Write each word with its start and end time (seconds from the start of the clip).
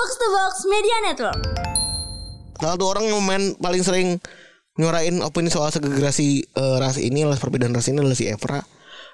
Box 0.00 0.16
to 0.16 0.28
Box 0.32 0.54
Media 0.64 0.96
Network. 1.04 1.40
Salah 2.56 2.72
satu 2.72 2.88
orang 2.88 3.04
yang 3.12 3.20
main 3.20 3.52
paling 3.60 3.84
sering 3.84 4.16
nyuarain 4.80 5.20
opini 5.20 5.52
soal 5.52 5.68
segregasi 5.68 6.40
eh, 6.40 6.76
ras 6.80 6.96
ini 6.96 7.20
adalah 7.20 7.36
perbedaan 7.36 7.76
ras 7.76 7.92
ini 7.92 8.00
adalah 8.00 8.16
si 8.16 8.24
Evra 8.24 8.64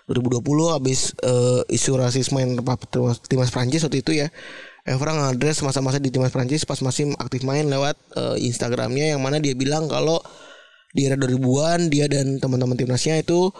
2020 0.06 0.46
habis 0.78 1.10
eh, 1.26 1.66
isu 1.74 1.98
rasisme 1.98 2.38
yang 2.38 2.54
terpapar 2.62 2.86
timnas, 2.86 3.18
timnas 3.18 3.50
Prancis 3.50 3.82
waktu 3.82 3.98
itu 3.98 4.14
ya 4.14 4.30
Evra 4.86 5.10
ngadres 5.10 5.58
masa-masa 5.66 5.98
di 5.98 6.14
timnas 6.14 6.30
Prancis 6.30 6.62
pas 6.62 6.78
masih 6.78 7.18
aktif 7.18 7.42
main 7.42 7.66
lewat 7.66 7.98
eh, 8.14 8.46
Instagramnya 8.46 9.18
yang 9.18 9.20
mana 9.26 9.42
dia 9.42 9.58
bilang 9.58 9.90
kalau 9.90 10.22
di 10.94 11.10
era 11.10 11.18
2000-an 11.18 11.90
dia 11.90 12.06
dan 12.06 12.38
teman-teman 12.38 12.78
timnasnya 12.78 13.26
itu 13.26 13.50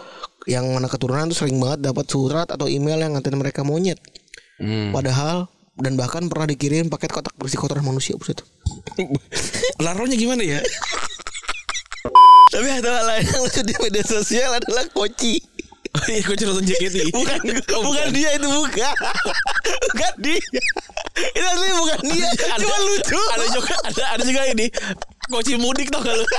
yang 0.47 0.63
mana 0.71 0.87
keturunan 0.87 1.27
tuh 1.35 1.43
sering 1.43 1.59
banget 1.59 1.91
dapat 1.91 2.07
surat 2.07 2.47
atau 2.55 2.71
email 2.71 3.03
yang 3.03 3.19
ngatain 3.19 3.35
mereka 3.35 3.67
monyet. 3.67 3.99
Padahal 4.95 5.51
dan 5.77 5.93
bahkan 5.95 6.25
pernah 6.33 6.49
dikirim 6.49 6.89
paket 6.89 7.13
kotak 7.13 7.37
berisi 7.37 7.61
kotoran 7.61 7.85
manusia 7.85 8.17
buset. 8.17 8.41
Laronya 9.84 10.17
gimana 10.17 10.41
ya? 10.41 10.61
Tapi 12.53 12.69
ada 12.73 12.89
hal 12.89 13.05
lain 13.05 13.25
yang 13.29 13.43
lucu 13.45 13.61
di 13.61 13.75
media 13.83 14.05
sosial 14.07 14.57
adalah 14.57 14.89
Koci. 14.89 15.37
Oh 15.97 16.07
iya 16.12 16.20
gue 16.20 16.37
nonton 16.45 16.65
JKT 16.69 16.97
Bukan, 17.17 17.39
bukan 17.81 18.07
dia 18.12 18.29
itu 18.37 18.47
bukan. 18.48 18.95
bukan 19.93 20.15
dia. 20.20 20.41
Itu 21.33 21.47
asli 21.47 21.69
bukan 21.73 22.01
dia. 22.05 22.29
Cuma 22.61 22.77
lucu. 22.84 23.20
Ada 23.33 23.47
juga 23.48 23.75
ada, 23.81 24.05
ada 24.17 24.23
juga 24.25 24.43
ini 24.53 24.67
Koci 25.33 25.56
mudik 25.59 25.91
tau 25.91 26.05
gak 26.05 26.15
lu 26.15 26.27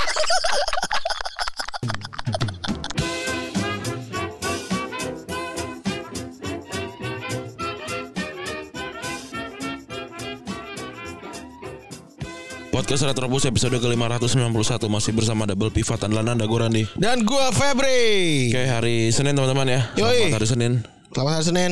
Podcast 12.88 13.04
Retrobus 13.04 13.44
episode 13.44 13.84
ke-591 13.84 14.80
masih 14.88 15.11
bersama 15.11 15.44
Double 15.44 15.67
Pivot 15.67 16.00
Andalan 16.00 16.39
Anda 16.39 16.48
gue 16.48 16.56
Randi. 16.56 16.84
Dan 16.95 17.28
gua 17.28 17.52
Febri. 17.52 18.48
Oke 18.48 18.64
hari 18.64 19.11
Senin 19.11 19.36
teman-teman 19.36 19.67
ya. 19.67 19.81
Yoi. 20.00 20.31
Selamat 20.31 20.39
hari 20.39 20.48
Senin. 20.48 20.72
Selamat 21.11 21.34
hari 21.36 21.45
Senin. 21.52 21.72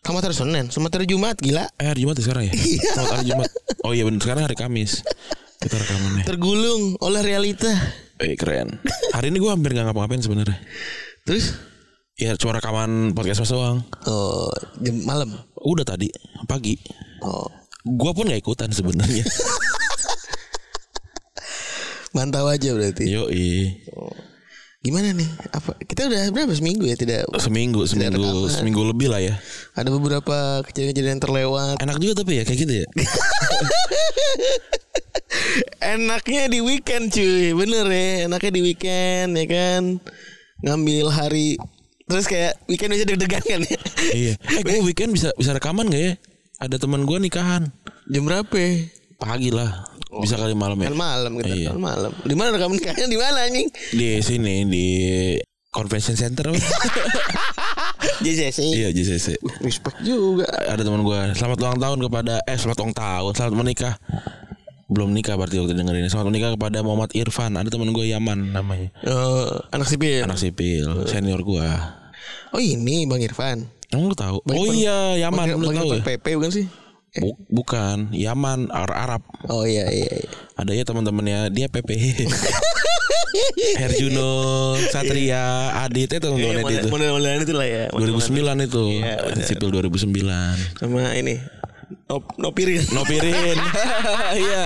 Selamat 0.00 0.22
hari 0.24 0.36
Senin. 0.40 0.64
Selamat 0.72 0.92
hari 0.96 1.06
Jumat 1.12 1.36
gila. 1.44 1.68
Eh 1.76 1.92
hari 1.92 2.08
Jumat 2.08 2.16
ya 2.16 2.24
sekarang 2.24 2.44
ya? 2.48 2.52
Selamat 2.56 3.12
hari 3.20 3.24
Jumat. 3.28 3.50
Oh 3.84 3.92
iya 3.92 4.08
bener 4.08 4.20
sekarang 4.24 4.42
hari 4.48 4.56
Kamis. 4.56 5.04
Kita 5.60 5.76
rekamannya. 5.76 6.24
Tergulung 6.24 6.96
oleh 7.04 7.20
realita. 7.20 7.68
Eh 8.16 8.32
keren. 8.32 8.80
Hari 9.12 9.28
ini 9.28 9.44
gue 9.44 9.50
hampir 9.52 9.76
gak 9.76 9.92
ngapa-ngapain 9.92 10.24
sebenarnya. 10.24 10.56
Terus 11.28 11.52
Ya 12.16 12.32
cuma 12.40 12.56
rekaman 12.56 13.12
podcast 13.12 13.44
mas 13.44 13.52
doang. 13.52 13.84
oh 14.08 14.48
jam 14.80 15.04
malam. 15.04 15.36
Udah 15.60 15.84
tadi 15.84 16.08
pagi. 16.48 16.80
Oh. 17.20 17.44
Gua 17.84 18.16
pun 18.16 18.24
gak 18.24 18.40
ikutan 18.40 18.72
sebenarnya. 18.72 19.20
Mantap 22.10 22.46
aja 22.46 22.74
berarti. 22.74 23.06
Yoi. 23.06 23.80
Gimana 24.80 25.12
nih? 25.12 25.28
Apa 25.52 25.76
kita 25.84 26.08
udah 26.08 26.32
berapa 26.32 26.56
seminggu 26.56 26.88
ya 26.88 26.96
tidak 26.96 27.28
Seminggu, 27.36 27.84
seminggu, 27.84 28.16
rekaman. 28.16 28.48
seminggu 28.48 28.80
lebih 28.88 29.12
lah 29.12 29.20
ya. 29.20 29.36
ada 29.76 29.92
beberapa 29.92 30.64
kejadian-kejadian 30.64 31.20
terlewat. 31.20 31.76
Enak 31.84 32.00
juga 32.00 32.24
tapi 32.24 32.40
ya 32.40 32.48
kayak 32.48 32.58
gitu 32.64 32.72
ya. 32.80 32.86
Enaknya 35.80 36.48
di 36.48 36.64
weekend 36.64 37.12
cuy, 37.12 37.52
bener 37.52 37.86
ya. 37.92 38.08
Enaknya 38.24 38.50
di 38.56 38.62
weekend 38.64 39.30
ya 39.36 39.46
kan. 39.48 39.82
Ngambil 40.64 41.06
hari 41.12 41.56
terus 42.10 42.26
kayak 42.26 42.58
weekend 42.66 42.90
aja 42.96 43.04
deg-degan 43.06 43.44
kan 43.44 43.60
ya. 43.62 43.78
iya. 44.10 44.34
Eh 44.58 44.62
gue 44.64 44.80
weekend 44.82 45.12
bisa 45.12 45.30
bisa 45.36 45.52
rekaman 45.52 45.86
gak 45.88 46.00
ya? 46.00 46.12
Ada 46.56 46.76
teman 46.80 47.04
gue 47.04 47.20
nikahan. 47.20 47.68
Jam 48.08 48.24
berapa? 48.24 48.48
Pagi 49.16 49.52
lah. 49.52 49.84
Bisa 50.12 50.34
kali 50.34 50.52
malam 50.52 50.74
ya. 50.76 50.88
Kan 50.88 50.98
malam 50.98 51.32
kita, 51.38 51.48
Iya. 51.48 51.68
kan 51.70 51.80
malam. 51.80 52.10
Di 52.20 52.34
mana 52.34 52.48
rekaman 52.50 52.74
nikahnya 52.74 53.06
di 53.06 53.14
mana 53.14 53.38
anjing? 53.42 53.68
Di 53.90 54.08
sini 54.20 54.54
di 54.64 54.86
convention 55.68 56.14
center. 56.14 56.50
JCC. 58.20 58.58
iya 58.76 58.88
JCC. 58.90 59.38
Respect 59.60 60.02
juga. 60.02 60.46
Ada 60.66 60.82
teman 60.82 61.00
gue. 61.00 61.20
Selamat 61.32 61.58
ulang 61.60 61.78
tahun 61.78 61.98
kepada 62.02 62.34
eh 62.42 62.56
selamat 62.56 62.78
ulang 62.80 62.94
tahun. 62.94 63.32
Selamat 63.32 63.54
menikah. 63.56 63.94
Belum 64.90 65.14
nikah 65.14 65.38
berarti 65.38 65.56
waktu 65.56 65.72
dengerin. 65.72 66.10
Selamat 66.10 66.28
menikah 66.28 66.50
kepada 66.52 66.82
Muhammad 66.82 67.14
Irfan. 67.14 67.54
Ada 67.54 67.70
teman 67.70 67.94
gue 67.94 68.10
Yaman 68.10 68.50
namanya. 68.50 68.90
Eh, 69.00 69.46
anak 69.70 69.86
sipil. 69.86 70.26
Anak 70.26 70.36
sipil, 70.36 71.06
senior 71.06 71.38
gue. 71.40 71.68
Oh 72.50 72.58
ini 72.58 73.06
Bang 73.06 73.22
Irfan. 73.22 73.62
Emang 73.90 74.06
lu 74.06 74.14
tahu? 74.14 74.42
Bang 74.42 74.54
oh 74.54 74.66
Irfan- 74.66 74.74
iya, 74.76 74.98
Yaman 75.20 75.46
Bang, 75.46 75.48
lu 75.56 75.66
Bang 75.68 75.78
tahu 75.78 75.86
ya? 75.86 75.94
Irfan 75.94 76.06
PP 76.08 76.26
bukan 76.34 76.50
sih? 76.50 76.66
Bu- 77.10 77.38
bukan, 77.50 78.14
Yaman 78.14 78.70
Ar 78.70 78.86
Arab. 78.88 79.22
Oh 79.46 79.66
iya 79.66 79.90
iya. 79.90 80.06
iya. 80.06 80.30
Ada 80.54 80.72
ya 80.72 80.84
teman-temannya 80.84 81.50
dia 81.50 81.66
PP. 81.66 81.90
Herjuno, 83.78 84.30
Satria, 84.90 85.74
Adit 85.80 86.10
itu 86.10 86.18
teman-temannya 86.18 86.64
dia 86.66 86.78
itu. 86.82 86.88
Model-modelan 86.88 87.42
itu 87.42 87.54
lah 87.54 87.66
ya. 87.66 87.84
2009 87.90 88.66
itu. 88.66 88.82
Iya. 89.00 89.14
Sipil 89.42 89.68
2009. 89.70 90.06
Sama 90.78 91.14
ini. 91.14 91.38
Nop, 92.06 92.26
nopirin. 92.36 92.82
Nopirin. 92.96 93.58
Iya. 94.34 94.62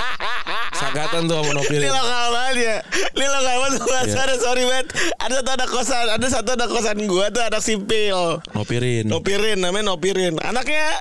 Sagatan 0.75 1.25
tuh 1.25 1.39
sama 1.39 1.49
Ini 1.49 1.57
Nopirin. 1.57 1.87
lokal 1.87 2.27
banget 2.35 2.57
ya 2.59 2.77
Ini 3.15 3.27
lokal 3.31 3.57
banget 3.63 3.81
Iya. 4.05 4.21
Ada 4.21 4.35
sorry 4.37 4.63
banget 4.67 4.87
Ada 5.17 5.35
satu 5.39 5.51
anak 5.55 5.69
kosan 5.71 6.07
Ada 6.11 6.27
satu 6.29 6.51
anak 6.53 6.69
kosan 6.69 6.99
gua 7.07 7.27
tuh 7.31 7.43
anak 7.47 7.63
sipil 7.63 8.43
Nopirin. 8.53 9.07
Nopirin 9.07 9.59
namanya 9.63 9.95
Nopirin 9.95 10.35
Anaknya 10.43 10.99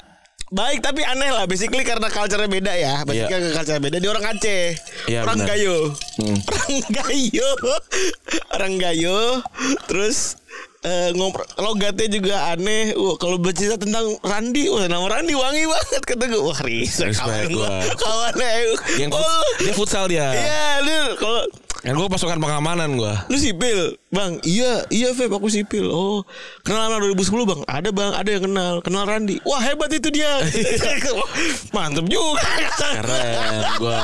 baik 0.53 0.79
tapi 0.79 1.01
aneh 1.01 1.27
lah 1.27 1.43
Basically 1.43 1.81
karena 1.81 2.07
culture 2.07 2.45
beda 2.45 2.71
ya 2.71 3.01
Basically 3.01 3.41
Iya. 3.41 3.51
culture 3.51 3.79
beda 3.79 3.97
Dia 3.97 4.09
orang 4.09 4.25
Aceh 4.29 4.63
Iya, 5.09 5.19
Orang. 5.25 5.41
Gayo 5.41 5.77
Hmm. 6.13 6.37
Orang 6.45 6.73
Gayo 6.93 7.49
Orang 8.53 8.73
Gayo 8.77 9.19
Terus 9.85 10.37
eh 10.83 11.15
ngobrol 11.15 11.47
logatnya 11.55 12.11
juga 12.11 12.35
aneh. 12.51 12.91
Wah, 12.93 13.15
kalau 13.15 13.39
bercerita 13.39 13.79
tentang 13.79 14.19
Randi, 14.19 14.67
wah 14.67 14.83
nama 14.83 15.07
Randi 15.07 15.31
wangi 15.31 15.63
banget 15.63 16.03
kata 16.03 16.23
gue. 16.27 16.41
Wah, 16.43 16.59
Respect 16.59 17.15
kawan 17.15 17.47
gua. 17.49 17.67
gua. 17.71 17.95
Kawannya. 17.95 18.49
Yang 18.99 19.09
oh, 19.09 19.17
fut- 19.17 19.57
dia 19.57 19.73
futsal 19.73 20.05
dia. 20.05 20.27
Iya, 20.29 20.67
dia 20.83 20.99
kalau 21.15 21.47
Kan 21.83 21.99
gue 21.99 22.07
pasukan 22.07 22.39
pengamanan 22.39 22.95
gue. 22.95 23.13
Lu 23.27 23.35
sipil, 23.35 23.99
bang? 24.07 24.39
Iya, 24.47 24.87
iya 24.87 25.11
Feb, 25.11 25.35
aku 25.35 25.51
sipil. 25.51 25.91
Oh, 25.91 26.23
kenal 26.63 26.87
sama 26.87 27.03
2010 27.11 27.43
bang? 27.43 27.61
Ada 27.67 27.89
bang, 27.91 28.11
ada 28.15 28.29
yang 28.31 28.43
kenal. 28.47 28.73
Kenal 28.79 29.03
Randi. 29.03 29.43
Wah 29.43 29.59
hebat 29.59 29.91
itu 29.91 30.07
dia. 30.07 30.31
Mantep 31.75 32.07
juga. 32.07 32.39
Keren 32.79 33.63
gue. 33.83 33.99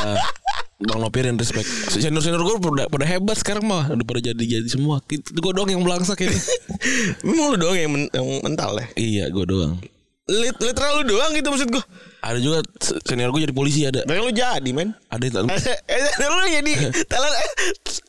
Bang 0.91 0.99
Nopirin 0.99 1.39
respect. 1.39 1.67
Senior 1.87 2.19
senior 2.19 2.43
gue 2.43 2.59
pada, 2.59 2.91
pada 2.91 3.05
hebat 3.07 3.39
sekarang 3.39 3.63
mah 3.63 3.87
udah 3.87 4.03
pada 4.03 4.19
jadi 4.27 4.43
jadi 4.59 4.67
semua. 4.67 4.99
Itu 5.07 5.39
gue 5.39 5.51
doang 5.55 5.71
yang 5.71 5.79
belangsak 5.79 6.19
ini. 6.19 6.35
Memang 7.31 7.55
lu 7.55 7.57
doang 7.63 7.79
yang, 7.79 7.91
men- 7.95 8.11
yang 8.11 8.27
mental 8.43 8.75
ya? 8.75 8.87
iya 8.99 9.25
gue 9.31 9.45
doang. 9.47 9.79
Lit 10.27 10.55
literal 10.59 10.99
lu 10.99 11.15
doang 11.15 11.31
gitu 11.31 11.47
maksud 11.47 11.71
gua. 11.71 11.83
Ada 12.19 12.39
juga 12.43 12.59
senior 13.07 13.31
gue 13.31 13.47
jadi 13.47 13.55
polisi 13.55 13.87
ada. 13.87 14.03
Bang 14.03 14.19
lu 14.19 14.31
jadi 14.35 14.69
men. 14.75 14.91
Ada 15.07 15.23
yang 15.31 15.47
Eh, 15.87 16.03
eh, 16.03 16.27
lu 16.27 16.45
jadi 16.51 16.71
talent 17.11 17.31
eh, 17.31 17.49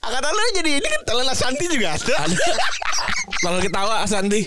angkatan 0.03 0.31
lu 0.34 0.43
jadi 0.59 0.71
ini 0.82 0.88
kan 0.91 1.00
talent 1.06 1.31
Asanti 1.31 1.65
juga 1.71 1.94
ada. 1.94 2.15
ada. 2.26 2.37
Kalau 3.47 3.59
ketawa 3.62 3.94
Asandi. 4.03 4.43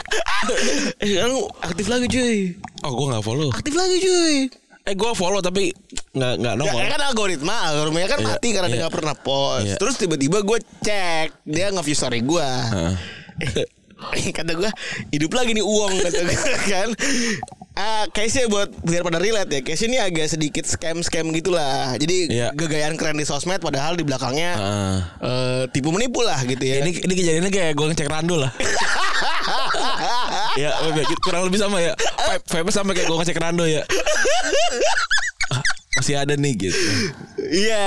eh, 0.99 1.07
sekarang 1.07 1.47
aktif 1.63 1.85
lagi 1.87 2.05
cuy. 2.11 2.37
Oh 2.83 2.91
gue 2.91 3.05
nggak 3.15 3.23
follow. 3.23 3.49
Aktif 3.55 3.73
lagi 3.73 3.97
cuy. 4.03 4.35
Eh 4.83 4.93
gue 4.99 5.11
follow 5.15 5.39
tapi 5.39 5.71
nggak 6.11 6.33
nggak 6.43 6.53
nongol. 6.59 6.75
ya 6.75 6.91
kan 6.91 7.01
algoritma, 7.07 7.55
algoritmanya 7.71 8.07
kan 8.11 8.19
Iya, 8.19 8.27
mati 8.35 8.47
karena 8.51 8.67
dia 8.67 8.75
iya. 8.75 8.81
nggak 8.83 8.95
pernah 8.99 9.15
post. 9.15 9.63
Iya. 9.63 9.75
Terus 9.79 9.95
tiba-tiba 9.95 10.37
gue 10.43 10.59
cek 10.83 11.27
dia 11.47 11.71
nge-view 11.71 11.95
story 11.95 12.19
gue. 12.19 12.49
Kata 14.35 14.51
gue 14.51 14.71
hidup 15.15 15.31
lagi 15.31 15.55
nih 15.55 15.63
uang 15.63 15.93
kata 16.03 16.19
gue 16.21 16.35
kan. 16.67 16.89
Ah, 17.73 18.05
case-nya 18.07 18.45
buat 18.45 18.69
biar 18.79 19.01
pada 19.01 19.17
relate 19.17 19.49
ya. 19.49 19.59
Case 19.63 19.83
ini 19.83 19.97
agak 19.97 20.27
sedikit 20.27 20.63
scam-scam 20.63 21.27
gitulah. 21.31 21.95
Jadi 21.95 22.29
Iya. 22.29 22.47
gegayaan 22.51 22.93
keren 22.93 23.15
di 23.15 23.23
sosmed 23.23 23.59
padahal 23.59 23.93
di 23.93 24.01
belakangnya 24.01 24.49
Heeh. 24.53 24.95
eh, 25.19 25.61
tipu 25.69 25.89
menipu 25.89 26.21
lah 26.21 26.37
gitu 26.43 26.61
ya. 26.61 26.79
Ini 26.79 26.89
ini 27.01 27.13
kejadiannya 27.15 27.49
kayak 27.49 27.71
gue 27.73 27.85
ngecek 27.89 28.07
randul 28.07 28.39
lah. 28.39 28.51
ya 30.55 30.69
kurang 31.19 31.41
lebih 31.45 31.57
sama 31.57 31.77
ya. 31.79 31.91
Vibe, 31.97 32.43
vibe 32.47 32.69
sama 32.69 32.89
kayak 32.93 33.05
gue 33.05 33.17
ngecek 33.17 33.37
randul 33.37 33.65
ya. 33.65 33.81
Ah, 35.49 35.59
Masih 35.95 36.15
ada 36.15 36.33
nih 36.33 36.53
gitu. 36.59 36.77
Iya, 37.43 37.85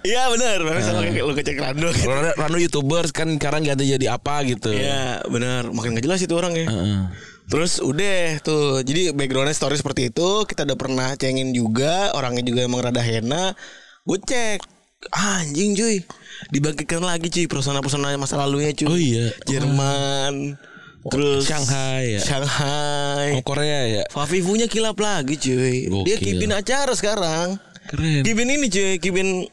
iya 0.00 0.20
benar. 0.28 0.56
Memang 0.60 0.80
sama 0.80 0.98
kayak 1.04 1.22
lu 1.22 1.32
ngecek 1.32 1.56
rando. 1.56 1.86
Kalau 1.90 2.14
Rando- 2.14 2.36
Rando 2.36 2.56
youtubers 2.56 3.10
kan 3.12 3.28
sekarang 3.32 3.62
ganti 3.62 3.86
jadi 3.86 4.12
apa 4.12 4.40
gitu. 4.44 4.72
Iya, 4.72 5.20
benar. 5.26 5.68
Makin 5.68 5.92
gak 5.92 6.04
jelas 6.04 6.20
itu 6.20 6.32
orang 6.32 6.52
ya. 6.52 6.64
Heeh. 6.64 7.00
Terus 7.46 7.78
udah 7.78 8.42
tuh 8.42 8.82
Jadi 8.82 9.14
backgroundnya 9.14 9.54
story 9.54 9.78
seperti 9.78 10.10
itu 10.10 10.42
Kita 10.44 10.66
udah 10.66 10.78
pernah 10.78 11.08
cengin 11.14 11.54
juga 11.54 12.10
Orangnya 12.18 12.42
juga 12.42 12.66
emang 12.66 12.82
rada 12.82 12.98
hena 12.98 13.54
Gue 14.02 14.18
cek 14.18 14.62
Anjing 15.14 15.78
cuy 15.78 16.02
Dibangkitkan 16.50 17.02
lagi 17.06 17.30
cuy 17.30 17.46
Persona-persona 17.46 18.18
masa 18.18 18.34
lalunya 18.34 18.74
cuy 18.74 18.88
Oh 18.90 18.98
iya. 18.98 19.30
Jerman 19.46 20.58
Terus 21.06 21.46
Shanghai 21.46 22.18
ya. 22.18 22.20
Shanghai. 22.22 23.38
Oh, 23.38 23.42
Korea 23.46 23.80
ya. 23.86 24.02
Fafifunya 24.10 24.66
kilap 24.66 24.98
lagi 24.98 25.38
cuy. 25.38 25.86
Dia 26.02 26.16
kibin 26.18 26.50
acara 26.50 26.92
sekarang. 26.98 27.62
Keren. 27.86 28.26
Kibin 28.26 28.50
ini 28.50 28.66
cuy, 28.66 28.98
kibin 28.98 29.46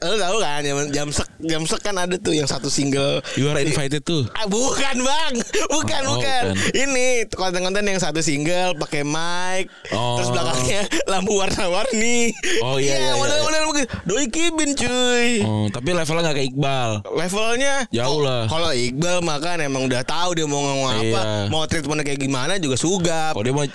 Lo 0.00 0.16
tau 0.16 0.36
kan 0.38 0.60
jam, 0.60 0.76
jam 0.88 1.08
sek 1.08 1.28
jam 1.38 1.62
sek 1.62 1.80
kan 1.80 1.92
ada 1.94 2.16
tuh 2.16 2.32
yang 2.32 2.44
satu 2.44 2.66
single 2.66 3.20
You 3.34 3.46
are 3.46 3.58
invited 3.58 4.00
tuh. 4.00 4.24
Ah, 4.32 4.44
bukan 4.44 4.96
bang, 4.98 5.32
bukan 5.68 6.00
Oh, 6.02 6.16
bukan. 6.16 6.42
bukan. 6.50 6.72
Ini 6.72 7.06
konten-konten 7.30 7.84
yang 7.84 7.96
satu 7.96 8.18
single 8.18 8.72
pakai 8.76 9.02
mic, 9.02 9.68
Oh. 9.90 10.16
terus 10.16 10.30
belakangnya 10.30 10.80
lampu 11.12 11.36
warna-warni. 11.36 12.32
Oh, 12.60 12.76
iya, 12.76 12.96
iya, 12.96 12.98
iya, 12.98 13.12
model-model 13.14 13.62
begitu. 13.68 13.86
Doi 14.02 14.26
kibin 14.26 14.70
cuy. 14.72 15.28
Oh, 15.42 15.68
tapi 15.68 15.92
levelnya 15.92 16.22
gak 16.22 16.34
kayak 16.34 16.48
Iqbal. 16.48 16.90
Levelnya 17.10 17.74
Jauh 17.90 18.20
lah. 18.20 18.42
Kalau 18.46 18.70
Iqbal 18.70 19.18
makan 19.20 19.56
emang 19.62 19.82
udah 19.84 20.00
tahu 20.02 20.32
dia 20.32 20.44
mau 20.44 20.58
ngomong 20.58 20.88
apa, 20.90 21.02
Iya. 21.02 21.24
mau 21.48 21.62
treatmentnya 21.64 22.04
kayak 22.06 22.20
gimana 22.20 22.56
juga 22.56 22.74
sugap. 22.74 23.36
Oh 23.36 23.44
dia 23.44 23.52
mah 23.52 23.68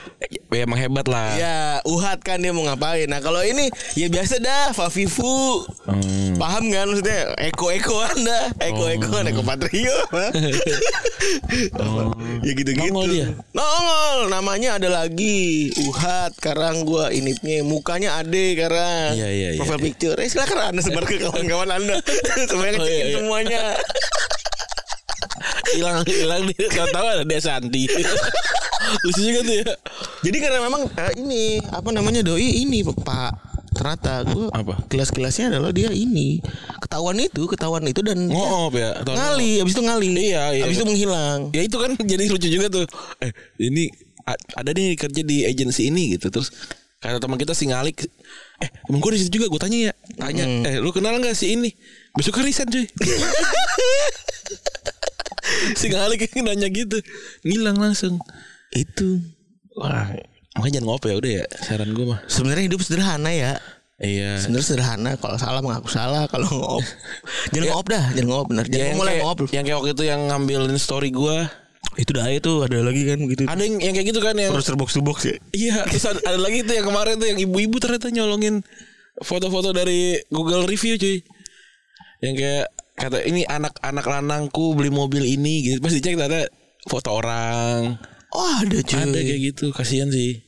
ya, 0.56 0.64
emang 0.64 0.80
hebat 0.80 1.06
lah. 1.06 1.36
Ya, 1.36 1.60
uhat 1.84 2.24
kan 2.24 2.40
dia 2.40 2.50
mau 2.50 2.64
ngapain. 2.64 3.06
Nah, 3.06 3.20
kalau 3.20 3.44
ini 3.44 3.68
ya 3.94 4.08
biasa 4.08 4.40
dah, 4.40 4.72
Fafifu. 4.72 5.68
Hmm. 5.84 6.34
Paham 6.36 6.68
kan 6.70 6.86
maksudnya? 6.88 7.34
Eko-eko 7.38 8.02
Anda, 8.02 8.50
eko-eko 8.58 9.08
Oh. 9.12 9.22
Eko 9.22 9.42
Patrio. 9.44 9.96
ya 12.46 12.52
gitu-gitu. 12.52 12.88
Nongol 12.88 13.06
dia? 13.10 13.28
Nongol, 13.52 14.30
namanya 14.30 14.78
ada 14.78 14.88
lagi. 14.88 15.70
Uhat, 15.86 16.36
sekarang 16.38 16.84
gua 16.84 17.12
initnya 17.12 17.62
mukanya 17.62 18.20
Ade 18.20 18.56
sekarang. 18.56 19.10
Iya, 19.18 19.28
iya, 19.30 19.48
iya. 19.56 19.60
Profile 19.60 19.82
picture. 19.84 20.18
Eh, 20.20 20.30
silakan 20.30 20.72
Anda 20.72 20.82
sebar 20.82 21.04
ke 21.04 21.20
kawan-kawan 21.24 21.70
Anda. 21.72 21.96
Supaya 22.48 22.72
Oh, 22.76 22.86
iya, 22.86 23.04
iya. 23.06 23.16
semuanya. 23.18 23.62
Hilang 25.76 25.98
hilang 26.08 26.42
dia 26.48 26.68
tahu 26.72 27.06
ada 27.06 27.38
Santi. 27.38 27.84
Lucu 29.06 29.22
juga 29.22 29.40
tuh 29.42 29.56
ya. 29.62 29.74
Jadi 30.26 30.38
karena 30.42 30.60
memang 30.62 30.82
eh, 30.90 31.14
ini 31.18 31.62
apa 31.70 31.90
namanya 31.90 32.22
doi 32.22 32.66
ini 32.66 32.82
Pak. 32.84 33.34
Ternyata 33.76 34.24
gue 34.24 34.48
Apa? 34.56 34.88
kelas-kelasnya 34.88 35.52
adalah 35.52 35.76
dia 35.76 35.92
ini. 35.92 36.40
Ketahuan 36.80 37.20
itu 37.20 37.44
ketahuan 37.44 37.84
itu 37.84 38.00
dan 38.00 38.32
dia 38.32 38.32
Ngoop 38.32 38.72
ya. 38.72 39.04
Tahu- 39.04 39.20
ngali 39.20 39.52
abis 39.60 39.74
itu 39.76 39.84
ngali. 39.84 40.08
Iya, 40.16 40.44
iya. 40.56 40.64
abis 40.64 40.80
itu 40.80 40.86
menghilang. 40.88 41.52
Ya 41.52 41.62
itu 41.68 41.76
kan 41.76 41.92
jadi 42.00 42.24
lucu 42.32 42.48
juga 42.48 42.72
tuh. 42.72 42.88
Eh 43.20 43.36
ini 43.60 43.92
ada 44.56 44.72
nih 44.72 44.96
kerja 44.96 45.22
di 45.28 45.44
agensi 45.44 45.92
ini 45.92 46.16
gitu. 46.16 46.32
Terus 46.32 46.56
kata 47.04 47.20
teman 47.20 47.36
kita 47.36 47.52
si 47.52 47.68
Ngalik 47.68 48.08
eh 48.64 48.70
temen 48.88 49.04
gue 49.04 49.12
di 49.12 49.20
situ 49.20 49.44
juga 49.44 49.52
gue 49.52 49.60
tanya 49.60 49.78
ya. 49.92 49.94
Tanya 50.24 50.44
eh 50.72 50.76
lu 50.80 50.96
kenal 50.96 51.20
nggak 51.20 51.36
si 51.36 51.60
ini? 51.60 51.76
Besok 52.16 52.40
resign 52.42 52.72
cuy. 52.72 52.88
Si 55.76 55.92
Ngalik 55.92 56.32
nanya 56.42 56.68
gitu. 56.72 56.98
Ngilang 57.46 57.78
langsung 57.78 58.18
itu. 58.74 59.22
Wah. 59.78 60.10
Makanya 60.56 60.80
jangan 60.80 60.88
ngopi 60.88 61.08
ya 61.12 61.16
udah 61.20 61.32
ya 61.44 61.46
saran 61.60 61.90
gue 61.92 62.06
mah. 62.08 62.20
Sebenarnya 62.32 62.64
hidup 62.72 62.80
sederhana 62.82 63.32
ya. 63.36 63.54
Iya. 64.00 64.40
Sebenarnya 64.40 64.68
sederhana 64.68 65.12
kalau 65.20 65.38
salah 65.38 65.60
mengaku 65.60 65.90
salah 65.92 66.24
kalau 66.32 66.48
ngop 66.52 66.84
jangan 67.56 67.68
ngop 67.72 67.86
dah 67.88 68.06
jangan 68.12 68.28
ngop 68.28 68.46
benar 68.52 68.66
Ya, 68.68 68.72
jangan 68.76 68.88
yang 68.92 69.00
mulai 69.00 69.16
ngop 69.24 69.38
yang 69.56 69.64
kayak 69.64 69.78
waktu 69.80 69.92
itu 69.96 70.04
yang 70.04 70.22
ngambilin 70.28 70.76
story 70.76 71.16
gue 71.16 71.38
itu 71.96 72.12
dah 72.12 72.28
itu 72.28 72.52
ada 72.60 72.78
lagi 72.84 73.02
kan 73.08 73.20
begitu. 73.24 73.42
Ada 73.48 73.62
yang, 73.64 73.76
yang 73.80 73.94
kayak 73.96 74.08
gitu 74.12 74.20
kan 74.20 74.36
yang 74.36 74.52
terus 74.52 74.68
box 74.76 75.00
to 75.00 75.02
box 75.06 75.18
ya? 75.24 75.36
Iya, 75.56 75.76
terus 75.88 76.04
ada, 76.04 76.20
ada 76.28 76.40
lagi 76.44 76.60
tuh 76.68 76.76
yang 76.76 76.88
kemarin 76.92 77.16
tuh 77.16 77.28
yang 77.32 77.40
ibu-ibu 77.40 77.78
ternyata 77.80 78.12
nyolongin 78.12 78.60
foto-foto 79.24 79.72
dari 79.72 80.20
Google 80.28 80.68
review 80.68 81.00
cuy. 81.00 81.24
Yang 82.20 82.36
kayak 82.36 82.66
kata 83.00 83.18
ini 83.24 83.48
anak-anak 83.48 84.06
lanangku 84.12 84.76
beli 84.76 84.92
mobil 84.92 85.24
ini 85.24 85.72
gitu. 85.72 85.78
Pas 85.80 85.94
dicek 85.96 86.20
ternyata 86.20 86.52
foto 86.84 87.16
orang. 87.16 87.96
Oh 88.36 88.52
ada 88.60 88.78
cuy 88.84 89.00
Ada 89.00 89.20
kayak 89.20 89.40
gitu, 89.52 89.72
kasihan 89.72 90.12
sih. 90.12 90.44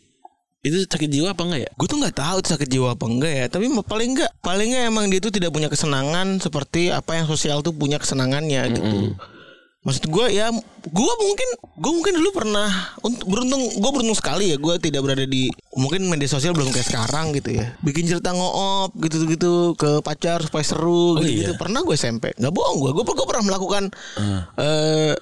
Itu 0.60 0.84
sakit 0.84 1.08
jiwa 1.08 1.32
apa 1.32 1.48
enggak 1.48 1.62
ya? 1.64 1.70
Gue 1.80 1.88
tuh 1.88 1.96
nggak 1.96 2.16
tahu 2.18 2.38
itu 2.44 2.50
sakit 2.52 2.68
jiwa 2.68 2.88
apa 2.94 3.06
enggak 3.08 3.34
ya, 3.34 3.46
tapi 3.48 3.66
paling 3.72 4.10
enggak 4.20 4.32
paling 4.44 4.68
enggak 4.76 4.84
emang 4.92 5.06
dia 5.08 5.20
tuh 5.24 5.32
tidak 5.32 5.56
punya 5.56 5.72
kesenangan 5.72 6.44
seperti 6.44 6.92
apa 6.92 7.16
yang 7.16 7.26
sosial 7.26 7.64
tuh 7.64 7.72
punya 7.72 7.96
kesenangannya 7.96 8.76
gitu. 8.76 9.16
Maksud 9.88 10.04
gue 10.12 10.36
ya, 10.36 10.52
gue 10.84 11.14
mungkin 11.24 11.50
gue 11.80 11.92
mungkin 11.96 12.14
dulu 12.20 12.30
pernah 12.36 12.68
untuk 13.00 13.24
beruntung 13.32 13.62
gue 13.80 13.92
beruntung 13.96 14.18
sekali 14.20 14.52
ya 14.52 14.60
gue 14.60 14.76
tidak 14.84 15.00
berada 15.00 15.24
di 15.24 15.48
mungkin 15.80 16.04
media 16.12 16.28
sosial 16.28 16.52
belum 16.52 16.76
kayak 16.76 16.92
sekarang 16.92 17.32
gitu 17.32 17.56
ya. 17.56 17.72
Bikin 17.80 18.04
cerita 18.04 18.36
ngoop 18.36 19.00
gitu 19.00 19.24
gitu 19.32 19.52
ke 19.80 20.04
pacar 20.04 20.44
supaya 20.44 20.66
seru 20.68 21.16
Oh, 21.16 21.24
gitu 21.24 21.32
gitu. 21.48 21.52
iya? 21.56 21.56
Pernah 21.56 21.88
gue 21.88 21.96
SMP, 21.96 22.36
nggak 22.36 22.52
bohong 22.52 22.84
gue, 22.84 22.92
gue 23.00 23.04
gue 23.08 23.28
pernah 23.32 23.44
melakukan 23.48 23.84
eh 24.60 25.16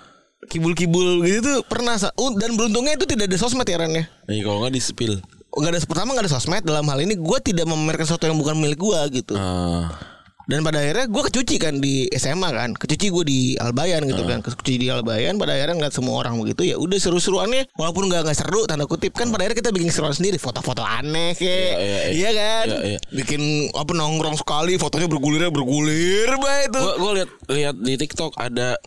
kibul-kibul 0.45 1.21
gitu 1.21 1.41
tuh 1.41 1.59
pernah 1.63 1.95
uh, 1.95 2.31
dan 2.35 2.53
beruntungnya 2.53 2.95
itu 2.95 3.05
tidak 3.05 3.27
ada 3.27 3.37
sosmed 3.37 3.63
ya 3.63 3.77
Ran 3.77 3.91
ya 3.91 4.05
Nih 4.25 4.41
kalau 4.41 4.59
enggak 4.59 4.73
di 4.73 4.81
spill. 4.81 5.15
nggak 5.51 5.71
ada 5.71 5.79
pertama 5.81 6.09
nggak 6.11 6.25
ada 6.25 6.33
sosmed 6.33 6.63
dalam 6.63 6.83
hal 6.83 6.99
ini 6.99 7.15
gue 7.15 7.37
tidak 7.41 7.63
memamerkan 7.63 8.03
sesuatu 8.03 8.25
yang 8.25 8.35
bukan 8.35 8.55
milik 8.55 8.75
gue 8.75 8.99
gitu 9.15 9.33
Ah. 9.33 9.87
dan 10.45 10.61
pada 10.61 10.77
akhirnya 10.77 11.07
gue 11.07 11.23
kecuci 11.23 11.55
kan 11.55 11.79
di 11.79 12.05
SMA 12.11 12.45
kan 12.47 12.69
kecuci 12.71 13.07
gue 13.07 13.23
di 13.23 13.39
Albayan 13.55 14.03
gitu 14.03 14.21
kan 14.23 14.43
kecuci 14.43 14.77
di 14.77 14.87
Albayan 14.87 15.39
pada 15.39 15.55
akhirnya 15.55 15.73
ngeliat 15.73 15.89
semua 15.89 16.19
orang 16.19 16.37
begitu 16.37 16.61
ya 16.65 16.75
udah 16.75 16.93
seru-seruannya 16.95 17.71
walaupun 17.73 18.05
nggak 18.05 18.21
nggak 18.21 18.37
seru 18.37 18.67
tanda 18.67 18.83
kutip 18.83 19.09
kan 19.11 19.31
pada 19.31 19.41
akhirnya 19.41 19.57
kita 19.57 19.71
bikin 19.71 19.89
seruan 19.89 20.11
sendiri 20.11 20.35
foto-foto 20.35 20.83
aneh 20.83 21.33
kayak 21.33 21.49
Iya, 21.49 21.71
iya, 21.71 21.79
iya. 21.79 22.09
iya 22.11 22.29
kan 22.31 22.65
Iya, 22.67 22.77
iya. 22.85 22.99
bikin 23.09 23.41
apa 23.71 23.91
nongkrong 23.91 24.35
sekali 24.35 24.75
fotonya 24.75 25.07
bergulir 25.07 25.49
bergulir 25.49 26.29
bah 26.35 26.57
itu 26.61 26.77
Gue 26.77 26.93
gue 26.95 27.11
lihat 27.15 27.29
lihat 27.49 27.75
di 27.79 27.93
TikTok 27.95 28.35
ada 28.35 28.77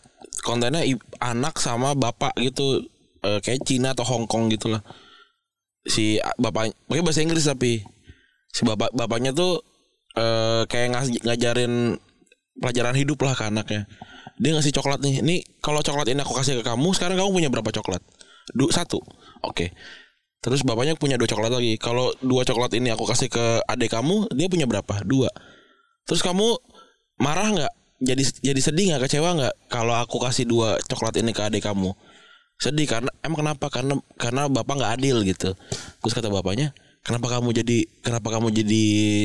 kontennya 0.45 0.83
anak 1.19 1.59
sama 1.59 1.95
bapak 1.95 2.35
gitu 2.39 2.85
eh, 3.23 3.41
kayak 3.43 3.65
Cina 3.67 3.93
atau 3.93 4.07
Hong 4.07 4.27
Kong 4.31 4.51
gitu 4.53 4.71
lah. 4.71 4.83
Si 5.89 6.21
bapak 6.37 6.75
pakai 6.87 7.03
bahasa 7.03 7.25
Inggris 7.25 7.47
tapi 7.49 7.81
si 8.53 8.63
bapak 8.67 8.93
bapaknya 8.93 9.35
tuh 9.35 9.63
eh, 10.17 10.63
kayak 10.69 10.89
ngas- 10.95 11.23
ngajarin 11.25 11.97
pelajaran 12.59 12.95
hidup 12.99 13.19
lah 13.23 13.35
ke 13.39 13.45
anaknya. 13.47 13.83
Dia 14.39 14.55
ngasih 14.55 14.75
coklat 14.75 15.03
nih. 15.03 15.23
Ini 15.23 15.37
kalau 15.59 15.83
coklat 15.83 16.07
ini 16.11 16.23
aku 16.23 16.35
kasih 16.35 16.63
ke 16.63 16.65
kamu, 16.67 16.95
sekarang 16.95 17.19
kamu 17.19 17.31
punya 17.35 17.51
berapa 17.51 17.71
coklat? 17.75 18.03
Du 18.55 18.71
satu. 18.71 19.03
Oke. 19.43 19.75
Terus 20.39 20.63
bapaknya 20.63 20.95
punya 20.95 21.19
dua 21.19 21.27
coklat 21.27 21.51
lagi. 21.51 21.75
Kalau 21.83 22.15
dua 22.23 22.47
coklat 22.47 22.71
ini 22.79 22.95
aku 22.95 23.03
kasih 23.03 23.27
ke 23.27 23.63
adik 23.67 23.91
kamu, 23.91 24.31
dia 24.31 24.47
punya 24.47 24.71
berapa? 24.71 25.03
Dua. 25.03 25.27
Terus 26.07 26.23
kamu 26.23 26.55
marah 27.19 27.51
nggak? 27.51 27.73
Jadi 27.99 28.23
jadi 28.43 28.61
sedih 28.63 28.85
nggak? 28.95 29.11
Kecewa 29.11 29.35
nggak? 29.35 29.55
Kalau 29.67 29.95
aku 29.99 30.23
kasih 30.23 30.47
dua 30.47 30.79
coklat 30.87 31.19
ini 31.19 31.35
ke 31.35 31.43
adik 31.43 31.67
kamu? 31.67 31.91
Sedih 32.59 32.87
karena 32.87 33.11
emang 33.27 33.43
kenapa? 33.43 33.67
Karena 33.71 33.99
karena 34.15 34.47
bapak 34.47 34.75
nggak 34.79 34.93
adil 35.03 35.27
gitu. 35.27 35.51
Terus 35.99 36.13
kata 36.15 36.31
bapaknya, 36.31 36.71
kenapa 37.03 37.27
kamu 37.39 37.51
jadi 37.51 37.87
kenapa 38.03 38.39
kamu 38.39 38.55
jadi 38.55 38.85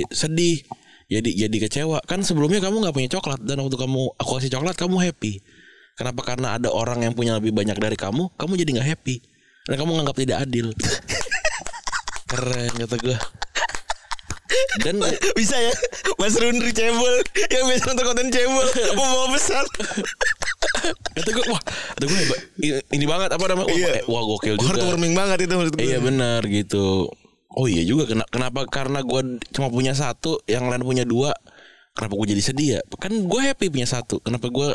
sedih? 0.10 0.66
Jadi 1.06 1.30
jadi 1.38 1.58
kecewa. 1.70 2.02
Kan 2.10 2.26
sebelumnya 2.26 2.58
kamu 2.58 2.82
nggak 2.82 2.96
punya 2.98 3.10
coklat 3.14 3.46
dan 3.46 3.62
waktu 3.62 3.78
kamu 3.78 4.18
aku 4.18 4.32
kasih 4.42 4.50
coklat 4.58 4.74
kamu 4.74 4.98
happy. 5.06 5.38
Kenapa? 5.94 6.26
Karena 6.26 6.58
ada 6.58 6.74
orang 6.74 7.06
yang 7.06 7.14
punya 7.14 7.38
lebih 7.38 7.54
banyak 7.54 7.78
dari 7.78 7.94
kamu, 7.94 8.34
kamu 8.34 8.58
jadi 8.58 8.70
nggak 8.82 8.90
happy. 8.98 9.22
Dan 9.70 9.76
kamu 9.78 10.02
nganggap 10.02 10.18
tidak 10.18 10.38
adil. 10.42 10.74
Keren 12.34 12.74
kata 12.74 12.96
gue. 12.98 13.18
Dan 14.80 15.00
bisa 15.40 15.56
ya? 15.56 15.74
Mas 16.16 16.34
Rundri 16.34 16.70
cebol. 16.70 17.14
Yang 17.48 17.64
biasa 17.66 17.84
nonton 17.88 18.06
konten 18.08 18.28
cebol. 18.30 18.68
Mau 18.94 19.06
bawa 19.06 19.28
pesan 19.32 19.66
kata 21.16 21.30
gue 21.30 21.46
wah 21.48 21.62
kata 21.94 22.04
gue 22.04 22.18
hebat. 22.18 22.40
Ini 22.90 23.06
banget 23.06 23.30
apa 23.32 23.46
namanya? 23.46 23.68
Wah, 23.68 23.76
Iya. 23.76 23.90
eh, 23.94 24.04
wah 24.06 24.24
gokil 24.24 24.56
juga. 24.56 24.70
Heartwarming 24.74 25.14
banget 25.14 25.38
itu 25.42 25.54
maksud 25.54 25.74
gue 25.74 25.86
iya 25.86 26.00
benar 26.00 26.42
gitu. 26.44 27.08
Oh 27.50 27.66
iya 27.66 27.84
juga. 27.84 28.04
Kena- 28.06 28.28
kenapa? 28.28 28.66
Karena 28.66 29.00
gue 29.00 29.22
cuma 29.50 29.68
punya 29.68 29.94
satu 29.94 30.42
yang 30.46 30.66
lain 30.66 30.82
punya 30.82 31.04
dua. 31.04 31.32
Kenapa 31.94 32.14
gue 32.16 32.28
jadi 32.28 32.42
sedih 32.44 32.68
ya? 32.74 32.82
Kan 32.98 33.14
gue 33.24 33.40
happy 33.40 33.70
punya 33.70 33.86
satu. 33.86 34.18
Kenapa 34.20 34.50
gue 34.50 34.74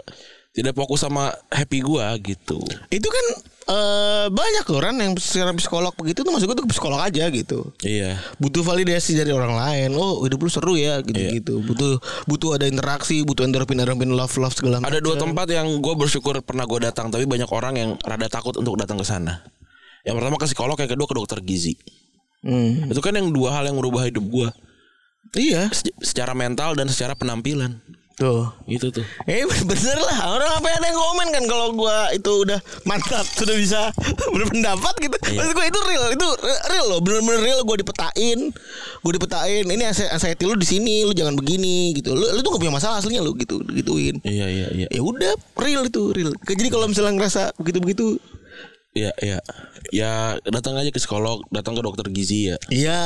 tidak 0.54 0.72
fokus 0.72 1.02
sama 1.02 1.28
happy 1.48 1.82
gue 1.82 2.04
gitu. 2.24 2.62
Itu 2.88 3.08
kan 3.08 3.26
eh, 3.68 4.26
banyak 4.32 4.64
loh 4.72 4.80
Ran 4.80 4.96
yang 4.96 5.12
secara 5.20 5.52
psikolog 5.54 5.92
begitu 5.92 6.24
tuh 6.24 6.32
maksud 6.32 6.48
gue 6.48 6.56
tuh 6.56 6.64
ke 6.64 6.72
psikolog 6.72 7.00
aja 7.00 7.28
gitu. 7.28 7.70
Iya. 7.84 8.16
Butuh 8.40 8.64
validasi 8.64 9.12
dari 9.14 9.30
orang 9.30 9.52
lain. 9.52 9.92
Oh 9.94 10.24
hidup 10.24 10.40
lu 10.40 10.50
seru 10.50 10.74
ya 10.74 11.04
gitu 11.04 11.20
Iya. 11.20 11.40
gitu 11.40 11.60
butuh 11.60 12.00
butuh 12.24 12.56
ada 12.56 12.64
interaksi 12.66 13.20
butuh 13.22 13.44
endorfin 13.44 13.78
endorfin 13.78 14.08
love 14.08 14.32
love 14.40 14.56
segala 14.56 14.80
macam 14.80 14.90
ada 14.92 15.04
dua 15.04 15.16
tempat 15.20 15.46
yang 15.52 15.68
gue 15.78 15.94
bersyukur 15.94 16.40
pernah 16.40 16.64
gue 16.64 16.80
datang 16.80 17.12
tapi 17.12 17.28
banyak 17.28 17.48
orang 17.52 17.74
yang 17.76 17.90
rada 18.00 18.26
takut 18.32 18.56
untuk 18.56 18.80
datang 18.80 18.96
ke 18.96 19.04
sana. 19.04 19.44
Yang 20.02 20.14
pertama 20.24 20.36
ke 20.40 20.46
psikolog 20.48 20.76
yang 20.80 20.90
kedua 20.90 21.06
ke 21.06 21.16
dokter 21.16 21.38
gizi. 21.44 21.76
Hmm. 22.38 22.86
itu 22.86 23.02
kan 23.02 23.10
yang 23.18 23.34
dua 23.34 23.50
hal 23.50 23.66
yang 23.66 23.74
merubah 23.74 24.06
hidup 24.06 24.22
gue 24.22 24.48
iya. 25.34 25.66
Secara 25.98 26.38
mental 26.38 26.78
dan 26.78 26.86
secara 26.86 27.18
penampilan 27.18 27.82
tuh. 28.18 28.50
Itu 28.66 28.90
tuh. 28.90 29.06
Eh 29.30 29.46
bener 29.70 29.98
lah. 30.02 30.34
Orang 30.34 30.50
apa 30.58 30.66
ada 30.74 30.86
yang 30.90 30.98
komen 30.98 31.26
kan 31.30 31.44
Kalau 31.46 31.66
gua 31.72 32.10
itu 32.10 32.30
udah 32.44 32.58
mantap 32.84 33.24
Sudah 33.38 33.54
bisa 33.54 33.94
berpendapat 34.34 34.94
gitu. 34.98 35.16
Iya. 35.30 35.38
Maksud 35.38 35.52
gue 35.54 35.66
itu 35.70 35.80
real 35.86 36.04
Itu 36.12 36.28
real 36.42 36.86
loh. 36.90 37.00
Bener-bener 37.00 37.40
real 37.40 37.60
Gue 37.62 37.78
dipetain. 37.78 38.38
Gue 39.06 39.12
dipetain 39.14 39.64
Ini 39.64 39.82
anxiety 39.88 40.42
lu 40.44 40.58
di 40.58 40.66
sini 40.66 41.06
Lu 41.06 41.14
jangan 41.14 41.38
begini 41.38 41.94
gitu. 41.94 42.12
Lu, 42.12 42.26
lu 42.26 42.40
tuh 42.42 42.58
gak 42.58 42.62
punya 42.66 42.74
masalah 42.74 42.98
aslinya 42.98 43.22
lu 43.22 43.38
gitu 43.38 43.62
Gituin. 43.70 44.18
Iya 44.26 44.46
iya 44.50 44.68
iya. 44.74 44.86
Ya 44.90 45.00
udah 45.00 45.32
real 45.62 45.86
itu 45.86 46.10
real. 46.10 46.34
Jadi 46.42 46.68
kalau 46.68 46.90
misalnya 46.90 47.14
ngerasa 47.14 47.54
begitu-begitu. 47.56 48.18
Ya 48.96 49.14
ya 49.22 49.38
ya 49.94 50.34
datang 50.50 50.74
aja 50.74 50.90
ke 50.90 50.98
psikolog 50.98 51.46
datang 51.54 51.78
ke 51.78 51.82
dokter 51.86 52.10
gizi 52.10 52.50
ya. 52.50 52.56
Iya. 52.66 53.00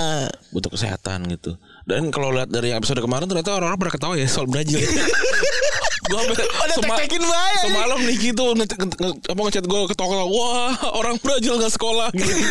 untuk 0.56 0.72
kesehatan 0.72 1.28
gitu 1.28 1.60
dan 1.86 2.10
kalau 2.14 2.30
lihat 2.30 2.48
dari 2.50 2.70
episode 2.74 3.02
kemarin 3.02 3.26
ternyata 3.26 3.58
orang-orang 3.58 3.80
pada 3.80 3.92
ketawa 3.94 4.14
ya 4.18 4.26
soal 4.30 4.46
Brazil 4.46 4.78
gue 6.02 6.18
sema- 6.74 6.98
tek-tekin 6.98 7.22
banget. 7.22 7.62
semalam 7.62 7.98
nih 8.00 8.16
gitu 8.20 8.44
apa 8.52 9.40
ngechat 9.40 9.64
gue 9.64 9.80
ketawa 9.86 10.24
wah 10.24 10.70
orang 10.92 11.14
Brazil 11.18 11.56
nggak 11.56 11.70
sekolah 11.70 12.10
gitu 12.10 12.32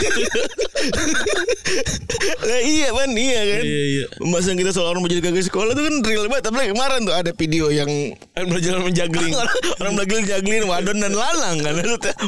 Nah, 2.22 2.60
iya 2.60 2.90
kan, 2.92 3.10
iya 3.12 3.42
kan. 3.48 3.64
iya 3.64 3.82
iya 3.88 4.06
Pembahasan 4.18 4.56
kita 4.56 4.72
soal 4.72 4.92
orang 4.92 5.02
belajar 5.02 5.24
kagak 5.24 5.46
sekolah 5.46 5.72
tuh 5.72 5.84
kan 5.84 5.96
real 6.04 6.26
banget. 6.28 6.44
Tapi 6.44 6.70
kemarin 6.70 7.00
tuh 7.02 7.16
ada 7.16 7.32
video 7.32 7.70
yang 7.70 7.90
kan 8.30 8.46
Brazil 8.46 8.82
menjagling 8.82 9.34
orang 9.80 9.94
belajar 9.96 10.20
jaglin 10.28 10.64
wadon 10.66 10.98
dan 11.00 11.14
lanang 11.14 11.58
kan. 11.60 11.74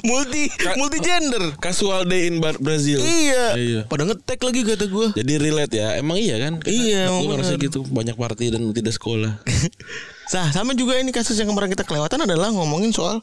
Multi 0.01 0.47
multi 0.75 0.97
gender. 0.99 1.43
casual 1.59 2.05
day 2.05 2.25
in 2.25 2.39
Brazil 2.39 3.01
Iya. 3.01 3.45
Iya. 3.53 3.81
Pada 3.85 4.05
ngetek 4.05 4.39
lagi 4.39 4.61
kata 4.63 4.85
gue. 4.87 5.07
jadi 5.13 5.33
relate 5.39 5.73
ya 5.73 5.87
emang 5.95 6.17
iya 6.17 6.35
kan 6.39 6.61
Iya, 6.63 7.09
gue 7.09 7.27
ngerasa 7.27 7.53
gitu 7.57 7.83
banyak 7.85 8.15
party 8.15 8.49
dan 8.49 8.69
tidak 8.71 8.93
sekolah 8.93 9.41
Nah, 10.25 10.47
sama 10.49 10.71
juga 10.71 10.95
ini 10.95 11.09
kasus 11.09 11.35
yang 11.35 11.47
kemarin 11.47 11.67
kita 11.67 11.83
kelewatan 11.83 12.23
adalah 12.23 12.49
ngomongin 12.49 12.89
soal 12.89 13.19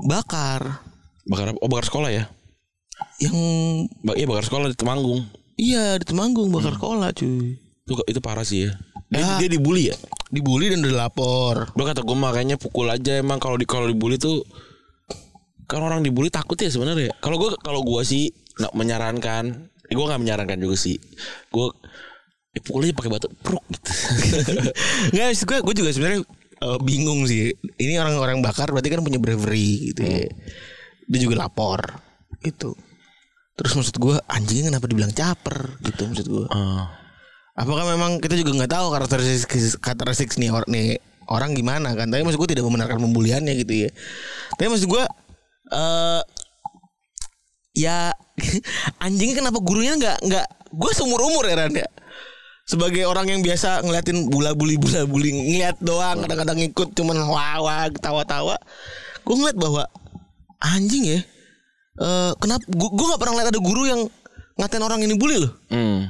bakar 0.00 0.80
bakar 1.24 1.52
oh 1.54 1.68
bakar 1.68 1.86
sekolah 1.86 2.10
ya 2.10 2.24
yang 3.18 3.36
Ba- 4.00 4.14
iya 4.14 4.24
bakar 4.24 4.44
sekolah 4.44 4.66
di 4.66 4.76
Temanggung 4.76 5.22
iya 5.54 5.94
di 5.96 6.04
Temanggung 6.04 6.48
bakar 6.48 6.74
sekolah 6.74 7.12
cuy. 7.12 7.56
itu 7.56 7.92
itu 8.06 8.20
parah 8.20 8.42
sih 8.42 8.66
ya 8.66 8.72
dia, 9.08 9.20
Ya. 9.20 9.36
dia 9.38 9.50
dibully 9.50 9.90
ya 9.90 9.96
Dibully 10.30 10.70
dan 10.70 10.86
udah 10.86 11.10
lapor. 11.10 11.74
Lo 11.74 11.82
kata 11.82 12.06
gue 12.06 12.14
makanya 12.14 12.54
pukul 12.54 12.86
aja 12.86 13.18
emang 13.18 13.42
kalau 13.42 13.58
di 13.58 13.66
kalau 13.66 13.90
dibully 13.90 14.14
tuh 14.14 14.46
kan 15.66 15.82
orang 15.82 16.06
dibully 16.06 16.30
takut 16.30 16.54
ya 16.54 16.70
sebenarnya. 16.70 17.10
Kalau 17.18 17.34
gue 17.34 17.50
kalau 17.58 17.82
gue 17.82 17.98
sih 18.02 18.30
nggak 18.54 18.70
menyarankan, 18.70 19.44
gue 19.84 20.04
nggak 20.06 20.22
menyarankan 20.22 20.54
juga 20.62 20.78
sih. 20.78 21.02
Gue 21.50 21.74
pukul 22.58 22.82
aja 22.82 22.94
pakai 22.98 23.10
batu 23.14 23.30
pruk 23.46 23.62
gitu. 23.70 23.90
Enggak, 25.14 25.26
maksud 25.30 25.46
gue 25.46 25.58
gue 25.62 25.74
juga 25.78 25.90
sebenarnya 25.94 26.20
eh, 26.58 26.78
bingung 26.82 27.22
sih. 27.30 27.54
Ini 27.78 28.02
orang-orang 28.02 28.42
bakar 28.42 28.74
berarti 28.74 28.90
kan 28.90 29.06
punya 29.06 29.22
bravery 29.22 29.94
gitu 29.94 30.02
ya. 30.02 30.26
Dia 31.06 31.20
juga 31.22 31.46
lapor 31.46 31.78
gitu. 32.42 32.74
Terus 33.54 33.72
maksud 33.78 33.96
gue 34.02 34.16
anjingnya 34.26 34.74
kenapa 34.74 34.90
dibilang 34.90 35.14
caper 35.14 35.78
gitu 35.86 36.10
maksud 36.10 36.26
gue. 36.26 36.46
Ah. 36.50 36.90
Apakah 37.54 37.86
memang 37.86 38.18
kita 38.18 38.34
juga 38.34 38.56
nggak 38.56 38.72
tahu 38.72 38.86
karakteristik 38.98 39.50
karakteristik 39.78 40.34
nih 40.34 40.50
orang 40.50 40.68
nih 40.70 40.88
orang 41.30 41.50
gimana 41.54 41.94
kan? 41.94 42.10
Tapi 42.10 42.26
maksud 42.26 42.40
gue 42.40 42.50
tidak 42.58 42.66
membenarkan 42.66 42.98
pembuliannya 42.98 43.54
gitu 43.62 43.86
ya. 43.86 43.90
Tapi 44.58 44.66
maksud 44.66 44.90
gue 44.90 45.04
eh 45.70 46.22
ya 47.78 48.10
anjingnya 49.06 49.46
kenapa 49.46 49.62
gurunya 49.62 49.94
nggak 49.94 50.18
nggak 50.26 50.46
gue 50.74 50.92
seumur 50.94 51.22
umur 51.22 51.46
ya 51.46 51.54
Ran 51.54 51.74
ya 51.74 51.86
sebagai 52.70 53.02
orang 53.02 53.26
yang 53.26 53.40
biasa 53.42 53.82
ngeliatin 53.82 54.30
bula 54.30 54.54
buli 54.54 54.78
bula 54.78 55.02
buli 55.02 55.34
ngeliat 55.34 55.74
doang 55.80 56.22
kadang-kadang 56.22 56.62
ikut 56.62 56.94
cuman 56.94 57.18
wah 57.26 57.58
tawa-tawa 57.92 58.54
gue 59.20 59.34
ngeliat 59.34 59.58
bahwa 59.58 59.82
anjing 60.62 61.02
ya 61.08 61.20
eh 61.98 62.32
kenapa 62.38 62.62
gue 62.70 62.86
nggak 63.04 63.18
pernah 63.18 63.32
ngeliat 63.34 63.50
ada 63.50 63.60
guru 63.60 63.82
yang 63.84 64.00
ngatain 64.54 64.80
orang 64.80 65.02
ini 65.02 65.14
bully 65.14 65.36
loh 65.36 65.52
Hmm. 65.66 66.06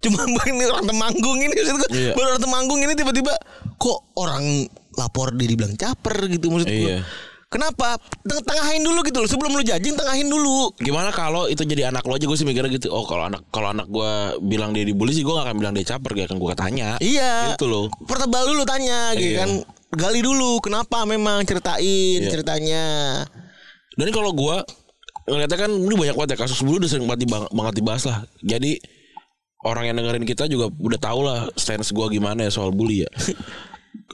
cuma 0.00 0.24
ini 0.48 0.64
orang 0.64 0.86
temanggung 0.86 1.36
ini 1.36 1.52
maksud 1.52 1.76
gue 1.76 1.90
Iya. 1.92 2.12
baru 2.16 2.26
orang 2.30 2.42
temanggung 2.42 2.80
ini 2.80 2.92
tiba-tiba 2.94 3.34
kok 3.76 3.98
orang 4.16 4.64
lapor 4.96 5.36
dia 5.36 5.46
dibilang 5.46 5.76
caper 5.76 6.16
gitu 6.26 6.48
maksud 6.48 6.66
gue 6.66 6.96
Iya. 6.96 7.04
Kenapa 7.50 7.98
Teng 8.22 8.40
tengahin 8.40 8.80
dulu 8.80 9.02
gitu 9.02 9.18
loh 9.18 9.26
sebelum 9.26 9.52
lu 9.52 9.62
jajing 9.62 9.92
tengahin 9.92 10.26
dulu 10.26 10.70
Gimana 10.78 11.10
kalau 11.10 11.44
itu 11.44 11.60
jadi 11.60 11.90
anak 11.90 12.06
lo 12.06 12.14
aja 12.14 12.24
gue 12.24 12.32
sih 12.32 12.46
mikirnya 12.46 12.70
gitu. 12.70 12.88
Oh 12.88 13.02
kalau 13.02 13.26
anak 13.26 13.42
kalau 13.50 13.68
anak 13.68 13.84
gue 13.86 14.10
bilang 14.40 14.70
dia 14.70 14.82
dibully 14.82 15.10
sih 15.10 15.20
gue 15.20 15.30
gak 15.30 15.44
akan 15.44 15.56
bilang 15.56 15.74
dia 15.74 15.84
caper, 15.84 16.14
gak 16.14 16.30
akan 16.30 16.38
gue 16.38 16.54
tanya. 16.54 16.88
iya 17.00 17.52
Gitu 17.52 17.66
loh. 17.66 17.90
pertebal 18.00 18.46
dulu 18.46 18.62
tanya 18.62 19.12
gitu 19.14 19.34
Iya. 19.34 19.38
kan 19.40 19.50
gali 19.92 20.20
dulu 20.20 20.62
kenapa 20.62 21.02
memang 21.02 21.42
ceritain 21.42 22.22
Iya. 22.22 22.30
ceritanya 22.30 22.84
Dan 23.92 24.08
kalau 24.10 24.30
gua 24.30 24.62
ngeliatnya 25.26 25.58
kan 25.58 25.70
ini 25.70 25.92
banyak 25.92 26.14
banget 26.14 26.30
ya 26.32 26.38
kasus 26.40 26.62
dulu 26.62 26.78
udah 26.78 26.88
sering 26.88 27.04
banget, 27.04 27.26
dibang- 27.26 27.50
banget 27.52 27.74
dibahas 27.76 28.02
lah. 28.04 28.18
Jadi 28.40 28.78
orang 29.60 29.84
yang 29.84 29.96
dengerin 29.98 30.24
kita 30.24 30.46
juga 30.46 30.70
udah 30.72 30.96
tahu 30.96 31.20
lah 31.20 31.50
stance 31.52 31.90
gua 31.90 32.06
gimana 32.06 32.46
ya 32.46 32.50
soal 32.50 32.70
bully 32.70 33.04
ya. 33.04 33.10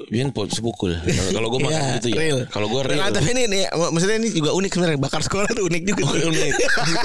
Bian 0.09 0.29
sepukul. 0.49 0.93
Kalau- 0.97 1.33
Kalau 1.33 1.49
gua 1.49 1.61
makan 1.65 1.73
Iya, 1.77 1.97
gitu 2.01 2.09
ya. 2.13 2.17
real. 2.21 2.39
Kalau 2.49 2.67
gua 2.69 2.85
real. 2.85 3.01
Nah, 3.01 3.09
tapi 3.09 3.29
ini 3.33 3.45
nih, 3.49 3.63
maksudnya 3.73 4.17
ini 4.21 4.29
juga 4.29 4.51
unik 4.53 4.71
sebenarnya 4.73 5.01
bakar 5.01 5.21
sekolah 5.21 5.49
tuh 5.53 5.65
unik 5.69 5.83
juga. 5.89 6.05
unik. 6.17 6.53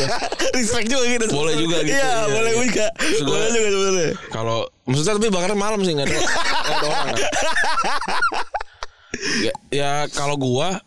Respect 0.55 0.87
juga 0.87 1.03
gitu. 1.07 1.25
Boleh 1.31 1.55
juga 1.55 1.77
gitu, 1.83 1.95
Iya, 1.95 2.03
iya, 2.03 2.19
boleh 2.27 2.51
iya. 2.51 2.61
juga. 2.63 2.85
Boleh 3.23 3.47
juga 3.49 3.67
sebenarnya. 3.69 4.11
Kalau 4.27 4.57
maksudnya 4.83 5.13
tapi 5.15 5.27
bakarnya 5.29 5.57
malam 5.57 5.79
sih 5.83 5.93
nggak 5.95 6.07
ada, 6.07 6.17
orang. 6.83 7.07
Ya, 9.43 9.53
ya 9.69 9.91
kalau 10.09 10.39
gua 10.39 10.79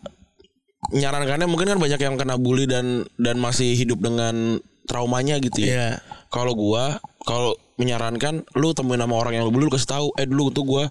nyarankannya 0.91 1.47
mungkin 1.47 1.69
kan 1.71 1.79
banyak 1.79 2.01
yang 2.01 2.15
kena 2.17 2.35
bully 2.35 2.65
dan 2.65 3.05
dan 3.15 3.37
masih 3.37 3.73
hidup 3.73 4.01
dengan 4.01 4.59
traumanya 4.85 5.37
gitu 5.39 5.61
ya. 5.61 5.69
Iya. 5.69 5.89
Kalau 6.29 6.57
gua 6.57 6.97
kalau 7.23 7.53
menyarankan 7.77 8.43
lu 8.53 8.73
temuin 8.73 8.99
sama 8.99 9.15
orang 9.15 9.39
yang 9.39 9.43
lu 9.45 9.53
bully 9.53 9.69
lu 9.69 9.73
kasih 9.73 9.89
tahu, 9.89 10.07
eh 10.17 10.25
dulu 10.25 10.49
tuh 10.51 10.65
gua 10.65 10.83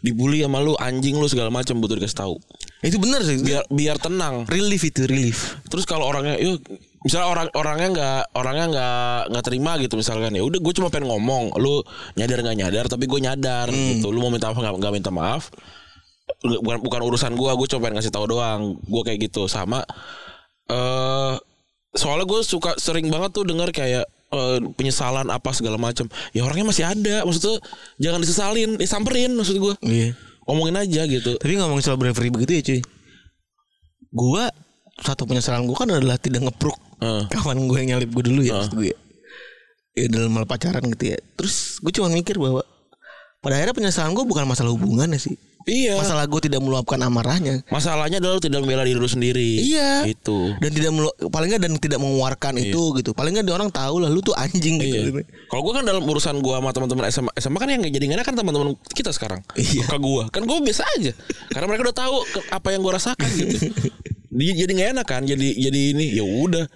dibully 0.00 0.42
sama 0.42 0.58
lu 0.64 0.74
anjing 0.80 1.14
lu 1.20 1.28
segala 1.30 1.52
macam 1.52 1.78
butuh 1.78 2.00
dikasih 2.00 2.18
tahu. 2.18 2.34
Itu 2.82 2.98
benar 2.98 3.22
sih. 3.22 3.38
Biar 3.40 3.62
biar 3.68 3.96
tenang. 4.00 4.48
relief 4.48 4.82
itu 4.88 5.06
relief. 5.06 5.60
Terus 5.68 5.84
kalau 5.84 6.08
orangnya 6.08 6.40
yuk 6.40 6.64
misalnya 7.04 7.28
orang 7.28 7.48
orangnya 7.52 7.88
nggak 7.92 8.20
orangnya 8.32 8.66
nggak 8.72 9.18
nggak 9.28 9.44
terima 9.44 9.76
gitu 9.76 9.94
misalkan 10.00 10.32
ya 10.32 10.40
udah 10.40 10.56
gue 10.56 10.72
cuma 10.72 10.88
pengen 10.88 11.12
ngomong 11.12 11.52
lu 11.60 11.84
nyadar 12.16 12.40
nggak 12.40 12.58
nyadar 12.64 12.84
tapi 12.88 13.04
gue 13.04 13.20
nyadar 13.20 13.68
gitu 13.68 14.08
lu 14.08 14.24
mau 14.24 14.32
minta 14.32 14.48
maaf 14.48 14.56
nggak 14.56 14.94
minta 14.96 15.12
maaf 15.12 15.52
bukan 16.40 16.80
bukan 16.80 17.00
urusan 17.04 17.36
gue 17.36 17.50
gue 17.60 17.66
cuma 17.68 17.80
pengen 17.84 18.00
ngasih 18.00 18.08
tahu 18.08 18.24
doang 18.24 18.80
gue 18.80 19.02
kayak 19.04 19.20
gitu 19.20 19.44
sama 19.52 19.84
eh 20.72 21.36
soalnya 21.92 22.24
gue 22.24 22.40
suka 22.40 22.72
sering 22.80 23.12
banget 23.12 23.36
tuh 23.36 23.44
dengar 23.44 23.68
kayak 23.68 24.08
eh, 24.34 24.58
penyesalan 24.74 25.26
apa 25.26 25.50
segala 25.50 25.74
macam 25.76 26.04
ya 26.30 26.42
orangnya 26.42 26.66
masih 26.68 26.84
ada 26.84 27.22
maksudnya 27.22 27.62
jangan 27.96 28.20
disesalin 28.20 28.70
disamperin 28.74 29.32
maksud 29.32 29.56
gue 29.56 29.74
Iya. 29.80 30.12
ngomongin 30.44 30.76
aja 30.76 31.02
gitu 31.04 31.38
Tapi 31.38 31.54
ngomongin 31.54 31.80
soal 31.80 31.96
bravery 31.96 32.28
begitu 32.28 32.52
ya 32.52 32.62
cuy. 32.62 32.80
Gua 34.10 34.46
satu 34.96 35.24
penyesalan 35.24 35.64
gua 35.64 35.76
kan 35.76 35.90
adalah 35.90 36.14
tidak 36.16 36.44
ngepruk 36.44 36.78
Eh. 36.98 37.24
kawan 37.28 37.58
gue 37.64 37.76
yang 37.78 37.88
nyalip 37.96 38.10
gue 38.10 38.24
dulu 38.24 38.40
ya 38.40 38.54
Ah. 38.54 38.56
maksud 38.62 38.74
gue. 38.76 38.86
Ya. 38.90 38.96
ya 39.94 40.06
dalam 40.08 40.34
hal 40.34 40.44
pacaran 40.44 40.82
gitu 40.90 41.04
ya. 41.10 41.18
Terus 41.34 41.78
gue 41.78 41.92
cuma 41.92 42.06
mikir 42.08 42.36
bahwa 42.36 42.62
pada 43.38 43.54
akhirnya 43.56 43.74
penyesalan 43.74 44.12
gue 44.12 44.24
bukan 44.24 44.44
masalah 44.44 44.70
hubungannya 44.70 45.16
sih. 45.16 45.34
Iya 45.64 45.96
Masalah 45.96 46.24
gue 46.24 46.40
tidak 46.40 46.60
meluapkan 46.60 46.96
amarahnya. 46.98 47.64
masalahnya 47.68 48.18
adalah 48.18 48.36
lu 48.36 48.42
tidak 48.42 48.60
membela 48.60 48.82
diri 48.82 48.94
lu 48.94 49.06
sendiri 49.06 49.60
Iya. 49.60 50.04
itu 50.04 50.52
Dan 50.56 50.70
tidak 50.70 50.90
melu- 50.90 51.16
paling 51.26 51.48
nggak 51.48 51.62
dan 51.62 51.72
tidak 51.76 51.98
mengeluarkan 51.98 52.54
itu 52.58 52.82
gitu. 52.96 53.10
Paling 53.10 53.32
nggak 53.32 53.44
dia 53.44 53.54
orang 53.54 53.70
tahu 53.70 53.98
lah 53.98 54.08
lu 54.08 54.20
tuh 54.20 54.32
anjing 54.34 54.76
Iya. 54.76 55.08
gitu. 55.08 55.20
Kalau 55.46 55.62
gue 55.62 55.72
kan 55.72 55.82
dalam 55.82 56.02
urusan 56.02 56.36
gue 56.38 56.54
sama 56.54 56.70
teman-teman 56.70 57.04
SMA, 57.08 57.30
SMA 57.36 57.56
kan 57.56 57.68
yang 57.68 57.82
jadi 57.82 58.04
enak 58.10 58.22
kan 58.22 58.34
teman-teman 58.34 58.76
kita 58.90 59.10
sekarang. 59.10 59.40
Iya. 59.54 59.86
Ke 59.86 59.96
gue, 59.96 60.22
kan 60.28 60.42
gue 60.42 60.56
biasa 60.60 60.82
aja. 60.94 61.12
Karena 61.48 61.66
mereka 61.66 61.88
udah 61.88 61.96
tahu 61.96 62.16
apa 62.48 62.68
yang 62.70 62.80
gue 62.80 62.92
rasakan 62.92 63.28
gitu. 63.30 63.56
Jadi 64.34 64.70
nggak 64.74 64.90
enak 64.98 65.06
kan. 65.06 65.22
Jadi 65.22 65.54
jadi 65.54 65.80
ini 65.94 66.10
ya 66.12 66.26
udah. 66.26 66.66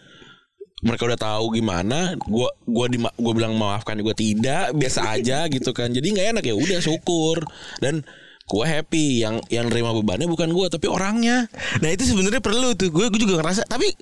Mereka 0.78 1.02
udah 1.04 1.18
tahu 1.18 1.50
gimana. 1.52 2.14
Gue 2.16 2.46
gua 2.62 2.86
di 2.86 2.96
gue 2.96 3.32
bilang 3.34 3.58
maafkan 3.58 3.98
gue 3.98 4.14
tidak 4.14 4.70
biasa 4.72 5.10
aja 5.10 5.50
gitu 5.50 5.74
kan. 5.74 5.90
Jadi 5.90 6.06
nggak 6.08 6.38
enak 6.38 6.44
ya 6.46 6.54
udah 6.54 6.78
syukur 6.78 7.42
dan 7.78 8.06
gue 8.48 8.64
happy 8.64 9.20
yang 9.20 9.44
yang 9.52 9.68
nerima 9.68 9.92
bebannya 9.92 10.24
bukan 10.24 10.48
gue 10.48 10.66
tapi 10.72 10.88
orangnya. 10.88 11.46
Nah 11.84 11.88
itu 11.92 12.08
sebenarnya 12.08 12.40
perlu 12.40 12.72
tuh. 12.72 12.88
Gue 12.88 13.12
gue 13.12 13.20
juga 13.20 13.44
ngerasa. 13.44 13.68
Tapi 13.68 13.92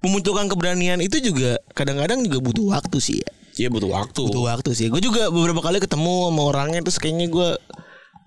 memunculkan 0.00 0.46
keberanian 0.46 1.02
itu 1.02 1.18
juga 1.18 1.58
kadang-kadang 1.74 2.22
juga 2.22 2.38
butuh 2.38 2.66
waktu 2.70 2.98
sih 3.02 3.18
ya. 3.18 3.30
Ya 3.66 3.68
butuh 3.68 3.90
waktu. 3.90 4.22
Butuh 4.30 4.46
waktu 4.46 4.70
sih. 4.72 4.86
Gue 4.88 5.02
juga 5.02 5.28
beberapa 5.28 5.58
kali 5.60 5.82
ketemu 5.82 6.30
sama 6.30 6.42
orangnya 6.46 6.80
terus 6.86 7.02
kayaknya 7.02 7.26
gue 7.28 7.48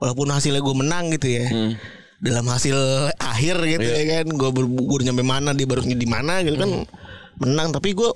walaupun 0.04 0.28
hasilnya 0.30 0.60
gue 0.60 0.76
menang 0.76 1.10
gitu 1.16 1.28
ya. 1.32 1.48
Hmm. 1.48 1.74
Dalam 2.24 2.46
hasil 2.48 2.76
akhir 3.20 3.56
gitu 3.64 3.88
Iya. 3.88 4.00
ya 4.04 4.06
kan. 4.22 4.28
Gue 4.36 4.50
gue 4.68 5.00
nyampe 5.08 5.24
mana 5.24 5.56
dia 5.56 5.64
baru 5.64 5.88
di 5.88 6.08
mana 6.08 6.44
gitu 6.44 6.60
kan. 6.60 6.70
Hmm. 6.84 6.86
Menang 7.40 7.72
tapi 7.72 7.96
gue 7.96 8.12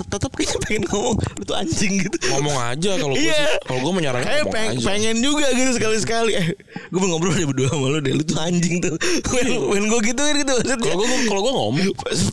tetap 0.00 0.30
kayaknya 0.30 0.58
pengen 0.60 0.82
ngomong 0.86 1.16
lu 1.16 1.42
tuh 1.42 1.56
anjing 1.56 1.92
gitu. 1.98 2.16
Ngomong 2.30 2.56
aja 2.58 2.90
kalau 2.96 3.14
gue 3.14 3.22
Iya. 3.22 3.44
kalau 3.62 3.80
gue 3.80 3.92
menyarankan 3.94 4.26
Kayak 4.26 4.46
peng- 4.48 4.72
aja. 4.74 4.84
pengen 4.84 5.16
juga 5.18 5.46
gitu 5.50 5.70
sekali-sekali 5.72 6.32
Eh 6.32 6.46
gue 6.86 6.98
mau 6.98 7.08
ngobrol 7.10 7.32
deh 7.32 7.44
berdua 7.44 7.68
sama 7.68 7.86
lu 7.88 7.98
deh 7.98 8.12
Lu 8.12 8.22
tuh 8.22 8.38
anjing 8.38 8.78
tuh 8.78 8.94
Pengen 9.26 9.86
gue 9.86 10.00
gituin 10.02 10.34
gitu 10.36 10.50
maksudnya 10.50 10.76
Kalau 10.76 10.96
gue 10.98 11.18
kalau 11.24 11.40
gue 11.40 11.52
ngomong 11.52 11.74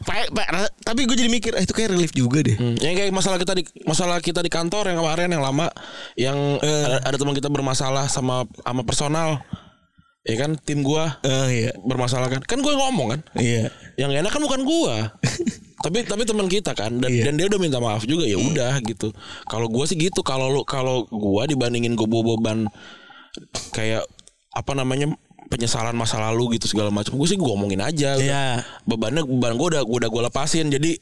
Pa- 0.02 0.30
pa- 0.30 0.50
ra- 0.50 0.74
Tapi 0.80 1.04
gue 1.04 1.16
jadi 1.16 1.28
mikir 1.28 1.52
eh, 1.54 1.64
Itu 1.64 1.74
kayak 1.74 1.92
relief 1.92 2.12
juga 2.12 2.40
deh 2.40 2.56
Hmm, 2.56 2.76
yang 2.78 2.94
kayak 2.94 3.12
masalah 3.12 3.38
kita 3.38 3.54
di 3.54 3.64
masalah 3.84 4.18
kita 4.18 4.40
di 4.40 4.50
kantor 4.50 4.88
yang 4.88 4.98
kemarin 4.98 5.30
yang 5.30 5.42
lama 5.42 5.68
yang 6.16 6.38
Eh. 6.58 6.84
ada, 6.84 6.98
ada 7.04 7.16
teman 7.16 7.34
kita 7.34 7.48
bermasalah 7.48 8.08
sama 8.08 8.44
sama 8.58 8.82
personal. 8.82 9.40
Ya 10.24 10.36
kan 10.38 10.58
tim 10.58 10.82
gua 10.82 11.20
Oh 11.22 11.48
iya 11.48 11.72
bermasalah 11.80 12.28
kan. 12.28 12.42
Kan 12.42 12.60
gue 12.60 12.70
ngomong 12.70 13.08
kan. 13.10 13.22
Iya 13.34 13.72
Yang 13.96 14.12
enak 14.20 14.30
kan 14.30 14.42
bukan 14.42 14.62
gua. 14.62 15.16
Tapi 15.78 16.02
tapi 16.04 16.26
teman 16.26 16.46
kita 16.46 16.74
kan 16.74 16.90
dan, 16.98 17.10
Iya. 17.10 17.30
dan 17.30 17.34
dia 17.38 17.46
udah 17.48 17.60
minta 17.62 17.78
maaf 17.78 18.02
juga 18.04 18.26
ya 18.26 18.36
udah 18.36 18.82
gitu 18.82 19.14
kalau 19.46 19.70
gua 19.70 19.86
sih 19.86 19.94
gitu 19.94 20.22
kalau 20.22 20.50
lu 20.50 20.62
kalau 20.64 21.06
gua 21.08 21.46
dibandingin 21.46 21.94
gue 21.94 22.08
beban 22.08 22.66
kayak 23.72 24.04
apa 24.50 24.72
namanya 24.74 25.14
penyesalan 25.48 25.94
masa 25.94 26.20
lalu 26.20 26.58
gitu 26.58 26.68
segala 26.68 26.90
macam 26.90 27.16
gue 27.16 27.28
sih 27.28 27.38
gue 27.38 27.46
ngomongin 27.46 27.80
aja 27.80 28.18
Iya. 28.18 28.66
bebannya 28.84 29.24
beban 29.24 29.56
gue 29.56 29.68
udah 29.78 29.84
gua 29.86 29.98
udah 30.02 30.10
gue 30.10 30.22
lepasin 30.28 30.68
jadi 30.68 30.98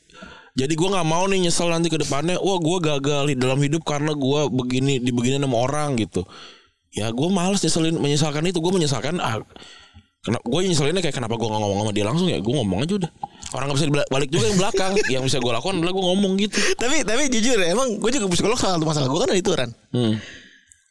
jadi 0.56 0.72
gue 0.72 0.90
nggak 0.92 1.08
mau 1.08 1.26
nih 1.26 1.48
nyesel 1.48 1.68
nanti 1.68 1.88
ke 1.88 1.98
depannya 1.98 2.36
wah 2.38 2.60
gue 2.60 2.78
gagal 2.80 3.24
di 3.28 3.36
dalam 3.36 3.58
hidup 3.58 3.82
karena 3.84 4.12
gua 4.12 4.48
begini 4.48 5.00
dibegini 5.00 5.40
sama 5.40 5.58
orang 5.58 5.96
gitu 5.96 6.28
ya 6.92 7.12
gue 7.12 7.28
males 7.28 7.60
nyeselin 7.60 7.96
menyesalkan 7.96 8.44
itu 8.46 8.60
gue 8.60 8.72
menyesalkan 8.72 9.20
ah, 9.20 9.40
Kenapa 10.26 10.42
gue 10.44 10.60
nyeselinnya 10.64 11.00
kayak 11.00 11.16
kenapa 11.16 11.34
gue 11.34 11.46
gak 11.46 11.62
ngomong 11.62 11.80
sama 11.80 11.92
dia 11.92 12.02
langsung 12.02 12.26
ya 12.26 12.38
gue 12.38 12.50
ngomong 12.52 12.82
aja 12.82 12.94
udah 12.98 13.12
orang 13.54 13.66
gak 13.68 13.78
bisa 13.78 13.86
balik 14.10 14.30
juga 14.30 14.46
yang 14.48 14.58
belakang 14.58 14.92
yang 15.14 15.22
bisa 15.22 15.38
gue 15.38 15.52
lakukan 15.52 15.76
adalah 15.76 15.94
gue 15.94 16.04
ngomong 16.04 16.32
gitu 16.36 16.58
Tapi 16.76 16.96
tapi 17.02 17.30
jujur 17.30 17.56
ya, 17.56 17.68
emang 17.70 17.94
gue 17.96 18.10
juga 18.10 18.26
psikolog 18.28 18.58
salah 18.58 18.76
satu 18.76 18.86
masalah 18.86 19.06
gue 19.06 19.20
kan 19.20 19.30
ada 19.30 19.38
itu 19.38 19.52
kan. 19.52 19.70
hmm. 19.92 20.16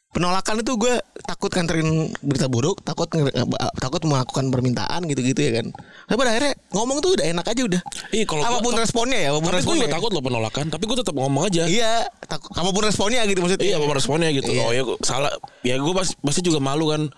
Penolakan 0.07 0.63
itu 0.63 0.79
gue 0.79 0.95
takut 1.21 1.51
nganterin 1.51 1.89
berita 2.23 2.47
buruk, 2.47 2.79
takut 2.81 3.03
nge- 3.05 3.35
takut 3.75 3.99
melakukan 4.01 4.47
permintaan 4.47 5.03
gitu-gitu 5.03 5.35
ya 5.35 5.59
kan. 5.59 5.75
Tapi 6.07 6.15
pada 6.15 6.31
akhirnya 6.31 6.53
ngomong 6.71 7.03
tuh 7.03 7.19
udah 7.19 7.27
enak 7.27 7.43
aja 7.43 7.61
udah. 7.67 7.81
Iya, 8.09 8.23
kalau 8.23 8.39
gua- 8.39 8.47
apa 8.47 8.63
pun 8.63 8.73
responnya 8.77 9.19
ya, 9.19 9.29
apa 9.29 9.37
pun 9.37 9.43
tapi 9.43 9.51
gue 9.51 9.59
responnya. 9.59 9.83
juga 9.83 9.91
takut 9.91 10.11
loh 10.15 10.23
penolakan 10.23 10.65
tapi 10.71 10.83
gue 10.85 10.97
tetap 10.97 11.11
ngomong 11.13 11.43
aja 11.43 11.63
Iya, 11.67 11.93
takut 12.23 12.47
apa 12.49 12.69
pun 12.69 12.83
responnya 12.85 13.27
gitu 13.27 13.39
maksudnya. 13.43 13.67
Iya, 13.67 13.75
apa 13.75 13.91
responnya 13.91 14.29
gitu. 14.31 14.49
Iya. 14.49 14.63
Oh 14.63 14.71
ya 14.71 14.81
gua- 14.85 14.99
salah. 15.01 15.35
Ya 15.61 15.75
gue 15.75 15.93
pasti, 15.93 16.15
pasti 16.17 16.39
juga 16.39 16.63
malu 16.63 16.87
kan. 16.87 17.11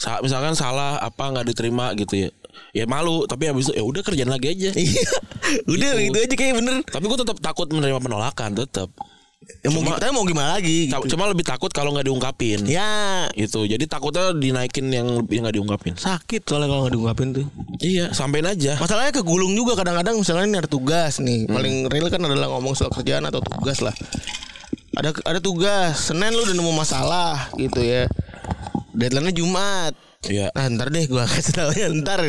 Sa- 0.00 0.20
misalkan 0.20 0.56
salah 0.56 0.96
apa 0.96 1.28
nggak 1.28 1.44
diterima 1.46 1.92
gitu 1.92 2.16
ya. 2.16 2.28
Ya 2.72 2.84
malu. 2.84 3.28
Tapi 3.28 3.46
habis 3.46 3.68
itu 3.68 3.76
ya 3.76 3.84
udah 3.84 4.00
kerjaan 4.00 4.32
lagi 4.32 4.48
aja. 4.50 4.70
Iya. 4.72 5.04
Udah 5.66 5.90
Gitu. 5.92 6.04
gitu 6.08 6.18
aja 6.20 6.34
kayak 6.34 6.54
bener. 6.56 6.74
tapi 6.84 7.04
gue 7.04 7.18
tetap 7.18 7.36
takut 7.38 7.68
menerima 7.68 7.98
penolakan 7.98 8.56
tetap. 8.56 8.88
Ya 9.60 9.68
mau 9.68 9.82
Cuma- 9.82 9.96
gimana, 9.98 10.12
mau 10.14 10.24
gimana 10.24 10.48
lagi 10.54 10.86
gitu. 10.86 11.10
Cuma 11.10 11.26
lebih 11.26 11.42
takut 11.42 11.68
kalau 11.68 11.90
nggak 11.90 12.06
diungkapin. 12.06 12.64
Ya, 12.64 13.26
Gitu. 13.34 13.66
Jadi 13.66 13.84
takutnya 13.84 14.30
dinaikin 14.30 14.88
yang 14.88 15.08
yang 15.26 15.42
nggak 15.42 15.56
diungkapin. 15.56 15.94
sakit 15.96 16.44
soalnya 16.44 16.68
kalau 16.68 16.86
nggak 16.86 16.94
diungkapin 16.94 17.28
tuh. 17.34 17.46
Iya, 17.78 18.12
sampein 18.12 18.46
aja. 18.46 18.78
Masalahnya 18.78 19.10
kegulung 19.12 19.52
juga 19.52 19.74
kadang-kadang 19.74 20.16
misalnya 20.16 20.44
ini 20.46 20.56
ada 20.56 20.70
tugas 20.70 21.18
nih. 21.18 21.44
Hmm. 21.44 21.56
Paling 21.56 21.74
real 21.88 22.06
kan 22.08 22.20
adalah 22.20 22.48
ngomong 22.48 22.72
soal 22.72 22.88
kerjaan 22.90 23.26
atau 23.26 23.40
tugas 23.40 23.80
lah. 23.80 23.96
Ada 24.92 25.12
ada 25.24 25.40
tugas, 25.40 25.98
Senin 26.04 26.30
lu 26.30 26.42
udah 26.42 26.54
nemu 26.54 26.72
masalah 26.72 27.50
gitu 27.56 27.80
ya. 27.80 28.06
Deadline-nya 28.94 29.34
Jumat. 29.34 29.94
Iya. 30.20 30.52
Nah, 30.52 30.68
ntar 30.76 30.92
deh 30.92 31.08
gua 31.08 31.24
kasih 31.24 31.56
tau 31.56 31.72
ya 31.72 31.88
ntar. 31.88 32.20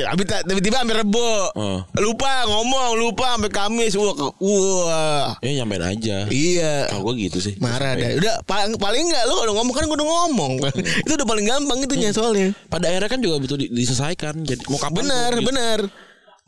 Tapi 0.00 0.22
tiba-tiba 0.24 0.80
sampai 0.80 0.96
rebo. 1.04 1.52
Oh. 1.52 1.84
Lupa 2.00 2.48
ngomong, 2.48 2.96
lupa 2.96 3.36
sampai 3.36 3.52
Kamis. 3.52 3.92
Wah, 4.00 4.16
wah. 4.40 5.36
Ya 5.44 5.60
nyampein 5.60 5.84
aja. 5.84 6.24
Iya. 6.32 6.88
Kalau 6.88 7.12
gue 7.12 7.28
gitu 7.28 7.44
sih. 7.44 7.60
Marah 7.60 7.92
dah. 7.92 8.16
Udah 8.16 8.34
paling 8.48 8.72
paling 8.80 9.04
enggak 9.04 9.28
lu 9.28 9.36
kalau 9.36 9.52
ngomong 9.52 9.74
kan 9.76 9.84
gua 9.84 9.96
udah 10.00 10.08
ngomong. 10.08 10.52
itu 11.04 11.12
udah 11.12 11.28
paling 11.28 11.44
gampang 11.44 11.78
itunya 11.84 12.08
soalnya. 12.08 12.56
Pada 12.72 12.88
akhirnya 12.88 13.10
kan 13.12 13.20
juga 13.20 13.36
butuh 13.36 13.60
di- 13.60 13.68
diselesaikan. 13.68 14.40
Jadi 14.40 14.64
mau 14.72 14.80
kapan? 14.80 15.04
Benar, 15.04 15.32
gitu. 15.36 15.48
benar. 15.52 15.80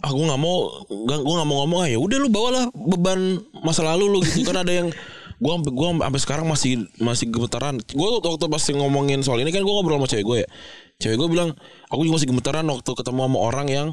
ah 0.03 0.11
gue 0.11 0.25
nggak 0.27 0.43
mau 0.43 0.83
gak, 1.07 1.21
gue 1.23 1.35
nggak 1.39 1.47
mau 1.47 1.57
ngomong 1.63 1.81
ah 1.87 1.89
ya 1.95 1.95
udah 2.03 2.19
lu 2.19 2.27
bawalah 2.27 2.67
beban 2.75 3.39
masa 3.63 3.87
lalu 3.87 4.11
lu 4.11 4.19
gitu 4.27 4.43
kan 4.51 4.59
ada 4.59 4.75
yang 4.75 4.91
gue 5.43 5.53
sampai 5.59 5.73
gue 5.75 5.89
sampai 5.99 6.21
sekarang 6.23 6.47
masih 6.47 6.87
masih 7.03 7.27
gemetaran. 7.35 7.83
Gue 7.83 8.09
waktu 8.23 8.47
pas 8.47 8.63
ngomongin 8.63 9.27
soal 9.27 9.43
ini 9.43 9.51
kan 9.51 9.67
gue 9.67 9.75
ngobrol 9.75 9.99
sama 9.99 10.07
cewek 10.07 10.25
gue 10.25 10.39
ya. 10.47 10.49
Cewek 11.03 11.17
gue 11.19 11.29
bilang 11.29 11.51
aku 11.91 12.07
juga 12.07 12.23
masih 12.23 12.29
gemetaran 12.31 12.67
waktu 12.71 12.91
ketemu 12.95 13.21
sama 13.27 13.39
orang 13.43 13.67
yang 13.67 13.89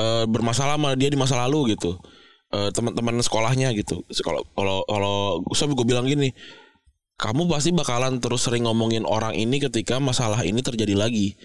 eh, 0.00 0.24
bermasalah 0.24 0.80
sama 0.80 0.96
dia 0.96 1.12
di 1.12 1.18
masa 1.20 1.36
lalu 1.44 1.76
gitu. 1.76 2.00
Eh, 2.48 2.72
teman-teman 2.72 3.20
sekolahnya 3.20 3.76
gitu. 3.76 4.00
Kalau 4.24 4.40
kalau 4.56 4.78
kalau 4.88 5.76
gue 5.76 5.86
bilang 5.86 6.08
gini 6.08 6.32
kamu 7.20 7.50
pasti 7.50 7.74
bakalan 7.74 8.22
terus 8.22 8.46
sering 8.48 8.64
ngomongin 8.64 9.04
orang 9.04 9.36
ini 9.36 9.60
ketika 9.60 10.00
masalah 10.00 10.40
ini 10.48 10.64
terjadi 10.64 10.96
lagi. 10.96 11.36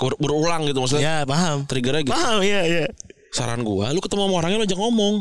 Ber- 0.00 0.16
berulang 0.16 0.64
gitu 0.68 0.80
maksudnya? 0.80 1.24
Ya, 1.24 1.28
paham. 1.28 1.64
triggernya 1.64 2.04
gitu. 2.04 2.12
Paham, 2.12 2.44
iya, 2.44 2.64
iya. 2.68 2.84
saran 3.30 3.62
gua 3.62 3.94
lu 3.94 4.02
ketemu 4.02 4.26
sama 4.26 4.34
orangnya 4.42 4.58
lu 4.58 4.66
jangan 4.66 4.90
ngomong 4.90 5.14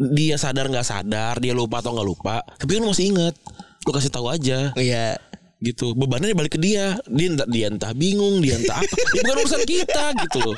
dia 0.00 0.40
sadar 0.40 0.72
nggak 0.72 0.86
sadar 0.88 1.36
dia 1.44 1.52
lupa 1.52 1.84
atau 1.84 1.92
nggak 1.92 2.08
lupa 2.08 2.40
tapi 2.56 2.80
kan 2.80 2.80
lu 2.80 2.88
masih 2.88 3.12
inget 3.12 3.36
lu 3.86 3.90
kasih 3.96 4.12
tahu 4.12 4.28
aja. 4.28 4.72
Iya. 4.76 5.16
gitu. 5.60 5.92
Bebannya 5.92 6.32
balik 6.32 6.56
ke 6.56 6.60
dia. 6.60 6.96
Dia 7.08 7.26
entah, 7.32 7.48
dia 7.48 7.66
entah 7.68 7.92
bingung 7.92 8.40
dia 8.40 8.56
entah 8.56 8.80
apa. 8.80 8.94
Ya, 9.12 9.20
bukan 9.24 9.36
urusan 9.44 9.62
kita 9.64 10.04
gitu 10.24 10.38
loh. 10.40 10.56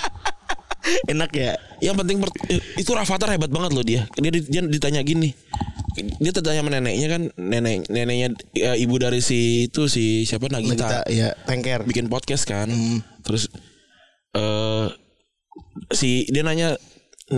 Enak 1.06 1.30
ya. 1.30 1.54
yang 1.78 1.94
penting 1.94 2.18
eh, 2.50 2.58
itu 2.78 2.90
Rafathar 2.90 3.30
hebat 3.30 3.50
banget 3.50 3.70
loh 3.74 3.82
dia. 3.86 4.06
Dia, 4.18 4.30
dia 4.30 4.62
ditanya 4.66 5.02
gini. 5.02 5.34
Dia 5.94 6.32
tertanya 6.34 6.62
sama 6.62 6.70
neneknya 6.74 7.08
kan. 7.10 7.22
Nenek 7.34 7.86
neneknya 7.90 8.28
ya, 8.54 8.74
ibu 8.78 8.94
dari 8.98 9.22
si 9.22 9.70
itu 9.70 9.86
si 9.86 10.26
siapa 10.26 10.50
Kita 10.50 10.58
Nagita 10.58 10.98
ya 11.10 11.34
tengker. 11.46 11.86
bikin 11.86 12.06
podcast 12.10 12.46
kan. 12.46 12.70
Terus 13.22 13.50
eh 14.34 14.86
si 15.94 16.26
dia 16.30 16.42
nanya 16.42 16.78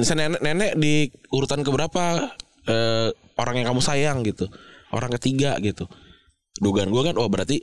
"Sa- 0.02 0.18
nenek 0.18 0.40
nenek 0.42 0.72
di 0.74 1.06
urutan 1.30 1.62
keberapa 1.62 2.32
eh 2.64 3.08
orang 3.38 3.54
yang 3.60 3.66
kamu 3.70 3.82
sayang 3.84 4.18
gitu. 4.26 4.50
Orang 4.90 5.14
ketiga 5.14 5.54
gitu. 5.60 5.86
Dugaan 6.58 6.90
gue 6.90 7.02
kan 7.02 7.14
oh 7.18 7.28
berarti 7.28 7.62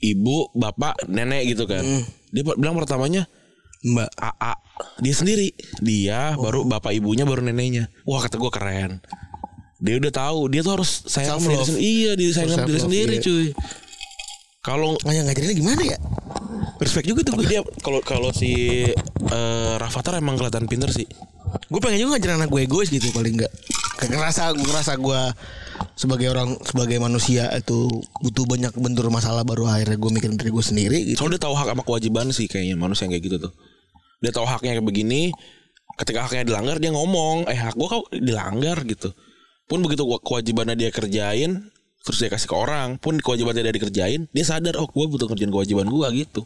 ibu 0.00 0.52
bapak 0.52 1.08
nenek 1.08 1.54
gitu 1.54 1.64
kan. 1.64 1.80
Dia 2.34 2.42
pa- 2.44 2.58
bilang 2.58 2.76
pertamanya 2.76 3.24
Mbak. 3.84 4.10
AA 4.16 4.52
dia 5.00 5.14
sendiri. 5.14 5.48
Dia 5.78 6.34
baru 6.34 6.64
bapak 6.64 6.92
ibunya 6.92 7.22
baru 7.22 7.44
neneknya. 7.44 7.92
Wah 8.04 8.20
kata 8.20 8.36
gue 8.36 8.50
keren. 8.50 9.04
Dia 9.84 10.00
udah 10.00 10.12
tahu 10.12 10.48
dia 10.48 10.64
tuh 10.64 10.80
harus 10.80 11.04
sayang 11.04 11.36
sama 11.36 11.52
diri 11.52 11.64
sendiri 11.68 11.84
iya 11.84 12.10
dia 12.16 12.30
sayang 12.32 12.56
sama 12.56 12.64
diri 12.64 12.80
Self-love, 12.80 12.86
sendiri 12.88 13.14
iya. 13.14 13.24
cuy 13.26 13.46
kalau 14.64 14.96
Oh, 14.96 15.12
yang 15.12 15.28
ngajarinnya 15.28 15.56
gimana 15.56 15.82
ya? 15.84 15.98
Respect 16.80 17.06
juga 17.06 17.20
tuh 17.22 17.36
tapi 17.36 17.44
gue. 17.46 17.52
dia 17.54 17.60
kalau 17.84 18.00
kalau 18.00 18.30
si 18.32 18.82
eh 19.30 19.74
Rafathar 19.76 20.18
emang 20.18 20.40
kelihatan 20.40 20.66
pinter 20.66 20.90
sih 20.90 21.06
Gue 21.70 21.78
pengen 21.78 22.02
juga 22.02 22.18
ngajarin 22.18 22.42
anak 22.42 22.50
gue 22.50 22.66
egois 22.66 22.90
gitu 22.90 23.14
paling 23.14 23.38
enggak. 23.38 23.52
Kayak 24.00 24.18
ngerasa 24.18 24.42
gue 24.58 24.66
ngerasa 24.66 24.92
gue 24.98 25.20
sebagai 25.94 26.26
orang 26.34 26.58
sebagai 26.66 26.98
manusia 26.98 27.46
itu 27.54 27.86
butuh 28.18 28.44
banyak 28.46 28.74
bentur 28.74 29.06
masalah 29.10 29.46
baru 29.46 29.70
akhirnya 29.70 29.98
gue 29.98 30.10
mikirin 30.10 30.34
diri 30.38 30.50
gue 30.50 30.64
sendiri 30.64 30.98
gitu. 31.06 31.22
soalnya 31.22 31.38
dia 31.38 31.44
tahu 31.46 31.54
hak 31.54 31.68
sama 31.70 31.82
kewajiban 31.86 32.26
sih 32.34 32.46
kayaknya 32.50 32.74
manusia 32.74 33.06
yang 33.06 33.14
kayak 33.14 33.24
gitu 33.30 33.36
tuh 33.46 33.52
dia 34.18 34.30
tahu 34.34 34.46
haknya 34.46 34.78
kayak 34.78 34.86
begini 34.86 35.30
ketika 35.98 36.26
haknya 36.26 36.50
dilanggar 36.50 36.82
dia 36.82 36.90
ngomong 36.90 37.46
eh 37.46 37.58
hak 37.58 37.78
gua 37.78 37.98
kok 37.98 38.10
dilanggar 38.10 38.82
gitu 38.86 39.14
pun 39.70 39.78
begitu 39.82 40.02
kewajibannya 40.02 40.74
dia 40.74 40.90
kerjain 40.90 41.70
terus 42.04 42.20
dia 42.20 42.28
kasih 42.28 42.46
ke 42.46 42.54
orang 42.54 43.00
pun 43.00 43.16
kewajibannya 43.16 43.64
dia 43.64 43.72
dikerjain 43.72 44.28
dia 44.28 44.44
sadar 44.44 44.76
oh 44.76 44.84
gue 44.84 45.06
butuh 45.08 45.24
kerjaan 45.26 45.48
kewajiban 45.50 45.88
gua 45.88 46.12
gitu 46.12 46.44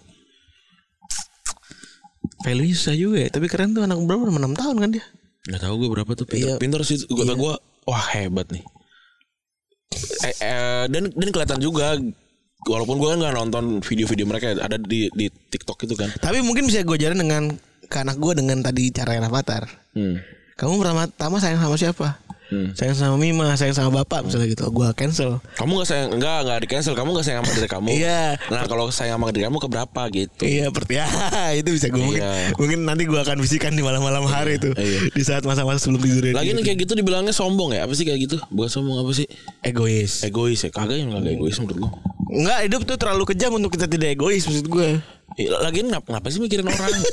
Value 2.38 2.70
susah 2.70 2.94
juga 2.94 3.18
ya. 3.26 3.28
Tapi 3.34 3.50
keren 3.50 3.74
tuh 3.74 3.82
anak 3.82 3.98
berapa? 3.98 4.22
6 4.22 4.38
tahun 4.54 4.76
kan 4.78 4.90
dia. 4.94 5.04
nggak 5.48 5.62
tahu 5.64 5.74
gue 5.80 5.88
berapa 5.90 6.12
tuh 6.12 6.26
pinter, 6.28 6.54
Iya. 6.54 6.56
pinter 6.60 6.80
sih 6.84 7.00
gue 7.02 7.24
Iya. 7.24 7.32
gua 7.32 7.56
wah 7.82 8.04
hebat 8.12 8.52
nih 8.52 8.60
eh, 10.22 10.34
eh, 10.44 10.84
dan 10.92 11.08
dan 11.08 11.28
kelihatan 11.32 11.56
juga 11.56 11.96
walaupun 12.68 13.00
gue 13.00 13.10
nggak 13.16 13.32
nonton 13.32 13.64
video-video 13.80 14.28
mereka 14.28 14.52
ada 14.54 14.76
di 14.76 15.08
di 15.08 15.26
TikTok 15.32 15.88
itu 15.88 15.96
kan 15.96 16.12
Tapi 16.20 16.44
mungkin 16.44 16.68
bisa 16.68 16.84
gue 16.84 16.92
ajarin 16.94 17.16
dengan 17.16 17.56
ke 17.80 17.96
anak 17.96 18.20
gue 18.20 18.36
dengan 18.36 18.60
tadi 18.60 18.92
cara 18.92 19.16
yang 19.16 19.24
avatar. 19.24 19.64
hmm. 19.96 20.16
Kamu 20.54 20.76
pertama-tama 20.76 21.40
sayang 21.40 21.64
sama 21.64 21.80
siapa? 21.80 22.20
Hmm. 22.48 22.72
Sayang 22.72 22.96
sama 22.96 23.16
Mima, 23.16 23.52
sayang 23.54 23.72
sama 23.72 23.92
bapak 23.94 24.24
misalnya 24.24 24.48
gitu. 24.48 24.64
Gue 24.68 24.88
cancel. 24.92 25.36
Kamu 25.54 25.78
gak 25.78 25.86
sayang 25.86 26.08
Enggak 26.10 26.36
Enggak 26.42 26.58
di 26.58 26.66
cancel 26.66 26.92
Kamu 26.92 27.12
gak 27.12 27.22
sayang 27.22 27.40
sama 27.40 27.52
diri 27.52 27.68
kamu 27.68 27.88
Iya. 28.00 28.40
Nah 28.48 28.64
kalau 28.64 28.88
sayang 28.88 29.16
sama 29.16 29.28
diri 29.28 29.44
kamu 29.44 29.58
ke 29.58 29.68
berapa 29.68 30.02
gitu 30.08 30.42
Iya, 30.42 30.66
per- 30.72 30.88
ya 30.96 31.04
itu 31.52 31.68
bisa 31.68 31.86
gue 31.86 32.00
mungkin, 32.00 32.24
Iya. 32.24 32.56
mungkin 32.56 32.78
nanti 32.82 33.04
gue 33.04 33.16
akan 33.16 33.36
bisikan 33.38 33.70
di 33.70 33.80
malam-malam 33.80 34.24
hari 34.24 34.56
itu 34.56 34.72
Iya. 34.72 35.12
di 35.12 35.22
saat 35.22 35.44
masa-masa 35.44 35.76
sebelum 35.78 36.00
tidur. 36.00 36.32
Lagi 36.32 36.50
nih 36.50 36.64
kayak 36.64 36.78
gitu 36.82 36.92
dibilangnya 36.94 37.30
sombong 37.30 37.70
ya 37.70 37.84
Apa 37.84 37.92
sih 37.92 38.02
kayak 38.02 38.20
gitu 38.24 38.36
Bukan 38.48 38.70
sombong 38.70 38.96
apa 38.98 39.12
sih 39.12 39.28
egois. 39.60 40.24
Egois 40.24 40.56
ya 40.58 40.72
Kagak 40.72 40.96
yang 40.96 41.12
kagak 41.12 41.36
egois 41.36 41.56
menurut 41.58 41.76
gue 41.78 41.90
Enggak, 42.28 42.58
hidup 42.64 42.80
tuh 42.82 42.96
terlalu 42.96 43.24
kejam 43.26 43.52
untuk 43.52 43.72
kita 43.72 43.84
tidak 43.84 44.12
egois 44.12 44.44
maksud 44.44 44.64
gue. 44.66 44.88
Lagi 45.38 45.80
ngap, 45.82 46.04
ngapa 46.06 46.28
sih 46.28 46.40
mikirin 46.40 46.64
orang. 46.64 46.92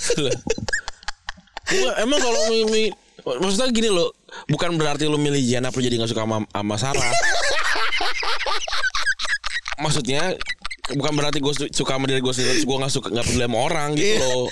Gua, 1.66 1.92
Emang 1.98 2.20
kalau 2.20 2.40
mi- 2.48 2.68
mi- 2.68 2.94
Maksudnya 3.26 3.72
gini 3.72 3.90
loh 3.90 4.14
Bukan 4.46 4.76
berarti 4.76 5.06
lu 5.06 5.16
milih 5.16 5.42
Jana 5.42 5.70
Lu 5.70 5.80
jadi 5.80 5.96
gak 5.96 6.10
suka 6.10 6.24
sama, 6.24 6.38
sama 6.46 6.76
Sarah 6.76 7.12
Maksudnya 9.78 10.36
Bukan 10.86 11.18
berarti 11.18 11.42
gue 11.42 11.50
suka 11.74 11.98
sama 11.98 12.06
diri 12.06 12.22
gue 12.22 12.30
sendiri 12.30 12.62
gue 12.62 12.78
gak 12.78 12.94
suka 12.94 13.10
Gak 13.10 13.26
peduli 13.26 13.42
sama 13.44 13.58
orang 13.60 13.98
gitu 13.98 14.06
Iya. 14.06 14.22
loh 14.22 14.46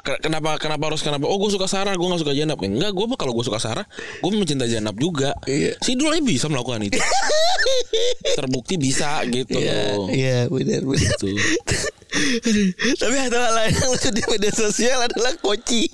Ke- 0.00 0.20
Kenapa 0.20 0.54
Kenapa 0.54 0.82
harus 0.86 1.02
Kenapa 1.02 1.26
Oh 1.26 1.36
gue 1.36 1.50
suka 1.50 1.66
Sarah 1.66 1.92
Gue 1.92 2.06
gak 2.06 2.22
suka 2.22 2.30
Janap 2.32 2.62
Enggak 2.62 2.94
gue 2.94 3.04
kalau 3.16 3.34
gue 3.34 3.42
suka 3.42 3.58
Sarah 3.58 3.82
Gue 4.22 4.30
mencintai 4.30 4.70
Janap 4.70 4.94
juga 4.94 5.34
Iya. 5.42 5.74
Si 5.78 5.98
Dul 5.98 6.14
bisa 6.22 6.46
melakukan 6.46 6.86
itu 6.86 7.02
Terbukti 8.32 8.78
bisa 8.78 9.26
gitu 9.26 9.58
loh 9.58 10.06
Iya, 10.08 10.46
benar 10.46 10.82
benar. 10.82 11.18
Gitu. 11.18 11.30
Tapi 12.94 13.16
ada 13.18 13.38
hal 13.40 13.52
lain 13.56 13.72
yang 13.72 13.88
lucu 13.88 14.10
di 14.10 14.22
media 14.28 14.52
sosial 14.52 14.98
adalah 15.00 15.32
koci. 15.38 15.88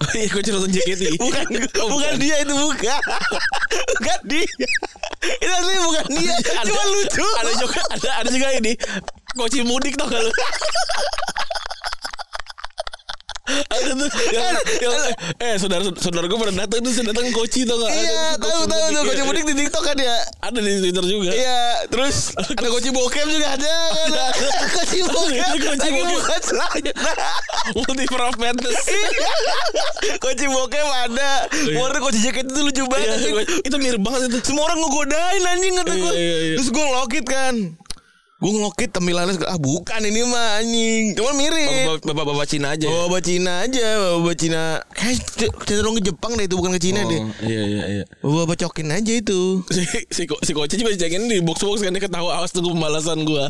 Iya 0.00 0.26
gue 0.32 0.42
nonton 0.48 0.70
JKT. 0.72 1.02
bukan 1.22 1.44
bukan 1.76 2.12
dia 2.16 2.36
itu 2.40 2.54
bukan 2.56 2.80
bukan 4.00 4.18
dia 4.24 4.44
itu 4.48 5.52
asli 5.52 5.74
bukan 5.84 6.04
dia 6.16 6.34
cuma 6.64 6.82
lucu 6.88 7.26
Ada 7.44 7.52
juga 7.60 7.80
ada 7.92 8.10
ada 8.24 8.28
juga 8.32 8.48
ini. 8.56 8.72
Koci 9.36 9.60
mudik 9.62 9.94
tau 10.00 10.08
gak 10.08 10.24
lu? 10.24 10.32
ada 13.50 13.90
tuh 13.94 14.08
yang, 14.30 14.54
yang 14.80 14.94
eh 15.38 15.54
saudara 15.56 15.82
saudara 15.98 16.26
gue 16.26 16.38
pernah 16.38 16.56
datang 16.64 16.80
tuh 16.80 16.92
datang 17.02 17.26
koci 17.30 17.64
tau 17.64 17.76
gak? 17.78 17.90
iya 17.92 18.34
tahu 18.36 18.64
tahu 18.64 18.80
tuh 18.80 18.90
mudik. 18.92 19.08
kocok 19.10 19.24
mudik 19.26 19.44
di 19.44 19.54
tiktok 19.64 19.82
kan 19.84 19.96
ya 19.96 20.16
Ada 20.40 20.58
di 20.58 20.80
Twitter 20.80 21.04
juga. 21.04 21.30
Iya, 21.30 21.62
terus 21.86 22.32
ada 22.34 22.66
koci 22.66 22.88
bokep 22.90 23.26
juga 23.28 23.48
ada. 23.54 23.74
Ada 24.08 24.24
koci 24.72 24.98
bokep. 25.04 25.46
Koci 25.52 25.78
Lagi 25.78 26.02
buka 26.10 26.36
celana. 26.42 26.92
Multiple 27.76 28.24
of 28.24 28.36
Madness. 28.40 28.78
koci 30.18 30.44
bokep 30.48 30.86
ada. 31.06 31.30
Warna 31.76 31.98
koci 32.00 32.18
jaket 32.24 32.48
itu 32.48 32.60
lucu 32.60 32.82
Iya, 32.82 32.88
banget. 32.88 33.08
anjing. 33.14 33.34
itu 33.62 33.76
mirip 33.78 34.02
banget 34.02 34.20
itu. 34.26 34.38
Semua 34.42 34.64
orang 34.66 34.78
ngegodain 34.80 35.42
anjing 35.44 35.74
kata 35.76 35.92
gue. 35.92 36.12
Iya, 36.12 36.16
iya, 36.16 36.36
iya. 36.40 36.54
Terus 36.58 36.68
gue 36.72 36.84
ngelokit 36.84 37.24
kan. 37.28 37.54
Gue 38.40 38.56
ngelokit 38.56 38.88
tampilannya 38.88 39.36
ah 39.44 39.60
bukan 39.60 40.00
ini 40.00 40.24
mah 40.24 40.64
anjing. 40.64 41.12
Cuman 41.12 41.34
mirip. 41.36 42.00
Bapak-bapak 42.00 42.48
Cina 42.48 42.72
aja. 42.72 42.88
ya? 42.88 43.04
Bawa 43.04 43.20
Cina 43.20 43.52
aja, 43.68 43.86
bawa 44.16 44.32
Cina. 44.32 44.80
Kayak 44.96 45.28
cenderung 45.68 46.00
ke 46.00 46.08
Jepang 46.08 46.32
deh 46.40 46.48
itu 46.48 46.56
bukan 46.56 46.72
ke 46.72 46.80
Cina 46.80 47.04
deh. 47.04 47.20
Oh, 47.20 47.28
iya 47.44 47.62
iya 47.68 47.82
iya. 48.00 48.04
Bawa 48.24 48.48
cokin 48.48 48.88
aja 48.90 49.12
itu. 49.12 49.60
Si 49.76 49.84
si, 50.08 50.22
Ko- 50.24 50.40
si 50.40 50.56
Koci 50.56 50.80
juga 50.80 50.96
cekin 50.96 51.28
di 51.28 51.44
box 51.44 51.60
box 51.60 51.84
kan 51.84 51.92
dia 51.92 52.00
ketawa 52.00 52.40
awas 52.40 52.48
tunggu 52.48 52.72
pembalasan 52.72 53.28
gua. 53.28 53.44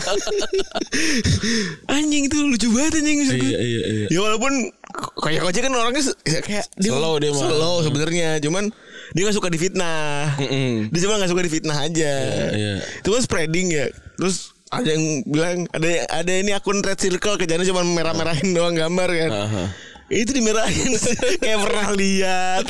anjing 1.95 2.27
itu 2.27 2.37
lucu 2.43 2.67
banget 2.75 2.99
anjing 2.99 3.17
gue. 3.25 3.37
iya 3.39 3.59
iya 3.63 3.83
iya. 3.87 4.07
Ya 4.11 4.19
walaupun 4.21 4.75
kayak 5.23 5.41
Koji 5.47 5.59
kan 5.63 5.71
orangnya 5.71 6.03
ya 6.27 6.41
kayak 6.43 6.67
Slow 6.83 7.15
dia 7.23 7.31
mah. 7.31 7.47
Slow 7.47 7.77
sebenarnya, 7.87 8.31
cuman 8.43 8.75
dia 9.15 9.23
gak 9.23 9.37
suka 9.39 9.49
difitnah. 9.51 10.35
Mm-mm. 10.39 10.91
Dia 10.91 10.99
cuma 11.07 11.23
gak 11.23 11.31
suka 11.31 11.43
difitnah 11.47 11.79
aja. 11.79 12.13
iya. 12.51 12.75
Itu 12.99 13.15
kan 13.15 13.23
spreading 13.23 13.71
ya. 13.71 13.87
Terus 14.19 14.51
ada 14.71 14.87
yang 14.87 15.27
bilang 15.27 15.67
ada 15.75 16.07
ada 16.15 16.33
ini 16.33 16.55
akun 16.55 16.79
red 16.87 16.95
circle 16.95 17.35
kerjanya 17.35 17.67
cuma 17.67 17.83
merah-merahin 17.83 18.55
doang 18.55 18.79
gambar 18.79 19.11
kan. 19.11 19.31
Aha. 19.35 19.65
Itu 20.11 20.35
dimerahin 20.35 20.91
kayak 21.43 21.59
pernah 21.63 21.95
lihat. 21.95 22.67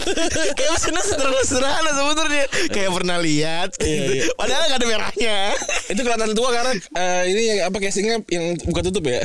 kayak 0.57 0.77
seneng 0.77 1.05
sederhana 1.05 1.41
sederhana 1.41 1.91
sebenarnya. 1.97 2.45
Kayak 2.69 2.91
pernah 3.01 3.17
lihat. 3.17 3.73
gitu. 3.81 4.29
Padahal 4.37 4.69
gak 4.69 4.77
ada 4.77 4.87
merahnya. 4.89 5.57
Itu 5.89 6.01
kelihatan 6.05 6.37
tua 6.37 6.53
karena 6.53 6.73
eh, 6.77 7.23
ini 7.33 7.43
yang 7.49 7.73
apa 7.73 7.81
casingnya 7.81 8.21
yang 8.29 8.61
buka 8.61 8.85
tutup 8.85 9.09
ya. 9.09 9.25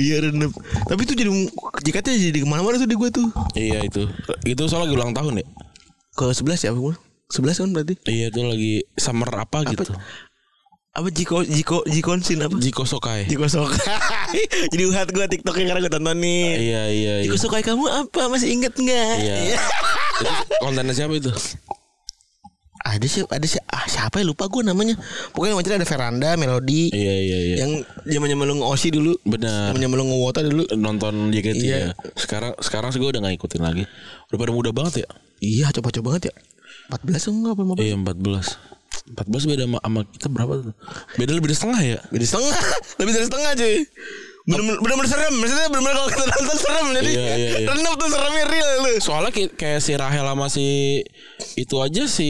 iya 0.00 0.16
renep. 0.24 0.52
Tapi 0.88 1.00
itu 1.04 1.12
jadi 1.12 1.28
JKT 1.84 2.08
jadi 2.32 2.38
ke 2.40 2.48
mana-mana 2.48 2.80
tuh 2.80 2.88
di 2.88 2.96
gue 2.96 3.10
tuh. 3.12 3.28
iya 3.52 3.84
itu. 3.84 4.08
Itu 4.48 4.64
soalnya 4.64 4.88
lagi 4.88 4.96
ulang 4.96 5.12
tahun 5.12 5.44
ya. 5.44 5.46
Ke 6.16 6.32
11 6.32 6.56
ya 6.64 6.72
aku 6.72 6.96
11 7.34 7.58
kan 7.58 7.70
berarti 7.70 7.94
Iya 8.06 8.30
itu 8.30 8.38
lagi 8.40 8.72
summer 8.94 9.26
apa, 9.34 9.66
gitu. 9.66 9.82
Apa 10.90 11.10
Jiko 11.10 11.42
Jiko 11.42 11.82
Jikonsin 11.84 12.38
apa 12.38 12.54
Jiko 12.54 12.86
Sokai. 12.86 13.26
Jiko 13.26 13.50
Sokai 13.50 13.82
Jadi 14.70 14.82
uhat 14.86 15.10
gue 15.10 15.26
TikToknya 15.26 15.66
karena 15.66 15.80
gue 15.82 15.90
tontonin 15.90 16.54
Iya 16.54 16.82
iya 16.86 17.12
iya. 17.18 17.22
Jiko 17.26 17.34
Sokai 17.34 17.60
kamu 17.60 17.82
apa 17.90 18.30
masih 18.30 18.54
inget 18.54 18.70
nggak 18.72 19.16
Iya. 19.18 19.36
itu 20.14 20.30
kontennya 20.62 20.94
siapa 20.94 21.10
itu? 21.12 21.34
Ada 22.84 23.06
sih 23.08 23.24
ada 23.24 23.42
sih 23.42 23.56
ah, 23.64 23.88
siapa 23.88 24.20
ya 24.20 24.28
lupa 24.28 24.44
gue 24.44 24.60
namanya 24.60 24.92
Pokoknya 25.32 25.56
macam 25.56 25.72
ada 25.72 25.82
Veranda 25.82 26.30
Melody 26.36 26.92
Iya 26.92 27.14
iya 27.18 27.38
iya. 27.42 27.56
Yang 27.64 27.72
zaman 28.04 28.28
zaman 28.28 28.44
lu 28.44 28.54
nge-OSI 28.60 28.88
dulu 28.92 29.12
Benar. 29.24 29.72
Zaman 29.72 29.80
zaman 29.82 29.96
lu 29.96 30.04
nge-wota 30.12 30.40
dulu 30.44 30.62
Nonton 30.76 31.14
JKT 31.32 31.58
Iya. 31.58 31.76
ya. 31.80 31.88
Sekarang 32.12 32.52
sekarang 32.60 32.92
sih 32.92 33.00
gue 33.00 33.08
udah 33.08 33.18
gak 33.18 33.34
ngikutin 33.34 33.62
lagi. 33.64 33.84
Udah 34.28 34.38
pada 34.38 34.52
muda 34.52 34.70
banget 34.70 35.02
ya. 35.02 35.08
Iya 35.40 35.72
coba-coba 35.72 36.14
banget 36.14 36.30
ya 36.30 36.34
14 36.90 37.32
enggak 37.32 37.52
apa 37.56 37.62
15 37.62 37.80
Iya 37.80 37.96
14 37.96 38.74
14 39.04 39.50
beda 39.52 39.62
sama, 39.68 39.78
sama 39.84 40.00
kita 40.08 40.26
berapa 40.32 40.52
tuh? 40.64 40.74
Beda 41.20 41.30
lebih 41.36 41.48
dari 41.52 41.58
setengah 41.60 41.80
ya? 41.84 41.98
Beda 42.08 42.24
setengah 42.24 42.56
Lebih 43.00 43.12
dari 43.12 43.26
setengah 43.28 43.50
cuy 43.52 43.76
Bener-bener 44.44 45.06
serem 45.08 45.34
Maksudnya 45.40 45.66
bener-bener 45.72 45.96
kalau 45.96 46.10
kita 46.12 46.24
nonton 46.24 46.58
serem 46.60 46.86
Jadi 46.92 47.10
Iya, 47.12 47.32
iya, 47.36 47.48
iya. 47.64 47.68
renep 47.68 47.94
tuh 47.96 48.08
seremnya 48.12 48.44
real 48.48 48.70
lu 48.80 48.92
Soalnya 49.00 49.30
kayak 49.32 49.80
si 49.80 49.92
Rahel 49.96 50.24
sama 50.24 50.46
si 50.48 50.66
itu 51.54 51.76
aja 51.78 52.04
si 52.10 52.28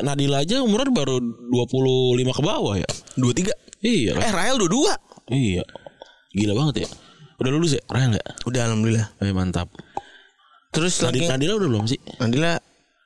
Nadila 0.00 0.42
aja 0.46 0.62
umurnya 0.62 0.90
baru 0.94 1.18
25 1.18 2.38
ke 2.38 2.42
bawah 2.42 2.74
ya. 2.78 2.88
Dua 3.18 3.32
tiga 3.34 3.52
Iya. 3.84 4.16
Eh 4.16 4.32
Rahel 4.32 4.56
dua 4.60 4.70
dua 4.70 4.92
Iya. 5.28 5.64
Gila 6.32 6.52
banget 6.56 6.84
ya. 6.84 6.88
Udah 7.40 7.50
lulus 7.52 7.76
ya 7.76 7.82
Rahel 7.88 8.16
ya? 8.16 8.26
Udah 8.48 8.60
alhamdulillah 8.70 9.06
Eh 9.20 9.34
mantap. 9.36 9.68
Terus 10.72 11.00
Nadila, 11.00 11.08
lagi 11.12 11.20
Nadila 11.32 11.52
udah 11.60 11.68
belum 11.70 11.84
sih? 11.86 12.00
Nadila 12.20 12.52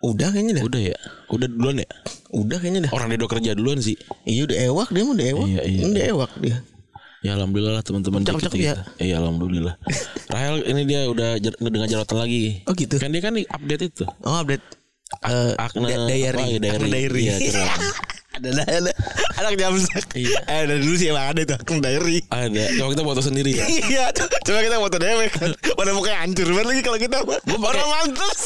udah 0.00 0.28
kayaknya 0.30 0.52
dah. 0.58 0.64
Udah 0.64 0.80
ya. 0.84 0.98
Udah 1.28 1.46
duluan 1.46 1.76
ya. 1.78 1.88
Udah 2.30 2.56
kayaknya 2.56 2.80
dah. 2.86 2.92
Orang 2.92 3.08
dia 3.08 3.18
udah 3.18 3.30
kerja 3.30 3.50
duluan 3.52 3.78
sih. 3.78 3.96
Iya 4.22 4.46
udah 4.46 4.56
ewak 4.64 4.88
dia 4.88 5.02
udah 5.02 5.26
ewak. 5.26 5.46
Iya, 5.48 5.62
iya, 5.64 5.80
Udah 5.84 6.02
ewak 6.06 6.30
dia. 6.38 6.56
Ya 7.18 7.34
alhamdulillah 7.34 7.74
lah 7.74 7.82
teman-teman 7.82 8.22
Cakep-cakep 8.22 8.52
JKT 8.52 8.62
ya. 8.62 8.74
kita. 8.78 8.82
Iya 9.00 9.14
alhamdulillah. 9.18 9.74
Rahel 10.32 10.56
ini 10.64 10.82
dia 10.86 11.00
udah 11.04 11.30
jer- 11.36 11.58
dengan 11.58 11.86
jerotan 11.86 12.18
lagi. 12.18 12.62
Oh 12.62 12.72
gitu. 12.72 12.94
Kan 12.96 13.10
dia 13.10 13.18
kan 13.18 13.34
update 13.34 13.82
itu. 13.88 14.04
Oh 14.22 14.38
update. 14.38 14.62
Eh, 15.24 15.52
Akne 15.56 15.88
diary. 16.04 16.36
apa 16.36 16.46
ya, 16.46 16.58
diary. 16.60 16.78
Akne 16.78 16.88
diary. 16.88 17.22
Iya, 17.24 17.36
keren. 17.40 17.80
ada 18.28 18.48
ada 18.52 18.62
ada. 18.68 18.90
Anak 19.38 19.54
jamsak. 19.56 20.04
Iya. 20.14 20.38
Eh 20.46 20.62
dari 20.68 20.80
dulu 20.82 20.94
sih 20.94 21.08
emang 21.08 21.32
ada 21.32 21.40
itu 21.42 21.54
akun 21.54 21.80
diary. 21.80 22.20
Ada. 22.28 22.76
Coba 22.76 22.88
kita 22.92 23.02
foto 23.02 23.20
sendiri 23.24 23.50
ya. 23.56 23.64
Iya, 23.66 24.04
co- 24.12 24.30
coba 24.30 24.58
kita 24.62 24.76
foto 24.78 24.96
dewek 24.98 25.30
kan. 25.32 25.50
Mana 25.74 25.90
mukanya 25.96 26.18
hancur 26.22 26.46
banget 26.52 26.66
lagi 26.68 26.80
kalau 26.84 26.98
kita 26.98 27.16
mah. 27.24 27.38
Orang 27.48 27.88
mantus. 27.88 28.40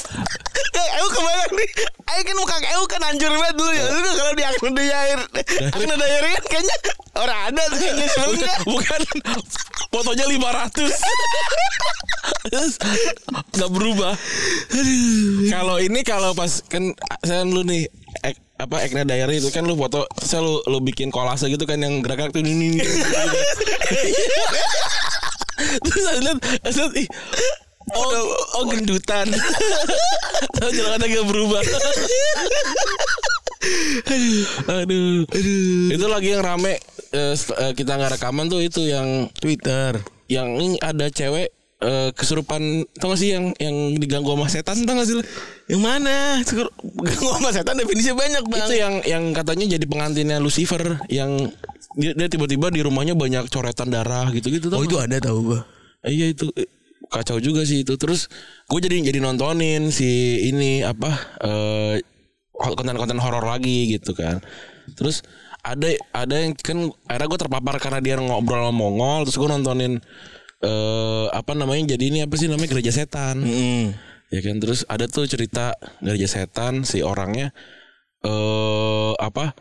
Eh, 0.73 0.88
aku 0.97 1.09
kebayang 1.12 1.53
nih. 1.57 1.68
Ayo 2.09 2.21
kan 2.25 2.37
muka 2.38 2.57
aku 2.62 2.85
kan 2.88 3.03
hancur 3.05 3.31
banget 3.33 3.55
dulu 3.57 3.71
ya. 3.73 3.85
Dulu 3.85 4.09
kalau 4.14 4.33
di 4.33 4.45
akun 4.45 4.73
diary, 4.73 5.14
akun 5.68 5.88
diary 5.99 6.29
kan 6.31 6.45
kayaknya 6.47 6.77
orang 7.12 7.38
ada 7.51 7.62
tuh 7.68 7.79
kayaknya. 7.79 8.07
Bukan 8.64 9.01
fotonya 9.92 10.25
500 10.25 10.88
Terus 12.42 12.75
nggak 13.55 13.71
berubah. 13.71 14.14
Kalau 15.51 15.77
ini 15.79 16.01
kalau 16.03 16.33
pas 16.33 16.62
kan 16.64 16.95
saya 17.23 17.42
lu 17.45 17.62
nih 17.62 17.87
apa 18.62 18.87
Ekna 18.87 19.03
Diary 19.03 19.42
itu 19.42 19.51
kan 19.51 19.66
lu 19.66 19.75
foto 19.75 20.07
saya 20.22 20.42
lu, 20.42 20.62
lu 20.70 20.79
bikin 20.79 21.11
kolase 21.11 21.51
gitu 21.51 21.66
kan 21.66 21.83
yang 21.83 21.98
gerak-gerak 21.98 22.31
tuh 22.31 22.42
ini. 22.42 22.79
ini. 22.79 22.81
Terus 25.62 26.03
saya 26.03 26.18
lihat, 26.18 26.38
saya 26.70 26.90
ih, 26.98 27.07
Oh, 27.92 28.09
oh 28.62 28.64
gendutan. 28.70 29.27
Tahu 30.57 30.70
jalan 30.70 31.03
agak 31.03 31.25
berubah. 31.27 31.62
aduh, 34.70 35.27
aduh. 35.29 35.90
Itu 35.90 36.07
lagi 36.07 36.35
yang 36.35 36.42
rame 36.46 36.79
eh, 37.12 37.35
eh, 37.37 37.72
kita 37.77 37.92
nggak 37.98 38.18
rekaman 38.18 38.46
tuh 38.48 38.62
itu 38.62 38.87
yang 38.87 39.29
Twitter. 39.37 39.98
yang 40.31 40.57
ini 40.57 40.81
ada 40.81 41.12
cewek 41.12 41.53
eh, 41.83 42.11
kesurupan 42.14 42.87
tau 42.97 43.12
gak 43.12 43.21
sih 43.21 43.35
yang 43.35 43.51
yang 43.59 43.99
diganggu 43.99 44.31
sama 44.33 44.47
setan 44.47 44.87
tau 44.87 44.95
gak 44.95 45.07
sih? 45.11 45.18
Yang 45.66 45.83
mana? 45.83 46.40
Ganggu 46.47 47.29
sama 47.35 47.51
setan 47.51 47.75
definisi 47.77 48.14
banyak, 48.14 48.42
Bang. 48.47 48.64
Itu 48.64 48.75
yang 48.79 48.95
yang 49.03 49.25
katanya 49.35 49.77
jadi 49.77 49.85
pengantinnya 49.90 50.38
Lucifer 50.38 51.03
yang 51.11 51.51
dia, 51.99 52.16
dia 52.16 52.29
tiba-tiba 52.31 52.73
di 52.73 52.81
rumahnya 52.81 53.12
banyak 53.18 53.51
coretan 53.53 53.92
darah 53.92 54.31
gitu-gitu 54.33 54.73
tau 54.73 54.81
Oh, 54.81 54.87
itu 54.87 54.97
ada 54.97 55.18
tahu 55.21 55.53
gua. 55.53 55.61
Eh, 56.07 56.14
Iya 56.14 56.33
itu 56.33 56.49
eh, 56.57 56.71
kacau 57.11 57.42
juga 57.42 57.66
sih 57.66 57.85
itu. 57.85 57.99
Terus 57.99 58.31
gue 58.71 58.81
jadi 58.81 59.03
jadi 59.03 59.18
nontonin 59.21 59.92
si 59.92 60.40
ini 60.49 60.87
apa 60.87 61.11
eh 61.42 61.97
konten-konten 62.53 63.18
horor 63.18 63.45
lagi 63.45 63.99
gitu 63.99 64.14
kan. 64.14 64.38
Terus 64.95 65.27
ada 65.62 65.95
ada 66.11 66.35
yang 66.42 66.59
kan 66.59 66.90
akhirnya 67.07 67.29
gue 67.31 67.40
terpapar 67.47 67.75
karena 67.79 68.03
dia 68.03 68.18
ngobrol 68.18 68.66
sama 68.66 68.75
Mongol 68.75 69.31
terus 69.31 69.38
gue 69.38 69.47
nontonin 69.47 70.03
eh 70.62 71.27
apa 71.35 71.53
namanya 71.59 71.98
jadi 71.98 72.05
ini 72.09 72.18
apa 72.22 72.35
sih 72.38 72.46
namanya 72.46 72.70
gereja 72.72 72.94
setan. 72.94 73.42
Hmm. 73.42 73.98
Ya 74.33 74.40
kan 74.40 74.62
terus 74.62 74.88
ada 74.88 75.11
tuh 75.11 75.29
cerita 75.29 75.77
gereja 76.01 76.31
setan 76.31 76.87
si 76.87 77.03
orangnya 77.05 77.53
eh 78.22 79.12
apa 79.18 79.53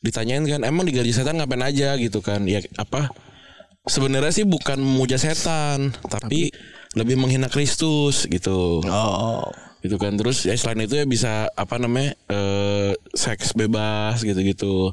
ditanyain 0.00 0.44
kan 0.48 0.64
emang 0.64 0.88
di 0.88 0.92
gereja 0.96 1.24
setan 1.24 1.40
ngapain 1.40 1.60
aja 1.60 1.96
gitu 2.00 2.24
kan 2.24 2.44
ya 2.48 2.64
apa 2.80 3.12
sebenarnya 3.84 4.32
sih 4.32 4.46
bukan 4.48 4.80
memuja 4.80 5.16
setan 5.20 5.92
tapi, 6.08 6.52
lebih 6.96 7.16
menghina 7.20 7.48
Kristus 7.48 8.24
gitu 8.28 8.80
Oh. 8.88 9.69
Gitu 9.80 9.96
kan 9.96 10.12
terus 10.12 10.44
ya 10.44 10.52
selain 10.52 10.84
itu 10.84 10.92
ya 10.92 11.04
bisa 11.04 11.32
apa 11.50 11.76
namanya 11.76 12.12
eh 12.26 12.92
seks 13.10 13.52
bebas 13.52 14.20
gitu-gitu 14.20 14.92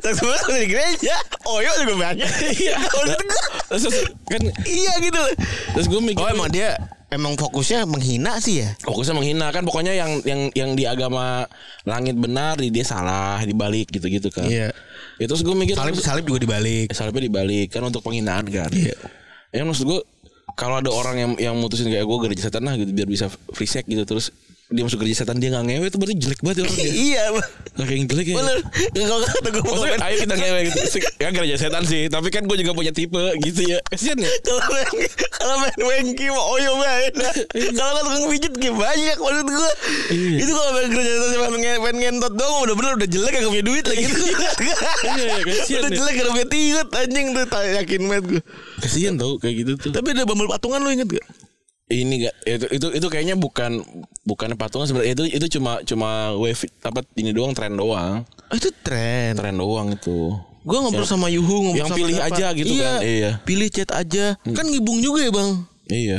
Tak 0.00 0.12
semua 0.14 0.36
di 0.48 0.66
gereja. 0.66 1.16
Oh, 1.42 1.58
iya 1.58 1.72
juga 1.78 1.94
banyak. 2.00 2.30
Iya. 2.52 2.76
terus, 3.68 3.84
kan 4.24 4.40
iya 4.64 4.92
gitu 4.98 5.14
loh. 5.14 5.30
terus 5.72 5.86
gue 5.86 6.00
mikir 6.00 6.20
Oh, 6.20 6.28
emang 6.28 6.46
dia 6.48 6.78
emang 7.08 7.34
fokusnya 7.34 7.84
menghina 7.84 8.38
sih 8.38 8.62
ya. 8.62 8.70
fokusnya 8.80 9.12
menghina 9.12 9.50
kan 9.50 9.62
pokoknya 9.62 9.92
yang 9.92 10.22
yang 10.22 10.40
yang 10.52 10.70
di 10.72 10.86
agama 10.86 11.42
langit 11.82 12.14
benar 12.14 12.54
di 12.54 12.70
dia 12.70 12.82
salah 12.82 13.42
dibalik 13.42 13.90
gitu-gitu 13.90 14.30
kan 14.30 14.46
Iya. 14.46 14.70
itu 15.16 15.26
terus 15.26 15.42
gue 15.42 15.52
mikir 15.52 15.74
Salib 15.74 15.98
salib 15.98 16.24
juga 16.24 16.38
dibalik. 16.40 16.90
salibnya 16.90 17.26
dibalik 17.26 17.66
kan 17.68 17.82
untuk 17.82 17.98
penghinaan 18.00 18.46
kan 18.46 18.70
Iya. 18.70 18.94
Ya 19.50 19.62
maksud 19.64 19.82
gue 19.84 20.00
kalau 20.60 20.76
ada 20.76 20.92
orang 20.92 21.16
yang 21.16 21.32
yang 21.40 21.54
mutusin 21.56 21.88
kayak 21.88 22.04
gue 22.04 22.18
gereja 22.28 22.52
setan 22.52 22.68
lah 22.68 22.76
gitu 22.76 22.92
biar 22.92 23.08
bisa 23.08 23.32
free 23.56 23.64
sex 23.64 23.88
gitu 23.88 24.04
terus 24.04 24.28
dia 24.70 24.82
masuk 24.82 24.98
gereja 24.98 25.16
setan 25.20 25.36
dia 25.36 25.50
nggak 25.50 25.66
ngewe 25.66 25.86
itu 25.86 25.98
berarti 25.98 26.16
jelek 26.16 26.40
banget 26.40 26.56
ya 26.56 26.64
orangnya. 26.64 26.92
iya 26.92 27.22
Gak 27.70 27.86
kayak 27.86 27.96
yang 27.96 28.06
jelek 28.06 28.26
ya. 28.26 28.36
bener 28.38 28.56
kalau 29.02 29.20
kata 29.24 29.48
gue 29.48 29.62
Maksudnya 29.62 29.98
ayo 30.00 30.16
kita 30.20 30.34
ngewe 30.36 30.60
gitu. 30.62 30.78
Ya 31.16 31.28
gereja 31.30 31.56
setan 31.56 31.82
sih, 31.82 32.02
tapi 32.06 32.28
kan 32.28 32.42
gue 32.44 32.56
juga 32.56 32.70
punya 32.70 32.92
tipe 32.92 33.18
gitu 33.40 33.60
ya. 33.64 33.78
Kasian 33.84 34.14
ya. 34.16 34.30
kalau 34.40 34.62
main 34.68 34.86
kalau 35.32 35.56
main 35.58 35.78
wengki 35.80 36.26
mah 36.28 36.44
oyo 36.50 36.72
main 36.76 37.12
kalau 37.72 37.90
kan 37.92 38.02
tukang 38.04 38.24
pijit 38.28 38.52
kayak 38.54 38.74
banyak 38.74 39.16
maksud 39.16 39.46
gue 39.48 39.70
Iya. 40.10 40.36
itu 40.38 40.52
kalau 40.52 40.70
main 40.72 40.88
kerja 40.88 41.12
cuma 41.30 41.46
pengen 41.50 41.96
ngentot 41.96 42.34
dong 42.34 42.54
udah 42.62 42.74
bener 42.74 42.92
udah 42.96 43.08
jelek 43.08 43.32
gak 43.32 43.48
punya 43.48 43.64
duit 43.64 43.84
lagi 43.84 44.02
iya, 44.02 45.78
udah 45.78 45.90
ya. 45.90 45.96
jelek 45.96 46.14
gak 46.14 46.30
punya 46.30 46.48
tigut 46.48 46.88
anjing 46.92 47.26
tuh 47.32 47.44
yakin 47.48 48.00
banget 48.06 48.24
gue 48.28 48.42
Kasian 48.80 49.14
tau 49.16 49.34
kayak 49.36 49.54
gitu 49.56 49.72
tuh. 49.78 49.90
tapi 49.92 50.12
ada 50.12 50.22
bambal 50.22 50.46
patungan 50.46 50.78
lo 50.78 50.90
inget 50.90 51.08
gak 51.08 51.24
Ini 51.90 52.14
gak 52.22 52.34
itu 52.46 52.66
itu 52.70 52.86
itu 52.94 53.06
kayaknya 53.06 53.34
bukan 53.34 53.82
bukan 54.22 54.54
patungan 54.54 54.86
sebenarnya 54.86 55.10
itu 55.12 55.24
itu 55.26 55.58
cuma 55.58 55.82
cuma 55.82 56.08
wave 56.32 56.54
apa 56.80 57.02
ini 57.14 57.34
doang 57.34 57.50
tren 57.50 57.74
doang. 57.74 58.22
oh, 58.22 58.54
itu 58.54 58.70
tren 58.80 59.34
Tren 59.34 59.54
doang 59.54 59.90
itu. 59.90 60.30
gue 60.60 60.76
ngobrol 60.76 61.02
sama 61.02 61.26
Yuhu 61.26 61.66
ngobrol 61.66 61.76
yang 61.76 61.88
sama 61.88 61.98
pilih 61.98 62.14
siapa. 62.14 62.30
aja 62.30 62.46
gitu 62.52 62.68
iya, 62.70 62.84
kan, 62.84 63.00
iya. 63.00 63.30
pilih 63.42 63.68
chat 63.68 63.90
aja 63.90 64.36
kan 64.44 64.62
ngibung 64.62 65.00
juga 65.00 65.24
ya 65.24 65.32
bang 65.32 65.50
Iya. 65.88 66.18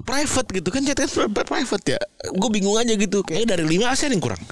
private 0.00 0.48
gitu 0.54 0.68
kan 0.68 0.84
chat 0.84 0.94
kan 0.94 1.08
pri- 1.08 1.48
private 1.48 1.84
ya 1.88 2.00
gue 2.30 2.50
bingung 2.52 2.76
aja 2.76 2.92
gitu 2.92 3.24
kayak 3.24 3.48
dari 3.48 3.64
lima 3.64 3.90
aset 3.90 4.08
yang 4.08 4.20
kurang. 4.20 4.38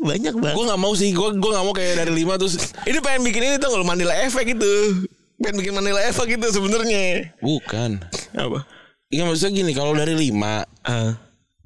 banyak 0.00 0.34
banget 0.36 0.54
gue 0.54 0.64
nggak 0.64 0.78
mau 0.78 0.92
sih, 0.92 1.10
gue 1.10 1.28
gue 1.32 1.50
nggak 1.50 1.64
mau 1.64 1.72
kayak 1.72 1.94
dari 1.98 2.12
lima 2.12 2.36
terus 2.36 2.54
Ini 2.82 2.98
pengen 3.00 3.22
bikin 3.24 3.42
ini 3.42 3.56
tuh 3.56 3.70
kalau 3.70 3.82
Mandela 3.82 4.14
Effect 4.20 4.46
gitu. 4.48 5.06
Pengen 5.36 5.56
bikin 5.60 5.72
Mandela 5.72 6.00
Effect 6.02 6.28
gitu 6.28 6.46
sebenarnya. 6.48 7.36
bukan. 7.38 8.00
Apa? 8.32 8.64
Iya 9.06 9.22
maksudnya 9.22 9.62
gini 9.62 9.72
kalau 9.72 9.92
dari 9.92 10.16
lima 10.16 10.66
Ah. 10.82 11.14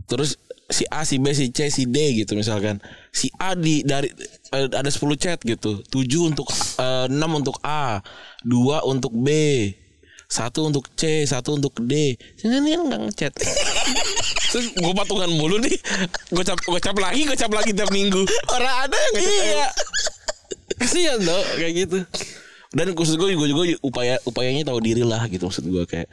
terus 0.05 0.37
si 0.69 0.87
A, 0.87 1.03
si 1.03 1.19
B, 1.19 1.31
si 1.33 1.51
C, 1.51 1.67
si 1.67 1.87
D 1.87 1.97
gitu 2.15 2.35
misalkan. 2.35 2.79
Si 3.11 3.27
A 3.39 3.55
di 3.55 3.83
dari 3.83 4.11
eh, 4.51 4.67
ada 4.71 4.87
10 4.87 4.99
chat 5.17 5.39
gitu. 5.41 5.83
7 5.83 5.95
untuk 6.21 6.47
eh, 6.79 7.07
6 7.07 7.15
untuk 7.33 7.59
A, 7.63 7.99
2 8.43 8.83
untuk 8.85 9.11
B, 9.15 9.29
satu 10.27 10.67
untuk 10.67 10.87
C, 10.95 11.27
satu 11.27 11.59
untuk 11.59 11.75
D. 11.81 12.15
Sini 12.39 12.75
enggak 12.75 13.03
ngechat. 13.03 13.33
Terus 14.51 14.67
gue 14.75 14.95
patungan 14.95 15.31
mulu 15.31 15.59
nih. 15.59 15.75
Gue 16.29 16.43
cap 16.43 16.59
gue 16.59 16.81
cap 16.83 16.99
lagi, 16.99 17.23
gue 17.23 17.39
cap 17.39 17.51
lagi 17.51 17.71
tiap 17.71 17.91
minggu. 17.91 18.23
Orang 18.51 18.75
ada 18.83 18.95
yang 18.95 19.13
ngechat 19.15 19.43
Iya. 19.47 19.69
Kasihan 20.77 21.19
tuh 21.19 21.43
kayak 21.55 21.73
gitu. 21.87 21.99
Dan 22.71 22.95
khusus 22.95 23.19
gue 23.19 23.35
gue 23.35 23.49
juga 23.51 23.63
upaya 23.83 24.15
upayanya 24.23 24.71
tahu 24.71 24.79
diri 24.79 25.03
lah 25.03 25.27
gitu 25.27 25.51
maksud 25.51 25.67
gue 25.67 25.85
kayak 25.85 26.07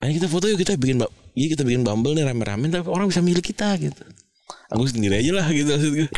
Ayo 0.00 0.16
kita 0.16 0.32
foto 0.32 0.48
yuk 0.48 0.56
kita 0.56 0.80
bikin 0.80 0.96
iya 1.36 1.46
kita 1.52 1.60
bikin 1.60 1.84
bumble 1.84 2.16
nih 2.16 2.24
rame-rame 2.24 2.72
tapi 2.72 2.88
orang 2.88 3.10
bisa 3.10 3.20
milih 3.20 3.44
kita 3.44 3.76
gitu. 3.76 4.00
Aku 4.72 4.88
sendiri 4.88 5.20
aja 5.20 5.32
lah 5.36 5.46
gitu 5.52 5.68
maksud 5.68 5.92
gue. 5.92 6.08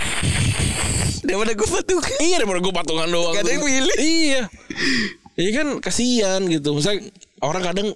Daripada 1.23 1.51
gue 1.51 1.67
patungan. 1.67 2.07
Iya 2.21 2.37
daripada 2.39 2.61
gue 2.63 2.75
patungan 2.75 3.09
doang. 3.11 3.35
Gak 3.35 3.43
ada 3.43 3.51
yang 3.51 3.65
milih. 3.67 3.97
Iya. 3.99 4.43
Iya 5.35 5.51
kan 5.59 5.67
kasihan 5.81 6.41
gitu. 6.47 6.79
Misalnya 6.79 7.11
orang 7.43 7.63
kadang 7.65 7.89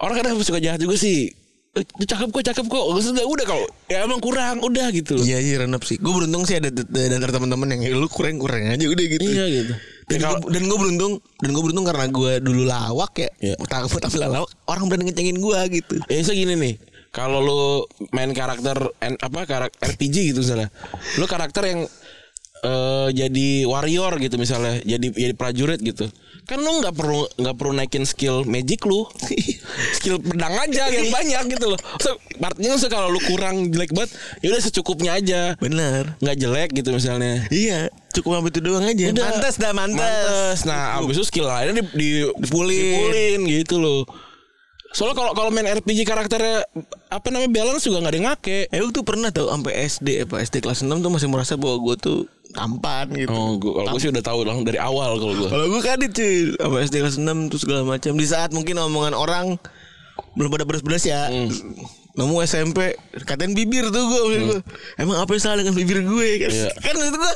orang 0.00 0.14
kadang 0.16 0.32
suka 0.40 0.56
jahat 0.56 0.80
juga 0.80 0.96
sih. 0.96 1.28
Eh, 1.70 1.84
cakep 1.86 2.34
kok 2.34 2.42
cakep 2.42 2.66
kok 2.66 2.82
Maksudnya 2.82 3.22
udah 3.22 3.46
kalau 3.46 3.62
ya 3.86 4.02
emang 4.02 4.18
kurang 4.18 4.58
udah 4.58 4.90
gitu 4.90 5.14
loh 5.14 5.22
Iya 5.22 5.38
iya 5.38 5.54
renep 5.62 5.84
sih. 5.86 6.02
Gue 6.02 6.16
beruntung 6.16 6.42
sih 6.42 6.58
ada 6.58 6.66
dan 6.66 7.10
antara 7.14 7.30
teman-teman 7.30 7.76
yang 7.76 7.80
"Eh, 7.86 7.94
lu 7.94 8.08
kurang 8.10 8.42
kurang 8.42 8.66
aja 8.66 8.88
udah 8.88 9.04
gitu. 9.06 9.22
iya 9.22 9.44
gitu 9.46 9.74
Dan 10.10 10.18
Ya, 10.18 10.26
kalau- 10.26 10.42
gue 10.42 10.50
dan 10.50 10.62
gue 10.66 10.78
beruntung 10.78 11.12
dan 11.38 11.48
gue 11.48 11.62
beruntung 11.62 11.86
karena 11.86 12.06
gue 12.06 12.32
dulu 12.40 12.62
lawak 12.66 13.12
ya. 13.14 13.30
Iya. 13.38 13.54
Takut 13.62 13.96
tampil 13.96 14.20
lawak 14.20 14.50
orang 14.66 14.90
berani 14.90 15.08
ngecengin 15.08 15.38
gue 15.38 15.58
gitu. 15.72 15.94
Ya 16.06 16.18
so 16.20 16.34
gini 16.34 16.52
nih. 16.52 16.74
Kalau 17.10 17.38
lu 17.38 17.62
main 18.10 18.30
karakter 18.30 18.74
N- 19.00 19.16
apa 19.16 19.42
karakter 19.44 19.78
RPG 19.88 20.30
gitu 20.30 20.42
misalnya. 20.42 20.70
Lu 21.14 21.24
karakter 21.24 21.62
yang 21.64 21.80
eh, 22.60 23.08
jadi 23.10 23.48
warrior 23.64 24.18
gitu 24.18 24.36
misalnya 24.36 24.82
jadi 24.82 25.06
jadi 25.08 25.32
prajurit 25.32 25.78
gitu. 25.78 26.10
Kan 26.44 26.58
lu 26.58 26.82
nggak 26.82 26.92
perlu 26.92 27.24
nggak 27.36 27.56
perlu 27.56 27.72
naikin 27.72 28.02
skill 28.02 28.42
magic 28.44 28.82
lu. 28.82 29.06
Skill 29.96 30.18
pedang 30.18 30.50
aja 30.52 30.86
yang 30.88 31.08
banyak 31.08 31.54
gitu 31.54 31.66
loh. 31.68 31.80
So, 31.98 32.14
artinya 32.36 32.74
so, 32.74 32.86
kalau 32.86 33.08
lu 33.08 33.20
kurang 33.22 33.70
jelek 33.70 33.90
banget 33.90 34.10
ya 34.40 34.50
udah 34.50 34.60
secukupnya 34.60 35.12
aja. 35.14 35.40
Benar. 35.56 36.18
nggak 36.18 36.36
jelek 36.36 36.70
gitu 36.74 36.90
misalnya. 36.90 37.46
Iya, 37.48 37.88
cukup 38.10 38.38
sampai 38.38 38.50
itu 38.50 38.60
doang 38.60 38.84
aja. 38.84 39.04
Udah. 39.10 39.24
Mantas 39.30 39.54
dah 39.56 39.72
mantas. 39.72 40.02
Mantes. 40.02 40.58
Nah, 40.64 40.98
abis 40.98 41.14
itu 41.16 41.26
skill 41.26 41.46
lainnya 41.46 41.78
di, 41.78 41.84
di, 41.94 42.08
Dipulin. 42.26 42.74
dipulin 42.74 43.40
gitu 43.46 43.76
loh. 43.78 44.02
Soalnya 44.90 45.14
kalau 45.14 45.30
kalau 45.38 45.50
main 45.54 45.70
RPG 45.70 46.02
karakternya 46.02 46.66
apa 47.06 47.30
namanya 47.30 47.54
balance 47.54 47.86
juga 47.86 48.02
nggak 48.02 48.10
ada 48.10 48.18
yang 48.18 48.28
ngake. 48.34 48.58
Eh 48.66 48.78
gue 48.82 48.90
tuh 48.90 49.06
pernah 49.06 49.30
tau 49.30 49.46
sampai 49.46 49.86
SD 49.86 50.26
apa 50.26 50.42
SD 50.42 50.66
kelas 50.66 50.82
6 50.82 50.90
tuh 50.98 51.10
masih 51.14 51.30
merasa 51.30 51.54
bahwa 51.54 51.78
gue 51.78 51.94
tuh 51.94 52.18
tampan 52.50 53.06
gitu. 53.14 53.30
Oh, 53.30 53.54
gua, 53.54 53.72
kalau 53.78 53.88
gue 53.94 54.00
sih 54.02 54.10
udah 54.10 54.24
tahu 54.26 54.42
langsung 54.42 54.66
dari 54.66 54.82
awal 54.82 55.14
kalau 55.22 55.34
gue. 55.38 55.46
Kalau 55.46 55.66
gue 55.70 55.80
kadit 55.80 56.10
cuy 56.10 56.34
Sama 56.58 56.76
SD 56.82 56.94
kelas 56.98 57.16
6 57.22 57.50
Terus 57.54 57.62
segala 57.62 57.82
macam 57.86 58.12
Di 58.18 58.26
saat 58.26 58.50
mungkin 58.50 58.74
omongan 58.74 59.14
orang 59.14 59.46
Belum 60.34 60.50
pada 60.50 60.66
beres-beres 60.66 61.06
ya 61.06 61.30
Hmm. 61.30 61.46
Nemu 62.18 62.42
SMP 62.42 62.98
Katain 63.22 63.54
bibir 63.54 63.86
tuh 63.88 64.02
gue 64.02 64.58
Emang 64.98 65.22
apa 65.22 65.30
yang 65.30 65.42
salah 65.46 65.62
dengan 65.62 65.78
bibir 65.78 66.02
gue 66.02 66.28
kan, 66.42 66.50
Iya. 66.50 66.70
kan 66.82 66.94
itu 66.98 67.14
gue 67.14 67.34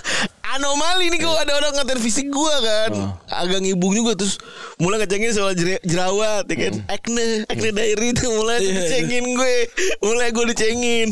Anomali 0.54 1.06
nih 1.08 1.18
Kalau 1.18 1.34
ada 1.36 1.52
orang 1.52 1.72
ngatain 1.74 1.98
fisik 1.98 2.26
gue 2.26 2.54
kan. 2.60 2.90
Oh. 2.92 3.10
Agak 3.26 3.60
ngibung 3.60 3.92
juga 3.92 4.14
Terus 4.14 4.38
mulai 4.76 4.98
ngecengin 4.98 5.30
soal 5.30 5.52
jer- 5.52 5.82
jerawat 5.82 6.44
ya 6.44 6.56
kan. 6.60 6.74
Acne 6.86 7.24
Acne 7.44 7.70
diary 7.70 8.10
itu 8.10 8.26
mulai 8.28 8.56
Hmm. 8.56 8.64
Iya, 8.64 8.72
dicengin 8.80 9.24
gue. 9.32 9.56
Mulai 10.00 10.28
gue 10.30 10.44
dicengin. 10.48 11.08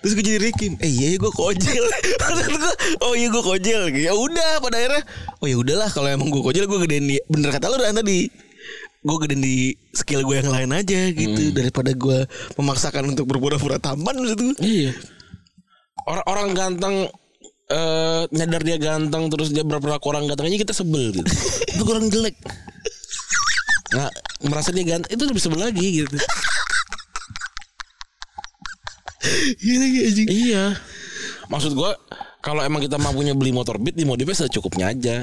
Terus 0.00 0.12
gue 0.14 0.24
jadi 0.24 0.40
Rikim 0.40 0.72
Eh 0.78 0.88
iya 0.88 1.08
gue 1.14 1.28
kojel. 1.28 1.84
Gue 2.40 2.72
Oh 3.00 3.12
iya 3.12 3.28
gue 3.28 3.42
kojel. 3.42 3.92
Ya 3.92 4.12
udah 4.12 4.56
pada 4.58 4.76
akhirnya 4.76 5.04
Oh 5.36 5.46
ya 5.46 5.56
udahlah 5.56 5.88
Kalau 5.88 6.08
emang 6.08 6.28
gue 6.28 6.40
kojel 6.40 6.64
Gue 6.64 6.80
gedein 6.80 7.04
di 7.04 7.20
Bener 7.26 7.50
kata 7.50 7.68
lu 7.68 7.76
Dan 7.76 7.94
tadi. 7.94 8.32
Gue 9.00 9.16
gedein 9.18 9.40
di 9.40 9.56
skill 9.92 10.20
gue 10.22 10.36
yang 10.36 10.48
lain 10.48 10.72
aja 10.72 11.00
gitu. 11.10 11.52
Daripada 11.52 11.92
gue 11.92 12.24
Memaksakan 12.56 13.08
untuk 13.08 13.28
berpura-pura 13.28 13.76
tampan 13.76 14.16
Maksud 14.16 14.40
gue 14.40 14.54
Iya. 14.58 14.96
Orang 16.00 16.24
orang 16.24 16.48
ganteng 16.54 16.96
eh 17.70 18.22
nyadar 18.30 18.60
dia 18.60 18.76
ganteng 18.76 19.30
terus 19.30 19.48
dia 19.48 19.62
berpura 19.62 19.96
kurang 19.96 20.26
ganteng 20.26 20.50
aja 20.50 20.58
kita 20.58 20.74
sebel 20.74 21.10
gitu. 21.12 21.30
Itu 21.72 21.82
kurang 21.82 22.10
jelek. 22.10 22.34
Nah, 23.90 24.10
merasa 24.44 24.70
dia 24.70 24.82
ganteng 24.84 25.10
itu 25.10 25.22
lebih 25.24 25.38
sebel 25.38 25.60
lagi 25.60 25.82
gitu. 26.02 26.16
Iya 29.60 29.76
lagi 29.78 29.98
anjing 30.02 30.26
Iya. 30.26 30.64
Maksud 31.46 31.74
gua 31.74 31.92
kalau 32.40 32.62
emang 32.62 32.80
kita 32.80 32.96
mampunya 32.96 33.34
beli 33.34 33.50
motor 33.50 33.76
beat 33.76 33.94
dimodifnya 33.94 34.34
secukupnya 34.38 34.90
aja. 34.90 35.20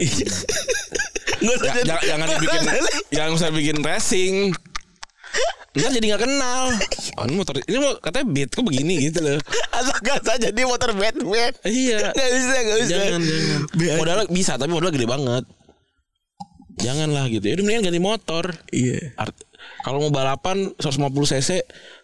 Nggak 1.37 1.53
usah 1.53 1.65
Ja- 1.65 1.73
jadi- 1.73 1.87
jangan, 1.87 2.03
jangan 2.03 2.27
dibikin 2.29 2.61
jangan 3.15 3.31
usah 3.33 3.49
bikin 3.49 3.77
racing. 3.81 4.35
Ntar 5.77 5.93
jadi 5.93 6.05
nggak 6.09 6.23
kenal. 6.25 6.63
Oh, 7.21 7.23
ini 7.29 7.35
motor 7.37 7.53
ini 7.61 7.77
mau 7.77 7.93
katanya 8.01 8.25
beat 8.33 8.49
kok 8.49 8.65
begini 8.65 8.93
gitu 9.09 9.19
loh. 9.21 9.37
Asal 9.69 9.93
gak 10.01 10.25
saja 10.25 10.49
Dia 10.49 10.65
motor 10.65 10.89
Batman 10.97 11.53
Iya. 11.61 12.09
Gak 12.17 12.29
bisa 12.33 12.57
Gak 12.65 12.77
bisa 12.81 12.89
Jangan 12.89 13.21
jangan. 13.21 13.61
Modalnya 14.01 14.25
bisa 14.27 14.51
tapi 14.57 14.71
modalnya 14.73 14.95
gede 14.97 15.07
banget. 15.07 15.43
Janganlah 16.77 17.25
gitu. 17.29 17.45
Ya 17.45 17.53
udah 17.57 17.63
mendingan 17.65 17.85
ganti 17.89 18.01
motor. 18.01 18.45
Iya 18.73 19.13
Art- 19.17 19.45
kalau 19.81 20.01
mau 20.01 20.11
balapan 20.11 20.73
150 20.77 20.97
cc 21.33 21.49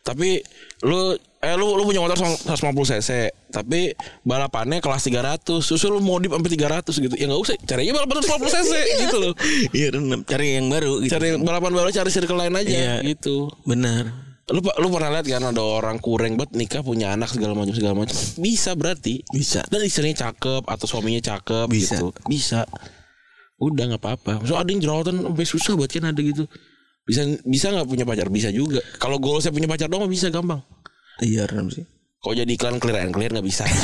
tapi 0.01 0.41
lu 0.83 1.15
eh 1.43 1.53
lu 1.59 1.75
lu 1.75 1.83
punya 1.83 1.99
motor 1.99 2.15
150 2.15 2.47
cc 2.87 3.09
tapi 3.51 3.91
balapannya 4.23 4.79
kelas 4.79 5.03
300 5.11 5.59
susul 5.59 5.99
lu 5.99 6.01
modif 6.01 6.31
sampai 6.31 6.51
300 6.55 7.03
gitu. 7.03 7.15
Ya 7.19 7.27
nggak 7.27 7.41
usah 7.43 7.55
carinya 7.67 7.99
balapan 7.99 8.15
150 8.23 8.55
cc 8.55 8.73
gitu 9.03 9.17
loh. 9.19 9.33
Iya 9.75 9.87
Cari 10.23 10.47
yang 10.55 10.71
baru 10.71 11.03
gitu. 11.03 11.11
Cari 11.19 11.27
balapan 11.37 11.71
baru 11.75 11.89
cari 11.91 12.09
circle 12.09 12.39
lain 12.39 12.55
aja 12.55 12.71
Iya. 12.71 12.95
gitu. 13.03 13.51
Benar 13.67 14.33
lu 14.51 14.59
lu 14.59 14.87
pernah 14.91 15.07
lihat 15.15 15.23
kan 15.23 15.55
ada 15.55 15.63
orang 15.63 16.03
kurang 16.03 16.35
banget 16.35 16.51
nikah 16.59 16.83
punya 16.83 17.15
anak 17.15 17.31
segala 17.31 17.55
macam 17.55 17.71
segala 17.71 17.95
macam? 17.95 18.15
Bisa 18.39 18.75
berarti. 18.75 19.23
Bisa. 19.31 19.63
Dan 19.71 19.87
istrinya 19.87 20.27
cakep 20.27 20.67
atau 20.67 20.83
suaminya 20.83 21.23
cakep 21.23 21.71
Bisa. 21.71 21.95
gitu. 21.95 22.11
Bisa. 22.27 22.67
Udah 23.55 23.95
nggak 23.95 24.03
apa-apa. 24.03 24.43
So 24.43 24.59
ada 24.59 24.67
yang 24.67 24.83
jerawatan 24.83 25.23
sampai 25.31 25.47
susah 25.47 25.79
buat 25.79 25.87
kan 25.87 26.11
ada 26.11 26.19
gitu. 26.19 26.43
Bisa 27.07 27.23
bisa 27.47 27.71
nggak 27.71 27.87
punya 27.87 28.03
pacar? 28.03 28.27
Bisa 28.27 28.51
juga. 28.51 28.83
Kalau 28.99 29.15
goal 29.15 29.39
saya 29.39 29.55
punya 29.55 29.67
pacar 29.67 29.87
dong 29.87 30.03
bisa 30.11 30.27
gampang 30.27 30.59
Iya 31.21 31.45
benar 31.45 31.69
sih. 31.69 31.85
Kalau 32.23 32.33
jadi 32.39 32.51
iklan 32.55 32.79
clear 32.79 33.03
and 33.03 33.11
clear 33.11 33.29
nggak 33.29 33.43
bisa. 33.45 33.67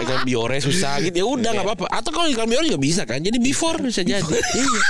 Iklan 0.00 0.24
biore 0.24 0.60
susah 0.60 1.00
gitu. 1.04 1.24
Ya 1.24 1.26
udah 1.28 1.50
nggak 1.56 1.66
apa-apa. 1.66 1.86
Atau 1.88 2.12
kalau 2.12 2.28
iklan 2.28 2.48
biore 2.48 2.68
juga 2.68 2.80
bisa 2.80 3.02
kan. 3.08 3.20
Jadi 3.20 3.40
before 3.40 3.80
bisa 3.80 4.04
jadi. 4.04 4.20
Iya. 4.24 4.80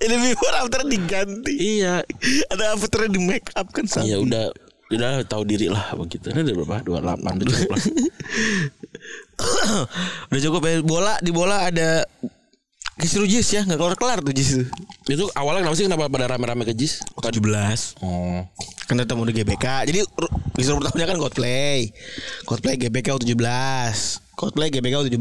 Ini 0.08 0.16
before 0.32 0.54
after 0.56 0.84
diganti. 0.84 1.54
Iya. 1.80 2.04
Ada 2.52 2.76
after 2.76 3.08
di 3.08 3.20
make 3.20 3.52
up 3.56 3.68
kan 3.72 3.84
sama. 3.88 4.04
Ya 4.08 4.20
udah 4.20 4.52
udah 4.92 5.24
tahu 5.28 5.44
diri 5.44 5.68
lah 5.72 5.92
begitu. 5.96 6.28
Ini 6.32 6.40
udah 6.44 6.54
berapa? 6.60 6.76
dua 6.84 6.98
delapan 7.04 7.32
udah 7.40 7.46
cukup 7.52 7.70
lah. 7.72 7.84
Udah 10.32 10.40
cukup 10.40 10.60
ya. 10.64 10.74
Bola 10.80 11.14
Di 11.20 11.30
bola 11.32 11.68
ada 11.68 12.04
Justru 12.96 13.28
Jis 13.28 13.48
ya. 13.52 13.60
Nggak 13.64 13.76
kelar 13.76 13.96
kelar 13.96 14.18
tuh 14.24 14.32
Jis. 14.32 14.64
Itu 15.04 15.28
awalnya 15.36 15.68
kenapa 15.68 15.76
sih? 15.76 15.84
Kenapa 15.84 16.08
pada 16.08 16.26
rame-rame 16.32 16.64
ke 16.64 16.72
JIS? 16.72 17.04
17 17.20 18.00
Oh. 18.00 18.44
Kan 18.86 18.96
ketemu 18.98 19.22
di 19.28 19.32
GBK. 19.42 19.66
Jadi 19.90 20.00
disuruh 20.54 20.78
pertamanya 20.80 21.12
kan 21.14 21.18
Coldplay. 21.18 21.90
Coldplay 22.46 22.74
GBK 22.78 23.18
17 23.18 23.36
Coldplay 24.36 24.68
GBK 24.70 24.94
17 25.10 25.18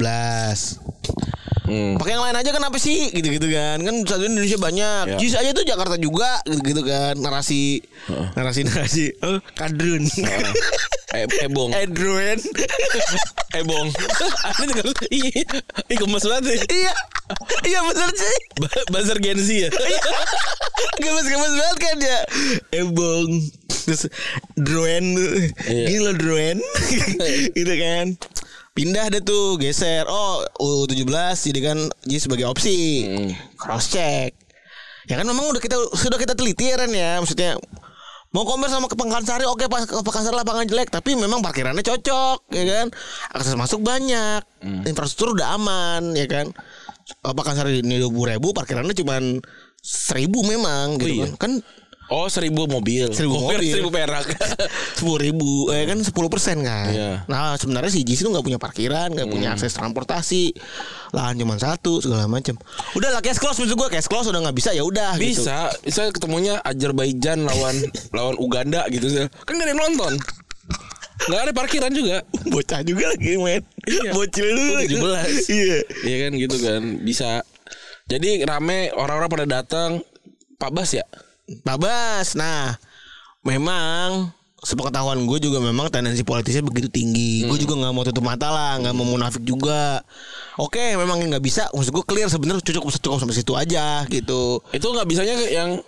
Hmm. 1.65 1.97
pakai 1.97 2.13
yang 2.13 2.21
lain 2.21 2.37
aja 2.37 2.53
kenapa 2.53 2.77
sih? 2.77 3.09
Gitu 3.09 3.25
gitu 3.25 3.49
kan 3.49 3.81
kan 3.81 3.95
satu 4.05 4.29
Indonesia 4.29 4.61
banyak. 4.61 5.03
Ya. 5.09 5.17
Jis 5.17 5.33
aja 5.33 5.49
tuh 5.49 5.65
Jakarta 5.65 5.97
juga 5.97 6.37
gitu 6.45 6.61
gitu 6.61 6.81
kan. 6.85 7.17
Narasi 7.17 7.81
narasi 8.37 8.61
narasi 8.69 9.05
oh, 9.25 9.41
kadrun 9.57 10.05
Eh, 11.17 11.27
ebong. 11.41 11.71
Edruen 11.71 12.37
Ebong. 13.57 13.87
Ada 14.43 14.63
juga. 14.67 14.81
Iya. 15.07 15.41
Ih, 15.85 15.95
gemes 15.95 16.23
banget 16.23 16.43
ya. 16.45 16.55
iya 16.67 16.93
iya 17.65 17.79
bener 17.81 18.09
sih 18.11 18.37
Ba- 18.59 18.85
Bazar 18.91 19.17
Gen 19.17 19.39
Z 19.39 19.49
ya. 19.49 19.69
gemes 20.95 21.25
gemes 21.25 21.53
banget 21.53 21.77
kan 21.79 21.97
ya 21.97 22.19
ebong 22.75 23.31
terus 23.67 24.05
druen 24.55 25.15
Iya. 25.63 25.85
gini 25.87 25.99
loh 25.99 26.13
druen 26.13 26.57
gitu 27.57 27.73
kan 27.75 28.05
pindah 28.73 29.07
deh 29.07 29.23
tuh 29.23 29.55
geser 29.55 30.03
oh 30.03 30.43
U17 30.59 31.09
jadi 31.45 31.59
kan 31.63 31.77
jadi 32.03 32.19
sebagai 32.19 32.45
opsi 32.45 33.07
Hmm. 33.07 33.31
cross 33.55 33.89
check 33.89 34.35
ya 35.05 35.15
kan 35.15 35.25
memang 35.25 35.47
udah 35.47 35.59
kita 35.59 35.77
sudah 35.95 36.17
kita 36.17 36.33
teliti 36.33 36.67
ya 36.67 36.77
Ren 36.77 36.91
ya 36.91 37.17
maksudnya 37.17 37.55
mau 38.35 38.43
komen 38.43 38.67
sama 38.67 38.91
ke 38.91 38.99
Pekansari 38.99 39.47
oke 39.47 39.71
pas 39.71 39.87
ke 39.87 39.95
Pekansari 40.03 40.35
lapangan 40.35 40.67
jelek 40.67 40.91
tapi 40.91 41.15
memang 41.15 41.39
parkirannya 41.39 41.79
cocok 41.79 42.51
ya 42.51 42.63
kan 42.67 42.87
akses 43.31 43.55
masuk 43.55 43.79
banyak 43.79 44.43
Hmm. 44.65 44.81
infrastruktur 44.81 45.37
udah 45.37 45.61
aman 45.61 46.17
ya 46.17 46.25
kan 46.25 46.49
Pekansari 47.21 47.85
ini 47.85 48.01
dua 48.01 48.33
ribu 48.33 48.49
parkirannya 48.49 48.97
cuman 48.97 49.37
seribu 49.77 50.41
memang 50.41 50.97
gitu 50.97 51.21
iya. 51.21 51.29
kan 51.37 51.37
kan 51.37 51.51
Oh, 52.05 52.27
seribu 52.27 52.65
mobil. 52.65 53.09
Seribu 53.09 53.41
kira 53.43 53.57
mobil. 53.57 53.71
Seribu 53.71 53.89
perak. 53.89 54.25
sepuluh 54.97 55.19
ribu 55.19 55.49
eh 55.69 55.83
kan 55.83 55.97
sepuluh 55.99 56.29
persen 56.29 56.61
kan 56.61 56.87
Iya. 56.87 57.11
nah 57.25 57.53
sebenarnya 57.55 57.89
si 57.89 58.01
JIS 58.01 58.23
itu 58.23 58.29
nggak 58.29 58.41
punya 58.41 58.55
parkiran 58.55 59.11
nggak 59.11 59.27
punya 59.27 59.51
akses 59.51 59.75
transportasi 59.75 60.55
lahan 61.11 61.35
cuma 61.35 61.55
satu 61.55 61.99
segala 61.99 62.25
macam 62.25 62.55
udah 62.93 63.09
lah 63.09 63.19
cash 63.19 63.37
close 63.37 63.57
maksud 63.57 63.75
gue 63.75 63.89
cash 63.89 64.07
close 64.07 64.25
udah 64.25 64.39
nggak 64.39 64.55
bisa 64.55 64.71
ya 64.71 64.81
udah 64.81 65.17
gitu. 65.17 65.43
Bisa, 65.43 65.67
bisa 65.77 66.07
ketemunya 66.09 66.61
Azerbaijan 66.61 67.43
lawan 67.43 67.75
lawan 68.15 68.35
Uganda 68.37 68.87
gitu 68.87 69.05
sih. 69.05 69.27
Kan 69.43 69.53
gak 69.53 69.67
ada 69.67 69.71
yang 69.71 69.81
nonton. 69.83 70.13
Gak 71.25 71.41
ada 71.41 71.51
parkiran 71.51 71.91
juga. 71.91 72.23
bocah 72.45 72.79
juga 72.81 73.05
lagi 73.09 73.35
main 73.35 73.61
Iya. 73.83 74.11
bocil 74.11 74.47
dulu 74.47 74.73
Oh, 74.73 74.81
17. 74.81 75.51
iya 75.51 75.77
Iya 76.03 76.17
kan 76.21 76.31
gitu 76.35 76.57
kan, 76.57 76.81
bisa. 77.01 77.29
Jadi 78.05 78.43
rame 78.43 78.91
orang-orang 78.91 79.29
pada 79.29 79.45
datang 79.51 79.89
Pak 80.55 80.71
Bas 80.71 80.91
ya? 80.91 81.03
Pak 81.45 81.77
Bas 81.77 82.33
nah 82.33 82.73
memang 83.45 84.33
sepengetahuan 84.65 85.21
gue 85.29 85.37
juga 85.37 85.61
memang 85.61 85.93
tendensi 85.93 86.25
politisnya 86.25 86.65
begitu 86.65 86.89
tinggi. 86.89 87.45
Gue 87.45 87.61
juga 87.61 87.77
nggak 87.77 87.93
mau 87.93 88.01
tutup 88.01 88.25
mata 88.25 88.49
lah 88.49 88.81
nggak 88.81 88.93
mau 88.97 89.05
munafik 89.05 89.45
juga. 89.45 90.01
Oke 90.57 90.97
memang 90.97 91.21
nggak 91.21 91.43
bisa. 91.45 91.69
Maksud 91.69 91.93
gue 91.93 92.03
clear 92.09 92.25
sebenarnya 92.33 92.65
cukup 92.65 92.89
cukup 92.97 93.21
sampai 93.21 93.37
situ 93.37 93.53
aja 93.53 94.01
gitu. 94.09 94.57
Itu 94.73 94.89
nggak 94.89 95.05
bisanya 95.05 95.37
yang 95.53 95.85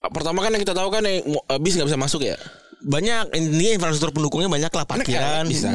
pertama 0.00 0.40
kan 0.40 0.56
yang 0.56 0.64
kita 0.64 0.72
tahu 0.72 0.88
kan 0.88 1.04
yang 1.04 1.28
mo- 1.28 1.44
bis 1.60 1.76
nggak 1.76 1.92
bisa 1.92 2.00
masuk 2.00 2.24
ya? 2.24 2.40
Banyak 2.80 3.36
ini 3.36 3.76
infrastruktur 3.76 4.16
pendukungnya 4.16 4.48
banyak 4.48 4.72
lah 4.72 4.84
parkiran 4.88 5.44
Bisa. 5.44 5.68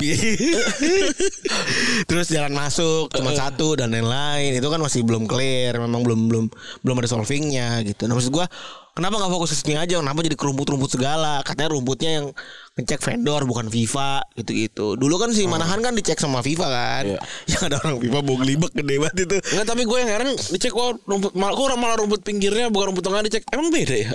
terus 2.10 2.28
jalan 2.34 2.54
masuk 2.54 3.14
cuma 3.14 3.32
satu 3.38 3.78
dan 3.78 3.94
lain-lain. 3.94 4.58
Itu 4.58 4.74
kan 4.74 4.82
masih 4.82 5.06
belum 5.06 5.30
clear 5.30 5.78
memang 5.78 6.02
belum 6.02 6.20
belum 6.30 6.46
belum 6.82 6.96
ada 7.02 7.10
solvingnya 7.10 7.86
gitu. 7.86 8.10
Nah 8.10 8.18
maksud 8.18 8.34
gua 8.34 8.50
kenapa 8.98 9.22
nggak 9.22 9.32
fokus 9.38 9.54
ke 9.54 9.58
sini 9.62 9.76
aja? 9.78 10.02
Kenapa 10.02 10.26
jadi 10.26 10.34
kerumput-rumput 10.34 10.98
segala? 10.98 11.46
Katanya 11.46 11.78
rumputnya 11.78 12.12
yang 12.22 12.26
ngecek 12.74 13.02
vendor 13.06 13.46
bukan 13.46 13.70
FIFA 13.70 14.26
gitu-gitu. 14.42 14.98
Dulu 14.98 15.16
kan 15.22 15.30
si 15.30 15.46
Manahan 15.46 15.86
kan 15.86 15.94
dicek 15.94 16.18
sama 16.18 16.42
FIFA 16.42 16.68
kan? 16.68 17.04
Iya. 17.06 17.20
yang 17.54 17.62
ada 17.70 17.76
orang 17.86 18.02
FIFA 18.02 18.20
bawa 18.26 18.38
gelibak 18.42 18.72
gede 18.74 18.96
banget 18.98 19.18
itu. 19.30 19.38
Enggak, 19.54 19.66
tapi 19.70 19.82
gue 19.86 19.98
yang 20.02 20.10
heran 20.10 20.30
dicek 20.34 20.74
kok 20.74 20.98
rumput 21.06 21.32
malah 21.38 21.54
kok 21.54 21.68
malah 21.78 21.98
rumput 22.02 22.26
pinggirnya 22.26 22.74
bukan 22.74 22.96
rumput 22.96 23.04
tengah 23.06 23.22
dicek. 23.22 23.46
Emang 23.54 23.70
beda 23.70 23.94
ya? 23.94 24.14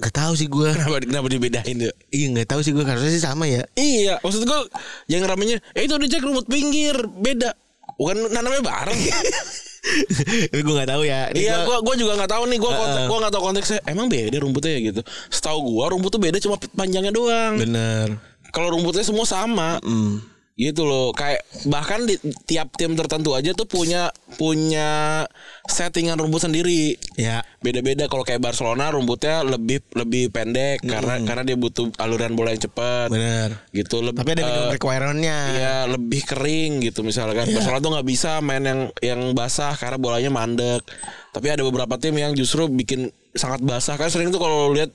Gak 0.00 0.14
tahu 0.14 0.32
sih 0.32 0.46
gua 0.46 0.72
Kenapa 0.72 0.98
kenapa 1.00 1.26
dibedain 1.28 1.76
ya? 1.78 1.92
iya 2.08 2.26
nggak 2.30 2.48
tahu 2.48 2.60
sih 2.60 2.72
gua 2.72 2.84
harusnya 2.84 3.10
sih 3.10 3.20
sama 3.20 3.44
ya 3.44 3.62
Iya, 3.72 4.16
maksud 4.18 4.42
gue 4.42 4.60
yang 5.06 5.22
ramenya, 5.22 5.60
eh 5.72 5.84
itu 5.84 5.94
dicek 5.96 6.20
rumput 6.20 6.46
pinggir, 6.46 6.96
beda. 7.14 7.52
Bukan 7.94 8.30
nanamnya 8.30 8.60
bareng. 8.60 8.96
tapi 10.50 10.60
gua 10.60 10.74
nggak 10.76 10.90
tahu 10.90 11.02
ya 11.02 11.20
Ini 11.30 11.40
iya, 11.42 11.64
gua- 11.64 11.80
gua 11.80 11.94
juga 11.94 12.12
nggak 12.14 12.30
tahu 12.30 12.44
nih, 12.46 12.58
gua 12.58 12.70
konteks, 12.74 12.96
Heeh. 12.96 13.08
gua 13.08 13.18
nggak 13.18 13.32
tahu 13.32 13.42
konteksnya. 13.44 13.80
Emang 13.84 14.06
beda 14.06 14.36
rumputnya 14.38 14.72
ya 14.72 14.80
gitu. 14.86 15.00
Setahu 15.28 15.58
gua 15.66 15.84
rumput 15.88 16.10
tuh 16.10 16.20
beda 16.20 16.36
cuma 16.38 16.56
panjangnya 16.70 17.10
doang. 17.10 17.56
bener 17.56 18.16
Kalau 18.50 18.72
rumputnya 18.72 19.02
semua 19.02 19.24
sama. 19.24 19.78
Hmm. 19.80 20.20
Gitu 20.60 20.84
loh. 20.84 21.16
Kayak 21.16 21.40
bahkan 21.64 22.04
di 22.04 22.20
tiap 22.44 22.76
tim 22.76 22.92
tertentu 22.92 23.32
aja 23.32 23.56
tuh 23.56 23.64
punya 23.64 24.12
punya 24.36 25.24
settingan 25.64 26.20
rumput 26.20 26.44
sendiri. 26.44 27.00
ya 27.16 27.40
Beda-beda 27.64 28.12
kalau 28.12 28.28
kayak 28.28 28.44
Barcelona 28.44 28.92
rumputnya 28.92 29.40
lebih 29.40 29.80
lebih 29.96 30.28
pendek 30.28 30.84
karena 30.84 31.16
karena 31.24 31.42
dia 31.48 31.56
butuh 31.56 31.88
aliran 31.96 32.36
bola 32.36 32.52
yang 32.52 32.60
cepat. 32.60 33.08
bener 33.08 33.56
Gitu 33.72 34.04
lebih 34.04 34.20
Tapi 34.20 34.30
ada 34.36 34.42
minimum 34.44 34.68
eh, 34.68 34.74
requirement-nya. 34.76 35.38
Iya 35.56 35.76
lebih 35.88 36.22
kering 36.28 36.84
gitu 36.84 37.00
misalkan 37.00 37.48
Iya. 37.48 37.56
Barcelona 37.56 37.80
tuh 37.80 37.90
nggak 37.96 38.08
bisa 38.12 38.30
main 38.44 38.60
yang 38.60 38.80
yang 39.00 39.20
basah 39.32 39.72
karena 39.80 39.96
bolanya 39.96 40.28
mandek. 40.28 40.84
Tapi 41.32 41.46
ada 41.48 41.64
beberapa 41.64 41.96
tim 41.96 42.12
yang 42.20 42.36
justru 42.36 42.68
bikin 42.68 43.08
sangat 43.32 43.64
basah 43.64 43.94
kan 43.96 44.12
sering 44.12 44.28
tuh 44.28 44.42
kalau 44.42 44.74
lihat 44.76 44.92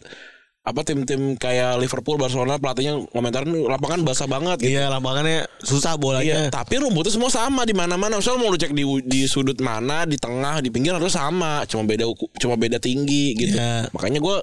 apa 0.65 0.81
tim-tim 0.81 1.37
kayak 1.37 1.77
Liverpool, 1.77 2.17
Barcelona 2.17 2.57
pelatihnya 2.57 3.05
komentarin 3.13 3.53
lapangan 3.69 4.01
basah 4.01 4.25
banget 4.25 4.65
gitu. 4.65 4.81
Iya, 4.81 4.89
lapangannya 4.89 5.45
susah 5.61 5.93
Iya, 5.93 6.01
bolanya. 6.01 6.35
tapi 6.49 6.81
rumputnya 6.81 7.13
semua 7.13 7.29
sama 7.29 7.69
di 7.69 7.77
mana-mana. 7.77 8.17
Misal 8.17 8.41
mau 8.41 8.49
lu 8.49 8.57
cek 8.57 8.73
di 8.73 8.81
di 9.05 9.29
sudut 9.29 9.61
mana, 9.61 10.09
di 10.09 10.17
tengah, 10.17 10.65
di 10.65 10.73
pinggir 10.73 10.97
harus 10.97 11.13
sama, 11.13 11.61
cuma 11.69 11.85
beda 11.85 12.09
cuma 12.41 12.57
beda 12.57 12.81
tinggi 12.81 13.37
gitu. 13.37 13.61
Iya. 13.61 13.93
Makanya 13.93 14.17
gua 14.17 14.41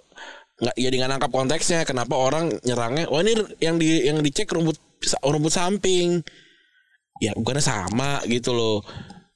nggak 0.62 0.76
ya 0.78 0.88
dengan 0.94 1.10
nangkap 1.10 1.34
konteksnya 1.34 1.82
kenapa 1.82 2.14
orang 2.14 2.54
nyerangnya 2.62 3.10
oh 3.10 3.18
ini 3.18 3.34
yang 3.58 3.82
di 3.82 4.06
yang 4.06 4.22
dicek 4.22 4.46
rumput 4.54 4.78
rumput 5.26 5.50
samping 5.50 6.22
ya 7.18 7.34
bukannya 7.34 7.64
sama 7.64 8.22
gitu 8.30 8.54
loh 8.54 8.78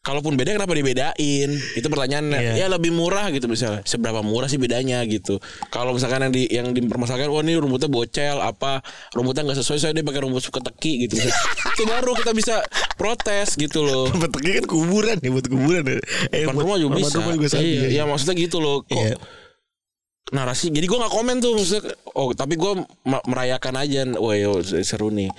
kalaupun 0.07 0.39
beda 0.39 0.55
kenapa 0.55 0.71
dibedain? 0.71 1.51
Itu 1.75 1.91
pertanyaannya. 1.91 2.39
Iya. 2.39 2.53
ya 2.55 2.67
lebih 2.71 2.95
murah 2.95 3.27
gitu 3.29 3.51
misalnya. 3.51 3.83
Seberapa 3.83 4.23
murah 4.23 4.47
sih 4.47 4.55
bedanya 4.55 5.03
gitu. 5.03 5.43
Kalau 5.67 5.91
misalkan 5.91 6.23
yang 6.23 6.33
di 6.33 6.43
yang 6.47 6.67
dipermasalahkan 6.71 7.27
wah 7.27 7.43
ini 7.43 7.59
rumputnya 7.59 7.91
bocel 7.91 8.39
apa? 8.39 8.87
Rumputnya 9.11 9.43
nggak 9.43 9.59
sesuai 9.59 9.79
saya 9.79 9.91
dia 9.91 10.07
pakai 10.07 10.23
rumput 10.23 10.47
keteki 10.47 10.93
gitu. 11.05 11.19
Itu 11.19 11.83
baru 11.85 12.15
kita 12.15 12.31
bisa 12.31 12.63
protes 12.95 13.59
gitu 13.59 13.83
loh. 13.83 14.07
Tempat 14.07 14.31
pergi 14.31 14.51
kan 14.57 14.65
kuburan 14.65 15.19
ya 15.19 15.31
buat 15.35 15.47
kuburan. 15.47 15.83
ya. 15.83 15.99
Eh, 16.31 16.47
buat- 16.47 16.63
rumah 16.63 16.79
juga 16.79 16.95
depan 16.97 17.11
bisa. 17.11 17.19
rumah 17.19 17.33
juga 17.35 17.49
sama. 17.51 17.63
iya, 17.67 17.85
ya 17.91 18.03
maksudnya 18.07 18.35
gitu 18.39 18.57
loh. 18.63 18.87
Kok 18.87 18.95
Iya. 18.95 19.17
narasi 20.27 20.71
jadi 20.71 20.87
gue 20.87 20.99
nggak 20.99 21.15
komen 21.15 21.37
tuh 21.39 21.53
maksudnya. 21.55 21.83
Oh 22.15 22.31
tapi 22.31 22.55
gue 22.55 22.73
merayakan 23.27 23.75
aja 23.77 24.07
wah 24.17 24.35
seru 24.83 25.11
nih. 25.11 25.31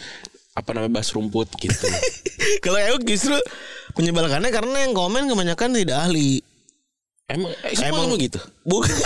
Apa 0.51 0.73
namanya 0.73 0.97
bas 0.97 1.13
rumput 1.13 1.53
gitu. 1.55 1.85
Kalau 2.65 2.81
aku 2.81 3.05
justru 3.05 3.37
menyebalkannya 3.97 4.49
karena 4.49 4.77
yang 4.79 4.93
komen 4.93 5.25
kebanyakan 5.25 5.69
tidak 5.73 5.97
ahli. 5.99 6.39
emang 7.27 7.51
eh, 7.59 7.73
semua 7.73 7.87
Emang- 7.91 8.07
emang 8.07 8.21
gitu 8.21 8.39
Bukan. 8.63 8.93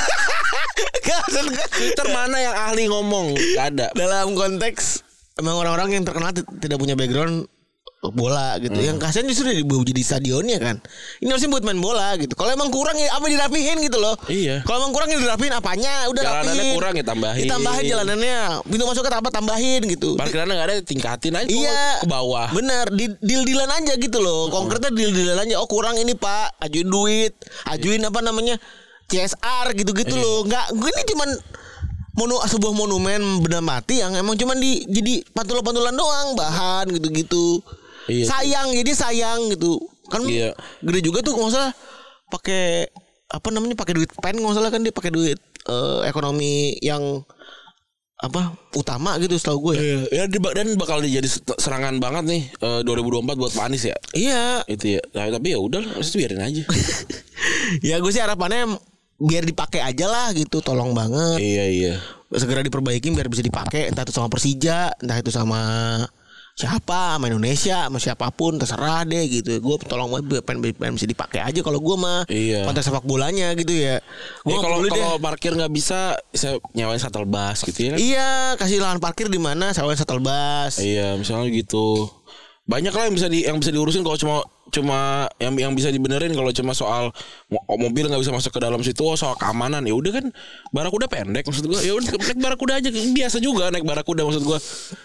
Twitter 1.73 2.07
mana 2.09 2.37
yang 2.37 2.55
ahli 2.55 2.85
ngomong 2.85 3.33
Gak 3.33 3.65
ada 3.73 3.87
dalam 3.91 4.31
konteks 4.31 5.01
emang 5.35 5.57
orang-orang 5.57 5.97
yang 5.97 6.03
terkenal 6.03 6.29
ti- 6.29 6.45
tidak 6.59 6.77
punya 6.77 6.93
background 6.93 7.49
bola 8.09 8.57
gitu. 8.57 8.73
Hmm. 8.73 8.87
Yang 8.89 8.97
kasihan 8.97 9.25
justru 9.29 9.53
jadi 9.53 10.01
stadionnya 10.01 10.57
kan. 10.57 10.81
Ini 11.21 11.29
harusnya 11.29 11.53
buat 11.53 11.61
main 11.61 11.77
bola 11.77 12.17
gitu. 12.17 12.33
Kalau 12.33 12.49
emang 12.49 12.73
kurang 12.73 12.97
ya 12.97 13.13
apa 13.13 13.29
dirapihin 13.29 13.77
gitu 13.85 14.01
loh. 14.01 14.17
Iya. 14.25 14.65
Kalau 14.65 14.81
emang 14.81 14.93
kurang 14.97 15.13
ya 15.13 15.21
dirapihin 15.21 15.53
apanya? 15.53 16.09
Udah 16.09 16.21
Jalanannya 16.25 16.57
rapihin. 16.57 16.73
kurang 16.81 16.93
ya 16.97 17.05
tambahin. 17.05 17.43
Ditambahin 17.45 17.85
jalanannya. 17.85 18.37
Pintu 18.65 18.83
masuknya 18.89 19.21
apa 19.21 19.29
tambahin 19.29 19.81
gitu. 19.85 20.17
parkirannya 20.17 20.55
gak 20.57 20.65
ada 20.65 20.75
tingkatin 20.81 21.33
aja 21.37 21.45
Iya 21.51 21.83
ke 22.01 22.07
bawah 22.09 22.49
Bener 22.55 22.89
di, 22.89 23.05
Deal-dealan 23.21 23.69
aja 23.69 23.93
gitu 23.99 24.17
loh 24.17 24.47
Konkretnya 24.49 24.89
deal-dealan 24.89 25.45
aja 25.45 25.59
Oh 25.59 25.67
kurang 25.67 25.99
ini 25.99 26.15
pak 26.15 26.57
Ajuin 26.57 26.87
duit 26.89 27.35
Ajuin 27.67 28.01
apa 28.01 28.23
namanya 28.23 28.55
CSR 29.11 29.75
gitu-gitu 29.75 30.15
Iya. 30.15 30.23
loh 30.23 30.37
Nggak 30.47 30.65
Gue 30.73 30.89
ini 30.89 31.03
cuman 31.11 31.29
monu, 32.15 32.35
sebuah 32.39 32.73
monumen 32.73 33.21
benda 33.43 33.59
mati 33.59 33.99
yang 33.99 34.15
emang 34.15 34.35
cuman 34.35 34.57
di 34.57 34.83
jadi 34.87 35.21
pantulan-pantulan 35.31 35.95
doang 35.95 36.27
bahan 36.35 36.85
gitu-gitu 36.91 37.59
Iya. 38.05 38.25
sayang 38.25 38.73
jadi 38.73 38.91
sayang 38.93 39.39
gitu 39.53 39.77
kan 40.07 40.25
Iya. 40.25 40.57
gede 40.81 40.99
juga 41.05 41.21
tuh 41.21 41.37
nggak 41.37 41.51
salah 41.51 41.73
pakai 42.27 42.87
apa 43.27 43.47
namanya 43.49 43.75
pakai 43.75 43.93
duit 43.95 44.11
pen 44.17 44.35
nggak 44.35 44.55
salah 44.55 44.69
kan 44.69 44.81
dia 44.81 44.91
pakai 44.91 45.11
duit 45.11 45.39
eh, 45.67 45.99
ekonomi 46.05 46.75
yang 46.81 47.21
apa 48.21 48.53
utama 48.77 49.17
gitu 49.17 49.33
setahu 49.33 49.73
gue 49.73 49.73
ya. 49.73 49.81
Iya, 49.81 50.29
ya 50.29 50.51
dan 50.53 50.77
bakal 50.77 51.01
jadi 51.01 51.25
serangan 51.57 51.97
banget 51.97 52.23
nih 52.29 52.41
eh, 52.53 52.81
2024 52.85 53.33
buat 53.33 53.49
Pak 53.49 53.65
Anies 53.65 53.89
ya. 53.89 53.97
Iya, 54.13 54.61
Itu 54.69 54.93
ya. 54.93 55.01
Nah, 55.17 55.33
tapi 55.33 55.53
ya 55.53 55.57
udah, 55.57 55.81
maksudnya 55.97 56.29
biarin 56.29 56.41
aja. 56.45 56.63
ya 57.89 57.95
gue 57.97 58.11
sih 58.13 58.21
harapannya 58.21 58.77
biar 59.17 59.41
dipakai 59.41 59.81
aja 59.81 60.05
lah 60.05 60.33
gitu 60.33 60.61
tolong 60.61 60.93
banget 60.93 61.37
Iya 61.41 61.65
iya. 61.69 61.93
segera 62.33 62.61
diperbaiki 62.61 63.09
biar 63.09 63.29
bisa 63.29 63.41
dipakai 63.41 63.89
entah 63.89 64.01
itu 64.01 64.13
sama 64.13 64.29
Persija 64.29 64.93
entah 64.97 65.17
itu 65.17 65.29
sama 65.29 65.61
siapa 66.61 66.99
sama 67.11 67.25
Indonesia 67.27 67.77
sama 67.83 67.97
siapa 67.97 68.29
pun 68.29 68.55
terserah 68.55 69.01
deh 69.03 69.23
gitu 69.25 69.57
gue 69.57 69.75
tolong 69.83 70.07
banget 70.07 70.41
pengen, 70.41 70.61
pengen 70.71 70.93
bisa 70.93 71.05
dipakai 71.05 71.41
aja 71.41 71.59
kalau 71.59 71.77
gue 71.77 71.95
mah 71.95 72.21
Iya. 72.25 72.63
konten 72.63 72.79
sepak 72.79 73.01
bolanya 73.01 73.49
gitu 73.53 73.73
ya 73.73 73.97
gue 74.41 74.51
Ya, 74.51 74.57
kalau 74.59 74.77
kalau 74.83 75.17
parkir 75.17 75.51
nggak 75.51 75.69
bisa, 75.69 76.13
saya 76.31 76.55
nyawain 76.71 76.97
shuttle 76.97 77.25
bus 77.25 77.63
gitu 77.63 77.79
ya 77.81 77.89
kan? 77.91 77.97
iya 77.97 78.29
kasih 78.55 78.77
lahan 78.77 78.97
parkir 78.97 79.25
di 79.25 79.37
mana 79.37 79.71
sawan 79.71 79.93
shuttle 79.93 80.19
bus 80.19 80.77
Iya, 80.77 81.15
misalnya 81.15 81.49
gitu. 81.49 82.05
Banyak 82.61 82.93
lah 82.93 83.03
yang 83.09 83.15
bisa 83.17 83.27
di 83.27 83.39
yang 83.43 83.57
bisa 83.57 83.73
diurusin 83.73 84.05
kalau 84.05 84.15
cuma 84.15 84.35
cuma 84.71 85.27
yang 85.41 85.51
yang 85.57 85.73
bisa 85.75 85.91
dibenerin 85.91 86.31
kalau 86.31 86.53
cuma 86.55 86.71
soal 86.71 87.11
mo- 87.51 87.65
mobil 87.75 88.07
nggak 88.07 88.21
bisa 88.21 88.31
masuk 88.31 88.55
ke 88.55 88.61
dalam 88.63 88.79
situ 88.85 89.01
oh, 89.01 89.17
soal 89.17 89.35
keamanan. 89.35 89.83
Ya 89.83 89.97
udah 89.97 90.21
kan 90.21 90.25
barakuda 90.71 91.09
pendek 91.09 91.43
maksud 91.43 91.65
gua. 91.67 91.81
Ya 91.81 91.97
udah 91.97 92.11
naik 92.15 92.39
barakuda 92.39 92.79
aja. 92.79 92.89
Biasa 92.91 93.37
juga 93.41 93.73
naik 93.73 93.83
barakuda 93.83 94.23
maksud 94.23 94.45
gua. 94.45 94.61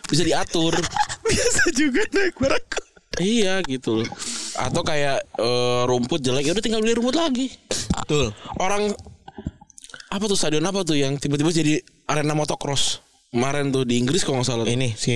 Bisa 0.07 0.23
diatur. 0.23 0.77
Biasa 1.33 1.63
juga 1.75 2.03
naik 2.13 2.37
barakuda 2.39 2.87
iya 3.21 3.65
gitu 3.65 4.03
loh. 4.03 4.09
Atau 4.57 4.85
kayak 4.85 5.25
eh, 5.41 5.83
rumput 5.89 6.21
jelek 6.21 6.49
ya 6.49 6.53
udah 6.53 6.65
tinggal 6.65 6.81
beli 6.85 6.97
rumput 6.97 7.17
lagi. 7.17 7.53
Betul. 8.05 8.33
Orang 8.61 8.93
apa 10.13 10.25
tuh 10.29 10.39
stadion 10.39 10.65
apa 10.65 10.85
tuh 10.87 10.97
yang 10.97 11.17
tiba-tiba 11.17 11.51
jadi 11.53 11.81
arena 12.09 12.37
motocross? 12.37 13.01
Kemarin 13.33 13.69
tuh 13.75 13.85
di 13.85 14.01
Inggris 14.01 14.25
kalau 14.25 14.41
nggak 14.41 14.49
salah 14.49 14.67
ini 14.71 14.97
si 14.97 15.13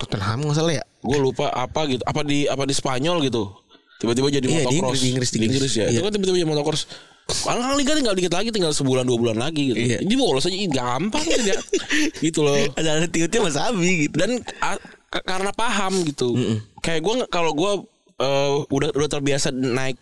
Tottenham 0.00 0.38
nggak 0.42 0.56
salah 0.56 0.74
ya 0.74 0.82
gue 0.82 1.18
lupa 1.18 1.46
apa 1.48 1.84
gitu 1.86 2.00
apa 2.02 2.20
di 2.22 2.44
apa 2.44 2.64
di 2.64 2.72
Spanyol 2.72 3.20
gitu 3.22 3.52
tiba-tiba 4.00 4.32
jadi 4.32 4.40
Iya, 4.42 4.64
di 4.64 4.80
motocross 4.80 4.96
Inggris, 4.98 5.02
di 5.02 5.08
Inggris, 5.08 5.30
di 5.30 5.38
Inggris. 5.44 5.72
ya 5.74 5.84
Iya. 5.86 5.92
itu 5.92 6.02
kan 6.02 6.12
tiba-tiba 6.12 6.36
jadi 6.38 6.48
motocross 6.48 6.84
Paling 7.30 7.62
liga 7.78 7.94
tinggal 7.94 8.10
dikit 8.12 8.34
lagi 8.34 8.50
tinggal 8.50 8.74
sebulan 8.74 9.06
dua 9.06 9.14
bulan 9.14 9.38
lagi 9.38 9.70
gitu. 9.70 9.78
Iya. 9.78 10.02
Ini 10.02 10.14
bolos 10.18 10.42
aja 10.42 10.56
gampang 10.66 11.22
gitu 11.22 11.46
ya. 11.46 11.62
gitu 12.26 12.42
loh. 12.42 12.58
ada 12.74 13.06
tiutnya 13.06 13.40
Mas 13.40 13.54
Abi 13.54 13.90
gitu 14.02 14.18
Dan 14.18 14.42
a- 14.58 14.82
ka- 15.06 15.22
karena 15.22 15.54
paham 15.54 16.02
gitu. 16.02 16.34
Kayak 16.82 17.00
gue 17.00 17.14
kalau 17.30 17.54
gue 17.54 17.72
eh, 18.18 18.54
udah 18.66 18.90
udah 18.90 19.08
terbiasa 19.08 19.54
naik 19.54 19.94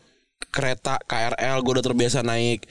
kereta 0.49 0.97
KRL, 1.05 1.61
gue 1.61 1.73
udah 1.77 1.85
terbiasa 1.85 2.25
naik 2.25 2.65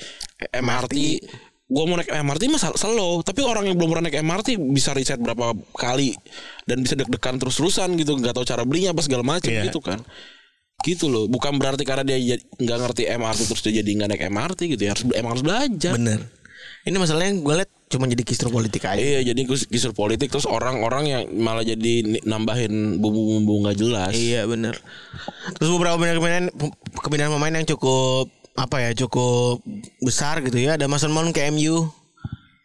MRT. 0.49 1.21
Gue 1.67 1.83
mau 1.83 1.99
naik 1.99 2.07
MRT 2.07 2.47
mah 2.47 2.63
slow, 2.79 3.19
tapi 3.21 3.43
orang 3.43 3.67
yang 3.67 3.75
belum 3.75 3.91
pernah 3.91 4.07
naik 4.07 4.23
MRT 4.23 4.55
bisa 4.71 4.95
riset 4.95 5.19
berapa 5.19 5.51
kali 5.75 6.15
dan 6.63 6.79
bisa 6.79 6.95
deg-degan 6.95 7.35
terus-terusan 7.35 7.91
gitu, 7.99 8.15
nggak 8.15 8.31
tahu 8.31 8.47
cara 8.47 8.63
belinya 8.63 8.95
apa 8.95 9.03
segala 9.03 9.23
macam 9.27 9.51
Iya. 9.51 9.67
gitu 9.67 9.83
kan. 9.83 9.99
Gitu 10.79 11.11
loh, 11.11 11.27
bukan 11.27 11.59
berarti 11.59 11.83
karena 11.83 12.07
dia 12.07 12.15
jadi- 12.15 12.47
nggak 12.55 12.77
ngerti 12.79 13.03
MRT 13.11 13.39
terus 13.45 13.61
dia 13.67 13.83
jadi 13.83 13.89
nggak 13.99 14.09
naik 14.15 14.23
MRT 14.31 14.59
gitu 14.71 14.81
ya, 14.87 14.95
harus 14.95 15.03
emang 15.11 15.31
harus 15.35 15.43
belajar. 15.43 15.93
bener 15.99 16.21
ini 16.87 16.95
masalahnya 16.95 17.35
gue 17.35 17.53
liat 17.53 17.71
cuma 17.87 18.07
jadi 18.07 18.23
kisru 18.23 18.47
politik 18.47 18.87
aja 18.87 18.95
Iya 18.95 19.31
jadi 19.31 19.41
kisur 19.43 19.91
politik 19.91 20.31
terus 20.31 20.47
orang-orang 20.47 21.03
yang 21.05 21.21
malah 21.35 21.59
jadi 21.59 22.23
nambahin 22.23 22.99
bumbu-bumbu 22.99 23.67
nggak 23.67 23.77
jelas. 23.77 24.11
Iya 24.15 24.47
bener 24.47 24.79
Terus 25.59 25.69
beberapa 25.75 25.99
pemain 25.99 26.47
kepindahan 26.95 27.31
pemain 27.31 27.55
yang 27.55 27.67
cukup 27.67 28.31
apa 28.57 28.81
ya 28.81 28.89
cukup 29.05 29.61
besar 30.01 30.41
gitu 30.41 30.57
ya. 30.57 30.75
Ada 30.75 30.89
Mason 30.89 31.13
Mount 31.13 31.29
ke 31.31 31.45
MU, 31.53 31.87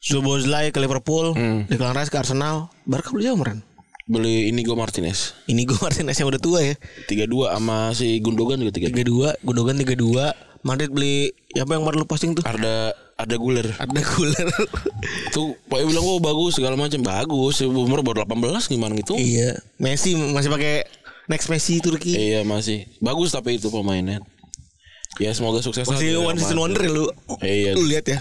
Zubozlai 0.01 0.72
ke 0.72 0.80
Liverpool, 0.80 1.36
Declan 1.68 1.95
Rice 1.95 2.09
ke 2.09 2.16
Arsenal. 2.16 2.72
Barca 2.88 3.12
beli 3.12 3.28
siapa 3.28 3.36
kemarin? 3.38 3.59
Beli 4.03 4.51
Inigo 4.51 4.74
Martinez 4.74 5.30
Ini 5.47 5.62
gue 5.62 5.78
Martinez 5.78 6.18
yang 6.18 6.26
udah 6.26 6.43
tua 6.43 6.59
ya. 6.59 6.74
32 7.07 7.55
sama 7.55 7.95
si 7.95 8.18
Gundogan 8.18 8.59
juga 8.59 8.74
32. 8.74 9.38
32, 9.38 9.47
Gundogan 9.47 9.78
32. 9.78 10.66
Madrid 10.66 10.90
beli 10.90 11.30
siapa 11.55 11.78
yang 11.78 11.86
baru 11.86 12.03
lu 12.03 12.07
posting 12.11 12.34
tuh? 12.34 12.43
Ada 12.43 12.95
ada 13.14 13.34
Guler. 13.38 13.70
Ada 13.78 14.01
Guler. 14.03 14.47
Tuh 15.34 15.55
pokoknya 15.70 15.86
bilang 15.86 16.05
oh 16.07 16.18
bagus 16.18 16.59
segala 16.59 16.74
macam 16.74 16.99
bagus. 17.03 17.62
Umur 17.62 18.03
baru 18.03 18.26
18 18.26 18.66
gimana 18.70 18.95
gitu. 18.99 19.14
iya. 19.14 19.59
Messi 19.78 20.18
masih 20.18 20.51
pakai 20.51 20.86
next 21.30 21.47
Messi 21.47 21.78
Turki. 21.78 22.14
Iya 22.14 22.43
masih 22.43 22.90
bagus 22.99 23.30
tapi 23.30 23.59
itu 23.59 23.70
pemainnya. 23.70 24.18
Ya 25.16 25.30
semoga 25.32 25.60
sukses 25.60 25.84
Masih 25.84 26.16
one 26.16 26.36
season 26.36 26.56
wonder 26.56 26.80
ya 26.80 26.90
lu. 26.90 27.04
Iya. 27.40 27.72
Lu 27.74 27.84
lihat 27.84 28.06
ya. 28.06 28.20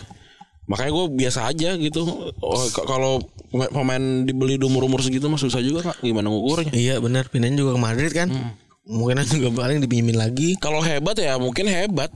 Makanya 0.67 0.91
gue 0.91 1.05
biasa 1.17 1.39
aja 1.45 1.75
gitu. 1.75 2.03
Oh, 2.37 2.63
kalau 2.85 3.19
pemain- 3.51 4.23
dibeli 4.23 4.55
di 4.55 4.63
umur-umur 4.63 4.99
segitu 4.99 5.27
mah 5.27 5.35
susah 5.35 5.59
juga 5.59 5.91
kak. 5.91 5.99
Gimana 5.99 6.27
ngukurnya? 6.27 6.71
Iya 6.71 6.95
benar, 6.99 7.27
pindahin 7.27 7.55
juga 7.55 7.75
ke 7.75 7.81
Madrid 7.81 8.11
kan. 8.11 8.29
Mungkin 8.81 9.23
juga 9.29 9.53
paling 9.53 9.77
dipinjemin 9.79 10.17
lagi. 10.17 10.57
kalau 10.57 10.81
hebat 10.81 11.13
ya 11.13 11.37
mungkin 11.37 11.69
hebat 11.69 12.09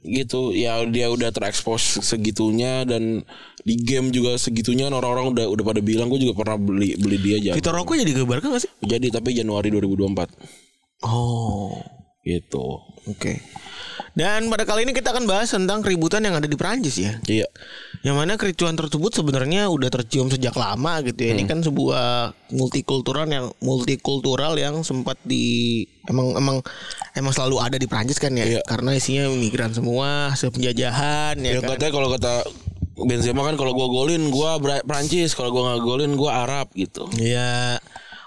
gitu 0.00 0.54
ya 0.54 0.78
dia 0.86 1.10
udah 1.10 1.28
terekspos 1.28 2.00
segitunya 2.00 2.86
dan 2.86 3.26
di 3.60 3.74
game 3.76 4.08
juga 4.08 4.38
segitunya 4.38 4.86
orang-orang 4.86 5.34
udah 5.34 5.46
udah 5.50 5.64
pada 5.66 5.80
bilang 5.82 6.06
gue 6.06 6.22
juga 6.22 6.38
pernah 6.38 6.54
beli 6.54 6.94
beli 6.94 7.18
dia 7.18 7.34
aja 7.42 7.50
Vitor 7.58 7.74
Roque 7.74 7.98
jadi 7.98 8.14
ke 8.14 8.22
Barca 8.22 8.46
gak 8.46 8.62
sih? 8.62 8.70
jadi 8.80 9.10
tapi 9.10 9.34
Januari 9.34 9.74
2024 9.74 10.30
Oh, 11.02 11.82
gitu 12.22 12.78
oke. 13.04 13.32
Dan 14.14 14.46
pada 14.46 14.62
kali 14.62 14.86
ini 14.86 14.94
kita 14.94 15.10
akan 15.10 15.26
bahas 15.26 15.50
tentang 15.50 15.82
keributan 15.82 16.22
yang 16.22 16.38
ada 16.38 16.46
di 16.46 16.54
Prancis 16.54 16.94
ya. 16.94 17.18
iya 17.26 17.50
Yang 18.06 18.14
mana 18.14 18.32
kericuan 18.38 18.78
tersebut 18.78 19.10
sebenarnya 19.10 19.66
udah 19.66 19.90
tercium 19.90 20.30
sejak 20.30 20.54
lama 20.54 21.02
gitu 21.02 21.18
ya. 21.26 21.34
Ini 21.34 21.50
kan 21.50 21.66
sebuah 21.66 22.30
multikultural 22.54 23.26
yang 23.26 23.50
multikultural 23.58 24.54
yang 24.54 24.86
sempat 24.86 25.18
di 25.26 25.82
emang 26.06 26.38
emang 26.38 26.56
emang 27.18 27.32
selalu 27.34 27.58
ada 27.58 27.74
di 27.74 27.90
Prancis 27.90 28.22
kan 28.22 28.30
ya. 28.38 28.46
Iya. 28.46 28.60
Karena 28.62 28.94
isinya 28.94 29.26
migran 29.34 29.74
semua, 29.74 30.30
hasil 30.30 30.54
penjajahan 30.54 31.34
ya, 31.42 31.58
ya 31.58 31.60
kan. 31.60 31.74
katanya 31.74 31.92
kalau 31.92 32.08
kata 32.14 32.34
Benzema 32.94 33.42
kan 33.42 33.58
kalau 33.58 33.74
gua 33.74 33.90
golin 33.90 34.30
gua 34.30 34.62
Prancis 34.86 35.34
kalau 35.34 35.50
gua 35.50 35.74
nggak 35.74 35.82
golin 35.82 36.12
gua 36.14 36.46
Arab 36.46 36.70
gitu 36.78 37.10
Iya. 37.18 37.82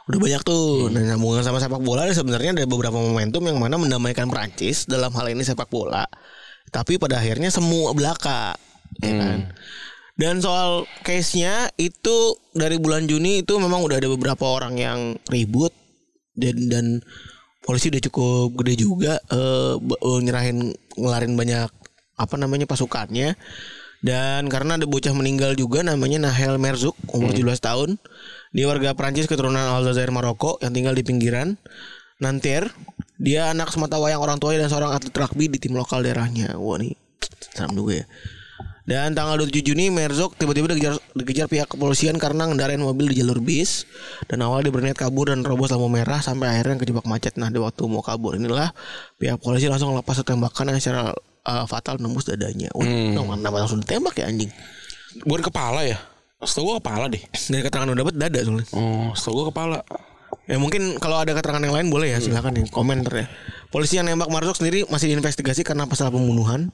Udah 0.07 0.19
banyak 0.23 0.41
tuh. 0.47 0.87
Nah, 0.87 1.03
sambungan 1.03 1.43
sama 1.43 1.59
sepak 1.59 1.83
bola 1.83 2.07
sebenarnya 2.07 2.55
ada 2.55 2.63
beberapa 2.63 2.95
momentum 2.95 3.43
yang 3.43 3.59
mana 3.59 3.75
mendamaikan 3.75 4.31
Prancis 4.31 4.87
dalam 4.87 5.11
hal 5.11 5.27
ini 5.27 5.43
sepak 5.43 5.67
bola. 5.67 6.07
Tapi 6.71 6.95
pada 6.95 7.19
akhirnya 7.19 7.51
semua 7.51 7.91
belaka, 7.91 8.55
ya 9.03 9.13
kan. 9.19 9.39
Dan 10.17 10.41
soal 10.41 10.89
case-nya 11.05 11.69
itu 11.77 12.35
dari 12.55 12.81
bulan 12.81 13.05
Juni 13.05 13.45
itu 13.45 13.53
memang 13.61 13.85
udah 13.85 14.01
ada 14.01 14.09
beberapa 14.09 14.49
orang 14.49 14.73
yang 14.79 14.99
ribut 15.29 15.69
dan 16.33 16.57
dan 16.67 16.85
polisi 17.61 17.93
udah 17.93 18.03
cukup 18.09 18.57
gede 18.63 18.73
juga 18.81 19.21
eh, 19.29 19.75
nyerahin 20.23 20.73
ngelarin 20.97 21.37
banyak 21.37 21.69
apa 22.17 22.35
namanya 22.39 22.65
pasukannya. 22.65 23.37
Dan 24.07 24.47
karena 24.47 24.79
ada 24.79 24.87
bocah 24.87 25.11
meninggal 25.11 25.59
juga 25.59 25.83
namanya 25.83 26.31
Nahel 26.31 26.55
Merzouk 26.55 26.95
umur 27.11 27.35
17 27.35 27.59
tahun. 27.59 27.89
Dia 28.55 28.63
warga 28.71 28.95
Prancis 28.95 29.27
keturunan 29.27 29.59
Aljazair 29.59 30.15
Maroko 30.15 30.55
yang 30.63 30.71
tinggal 30.71 30.95
di 30.95 31.03
pinggiran 31.03 31.59
Nanterre. 32.23 32.71
Dia 33.19 33.51
anak 33.51 33.75
semata 33.75 33.99
wayang 33.99 34.23
orang 34.23 34.39
tuanya 34.39 34.63
dan 34.63 34.71
seorang 34.71 34.95
atlet 34.95 35.11
rugby 35.11 35.51
di 35.51 35.59
tim 35.59 35.75
lokal 35.75 36.07
daerahnya. 36.07 36.55
Wah 36.55 36.79
nih 36.79 36.95
serem 37.51 37.75
juga 37.75 37.99
ya. 37.99 38.05
Dan 38.87 39.11
tanggal 39.11 39.43
27 39.43 39.67
Juni 39.67 39.91
Merzouk 39.91 40.39
tiba-tiba 40.39 40.71
dikejar, 40.71 40.95
dikejar 41.11 41.51
pihak 41.51 41.67
kepolisian 41.67 42.15
karena 42.15 42.47
ngendarain 42.47 42.79
mobil 42.79 43.11
di 43.11 43.19
jalur 43.19 43.43
bis 43.43 43.83
dan 44.31 44.39
awal 44.39 44.63
dia 44.63 44.71
berniat 44.71 44.95
kabur 44.95 45.27
dan 45.27 45.43
terobos 45.43 45.75
lampu 45.75 45.91
merah 45.91 46.23
sampai 46.23 46.55
akhirnya 46.55 46.79
kejebak 46.79 47.03
macet. 47.03 47.35
Nah, 47.35 47.51
di 47.51 47.59
waktu 47.59 47.83
mau 47.91 47.99
kabur 47.99 48.39
inilah 48.39 48.71
pihak 49.19 49.43
polisi 49.43 49.67
langsung 49.67 49.91
lepas 49.91 50.23
tembakan 50.23 50.71
yang 50.71 50.79
secara 50.79 51.11
uh, 51.47 51.65
fatal 51.65 51.95
nembus 51.97 52.27
dadanya. 52.27 52.67
Wah, 52.75 52.83
kenapa 53.39 53.63
langsung 53.63 53.79
ditembak 53.79 54.19
ya 54.19 54.27
anjing? 54.27 54.51
bukan 55.25 55.49
kepala 55.49 55.81
ya 55.81 55.97
setahu 56.43 56.69
gua 56.69 56.77
kepala 56.77 57.09
deh 57.09 57.23
Dari 57.49 57.65
keterangan 57.65 57.89
udah 57.89 57.99
dapat 58.05 58.15
dada 58.21 58.39
soalnya. 58.45 58.67
oh 58.77 59.09
setahu 59.17 59.33
gua 59.41 59.45
kepala 59.49 59.79
Ya 60.47 60.55
mungkin 60.55 60.95
kalau 60.99 61.19
ada 61.19 61.35
keterangan 61.35 61.59
yang 61.59 61.75
lain 61.75 61.87
boleh 61.91 62.15
ya 62.15 62.23
silakan 62.23 62.55
nih 62.55 62.71
komentar 62.71 63.11
ya. 63.19 63.27
Polisi 63.67 63.99
yang 63.99 64.07
nembak 64.07 64.31
Marzouk 64.31 64.55
sendiri 64.55 64.87
masih 64.87 65.11
diinvestigasi 65.11 65.67
karena 65.67 65.83
pasal 65.91 66.07
pembunuhan. 66.07 66.71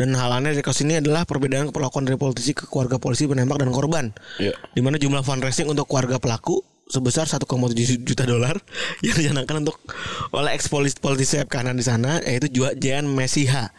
Dan 0.00 0.16
hal 0.16 0.32
aneh 0.32 0.56
dari 0.56 0.64
kasus 0.64 0.88
ini 0.88 0.96
adalah 0.96 1.28
perbedaan 1.28 1.68
perlakuan 1.76 2.08
dari 2.08 2.16
politisi 2.16 2.56
ke 2.56 2.64
keluarga 2.64 2.96
polisi 2.96 3.28
penembak 3.28 3.60
dan 3.60 3.68
korban. 3.68 4.16
Iya. 4.40 4.56
Di 4.72 4.80
mana 4.80 4.96
jumlah 4.96 5.20
fundraising 5.20 5.68
untuk 5.68 5.92
keluarga 5.92 6.16
pelaku 6.16 6.64
sebesar 6.92 7.24
1,7 7.24 7.48
juta 8.04 8.28
dolar 8.28 8.60
yang 9.06 9.16
dicanangkan 9.16 9.64
untuk 9.64 9.80
oleh 10.30 10.52
ex 10.52 10.68
politisi 10.68 11.40
sayap 11.40 11.48
kanan 11.48 11.74
di 11.74 11.82
sana 11.82 12.20
yaitu 12.20 12.52
Jan 12.76 13.08
Mesiha. 13.08 13.72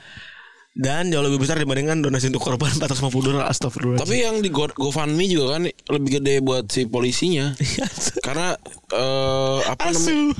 Dan 0.73 1.13
jauh 1.13 1.21
lebih 1.21 1.37
besar 1.37 1.61
dibandingkan 1.61 2.01
donasi 2.01 2.33
untuk 2.33 2.49
korban 2.49 2.73
450 2.73 3.13
dolar 3.29 3.45
astagfirullah. 3.45 4.01
Tapi 4.01 4.25
yang 4.25 4.41
di 4.41 4.49
Go- 4.49 4.73
GoFundMe 4.73 5.29
juga 5.29 5.61
kan 5.61 5.69
lebih 5.69 6.17
gede 6.17 6.41
buat 6.41 6.65
si 6.65 6.89
polisinya. 6.89 7.53
Karena 8.25 8.57
eh 8.89 9.59
apa 9.69 9.93
namanya? 9.93 10.33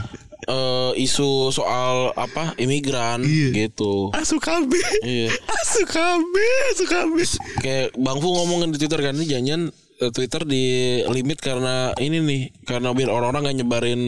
Eh, 0.44 0.92
isu 1.00 1.54
soal 1.54 2.12
apa 2.18 2.58
imigran 2.58 3.22
gitu. 3.54 4.10
Asu 4.12 4.42
KB. 4.42 4.74
Iya. 5.06 5.32
Asu 5.32 5.86
KB, 5.86 6.34
asu 6.74 6.84
KB. 6.84 7.16
Kayak 7.62 7.88
Bang 7.96 8.18
Fu 8.20 8.34
ngomongin 8.34 8.74
di 8.74 8.82
Twitter 8.82 9.00
kan 9.00 9.14
ini 9.14 9.30
jangan 9.30 9.70
Twitter 10.10 10.44
di 10.44 10.64
limit 11.06 11.38
karena 11.38 11.94
ini 11.96 12.18
nih 12.20 12.42
karena 12.66 12.92
biar 12.92 13.08
orang-orang 13.08 13.48
nggak 13.48 13.58
nyebarin 13.62 14.02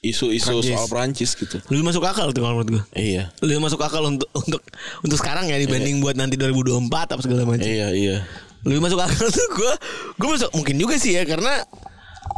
isu-isu 0.00 0.64
soal 0.64 0.88
Prancis 0.88 1.36
gitu. 1.36 1.60
Lebih 1.68 1.84
masuk 1.84 2.00
akal 2.02 2.32
tuh 2.32 2.40
kalau 2.40 2.58
menurut 2.58 2.80
gue. 2.80 2.82
Iya. 2.96 3.28
Lebih 3.40 3.60
masuk 3.60 3.78
akal 3.78 4.00
untuk 4.02 4.28
untuk 4.32 4.64
untuk 5.00 5.16
sekarang 5.16 5.44
ya 5.46 5.56
dibanding 5.56 6.00
buat 6.00 6.16
nanti 6.16 6.40
2024 6.40 6.88
apa 6.88 7.20
segala 7.20 7.44
macam. 7.44 7.68
Iya, 7.68 7.92
iya. 7.92 8.16
Lebih 8.64 8.80
masuk 8.80 8.96
akal 8.96 9.28
tuh 9.28 9.46
gue 9.54 9.72
gue 10.16 10.28
masuk 10.28 10.50
mungkin 10.52 10.76
juga 10.76 10.96
sih 10.96 11.14
ya 11.14 11.28
karena 11.28 11.52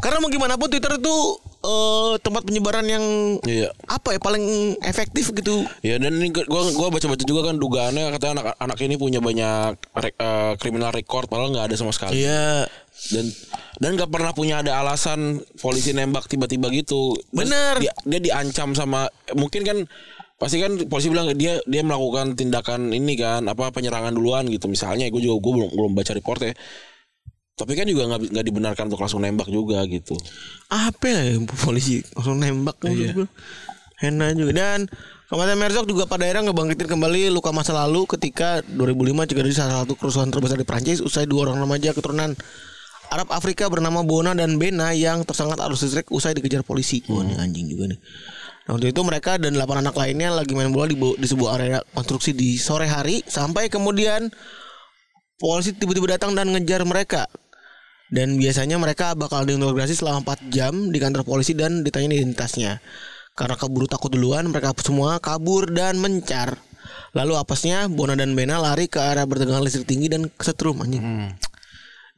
karena 0.03 0.18
mau 0.18 0.26
gimana 0.26 0.59
pun 0.59 0.66
Twitter 0.66 0.98
itu 0.98 1.14
eh, 1.62 2.12
tempat 2.18 2.42
penyebaran 2.42 2.82
yang 2.82 3.05
Iya. 3.46 3.70
apa 3.86 4.11
ya 4.11 4.18
paling 4.18 4.42
efektif 4.82 5.30
gitu. 5.30 5.62
Ya 5.78 6.03
dan 6.03 6.18
ini 6.18 6.34
gua 6.34 6.66
gua 6.74 6.90
baca-baca 6.90 7.22
juga 7.22 7.46
kan 7.46 7.55
dugaannya 7.55 8.11
katanya 8.11 8.32
anak 8.34 8.46
anak 8.59 8.78
ini 8.82 8.98
punya 8.98 9.22
banyak 9.22 9.78
re- 9.94 10.16
eh, 10.16 10.53
criminal 10.59 10.90
record 10.90 11.30
padahal 11.30 11.55
nggak 11.55 11.70
ada 11.70 11.76
sama 11.78 11.94
sekali. 11.94 12.26
Iya. 12.26 12.66
Dan 13.12 13.26
dan 13.80 13.90
nggak 13.99 14.11
pernah 14.12 14.32
punya 14.36 14.61
ada 14.62 14.78
alasan 14.78 15.40
polisi 15.59 15.90
nembak 15.90 16.28
tiba-tiba 16.28 16.68
gitu. 16.70 17.16
Terus 17.18 17.49
Bener. 17.49 17.74
Dia, 17.80 17.93
dia 18.07 18.20
diancam 18.20 18.76
sama 18.76 19.09
mungkin 19.34 19.64
kan 19.64 19.78
pasti 20.36 20.59
kan 20.59 20.74
polisi 20.90 21.07
bilang 21.07 21.30
dia 21.38 21.62
dia 21.66 21.82
melakukan 21.86 22.34
tindakan 22.34 22.90
ini 22.90 23.14
kan 23.14 23.47
apa 23.47 23.70
penyerangan 23.70 24.11
duluan 24.11 24.43
gitu 24.51 24.66
misalnya 24.66 25.07
gue 25.07 25.22
juga 25.22 25.38
gue 25.38 25.53
belum 25.55 25.70
belum 25.70 25.93
baca 25.95 26.12
reportnya 26.18 26.51
tapi 27.55 27.78
kan 27.78 27.86
juga 27.86 28.11
nggak 28.11 28.34
nggak 28.34 28.47
dibenarkan 28.51 28.90
untuk 28.90 29.07
langsung 29.07 29.22
nembak 29.22 29.47
juga 29.47 29.86
gitu 29.86 30.18
Apa 30.66 31.07
ya 31.07 31.38
polisi 31.62 32.03
langsung 32.18 32.43
nembak 32.43 32.74
Iya. 32.82 33.14
gitu. 33.14 33.22
Hena 34.03 34.34
juga 34.34 34.51
dan 34.51 34.90
Kematian 35.30 35.62
Merzog 35.62 35.86
juga 35.86 36.05
pada 36.11 36.26
akhirnya 36.26 36.51
ngebangkitin 36.51 36.90
kembali 36.90 37.30
luka 37.30 37.55
masa 37.55 37.72
lalu 37.72 38.05
ketika 38.11 38.66
2005 38.66 39.30
terjadi 39.30 39.55
salah 39.55 39.86
satu 39.86 39.95
kerusuhan 39.95 40.28
terbesar 40.28 40.59
di 40.59 40.66
Prancis 40.66 40.99
usai 40.99 41.24
dua 41.24 41.47
orang 41.47 41.62
remaja 41.62 41.95
keturunan 41.95 42.34
Arab 43.12 43.28
Afrika 43.28 43.68
bernama 43.68 44.00
Bona 44.00 44.32
dan 44.32 44.56
Bena 44.56 44.96
yang 44.96 45.20
tersengat 45.28 45.60
arus 45.60 45.84
listrik 45.84 46.08
usai 46.08 46.32
dikejar 46.32 46.64
polisi. 46.64 47.04
Wah, 47.12 47.20
ini 47.20 47.36
anjing 47.36 47.68
juga 47.68 47.92
nih. 47.92 48.00
Nah, 48.64 48.78
waktu 48.78 48.94
itu 48.94 49.00
mereka 49.04 49.36
dan 49.36 49.52
8 49.52 49.84
anak 49.84 49.92
lainnya 49.92 50.32
lagi 50.32 50.56
main 50.56 50.72
bola 50.72 50.88
di, 50.88 50.96
di 50.96 51.26
sebuah 51.28 51.50
area 51.60 51.78
konstruksi 51.92 52.32
di 52.32 52.56
sore 52.56 52.88
hari 52.88 53.20
sampai 53.26 53.68
kemudian 53.68 54.32
polisi 55.36 55.76
tiba-tiba 55.76 56.16
datang 56.16 56.32
dan 56.32 56.48
ngejar 56.48 56.88
mereka. 56.88 57.28
Dan 58.12 58.36
biasanya 58.36 58.76
mereka 58.76 59.16
bakal 59.16 59.44
diinterogasi 59.44 59.96
selama 59.96 60.24
4 60.36 60.48
jam 60.52 60.72
di 60.88 60.98
kantor 61.00 61.24
polisi 61.24 61.52
dan 61.52 61.84
ditanya 61.84 62.16
identitasnya. 62.16 62.80
Karena 63.32 63.56
keburu 63.56 63.88
takut 63.88 64.12
duluan, 64.12 64.44
mereka 64.48 64.76
semua 64.84 65.16
kabur 65.16 65.68
dan 65.72 65.96
mencar. 65.96 66.60
Lalu 67.16 67.36
apesnya 67.36 67.88
Bona 67.88 68.16
dan 68.16 68.36
Bena 68.36 68.60
lari 68.60 68.88
ke 68.88 69.00
arah 69.00 69.24
bertegangan 69.24 69.64
listrik 69.64 69.88
tinggi 69.88 70.12
dan 70.12 70.28
kesetrum 70.32 70.80
anjing. 70.84 71.32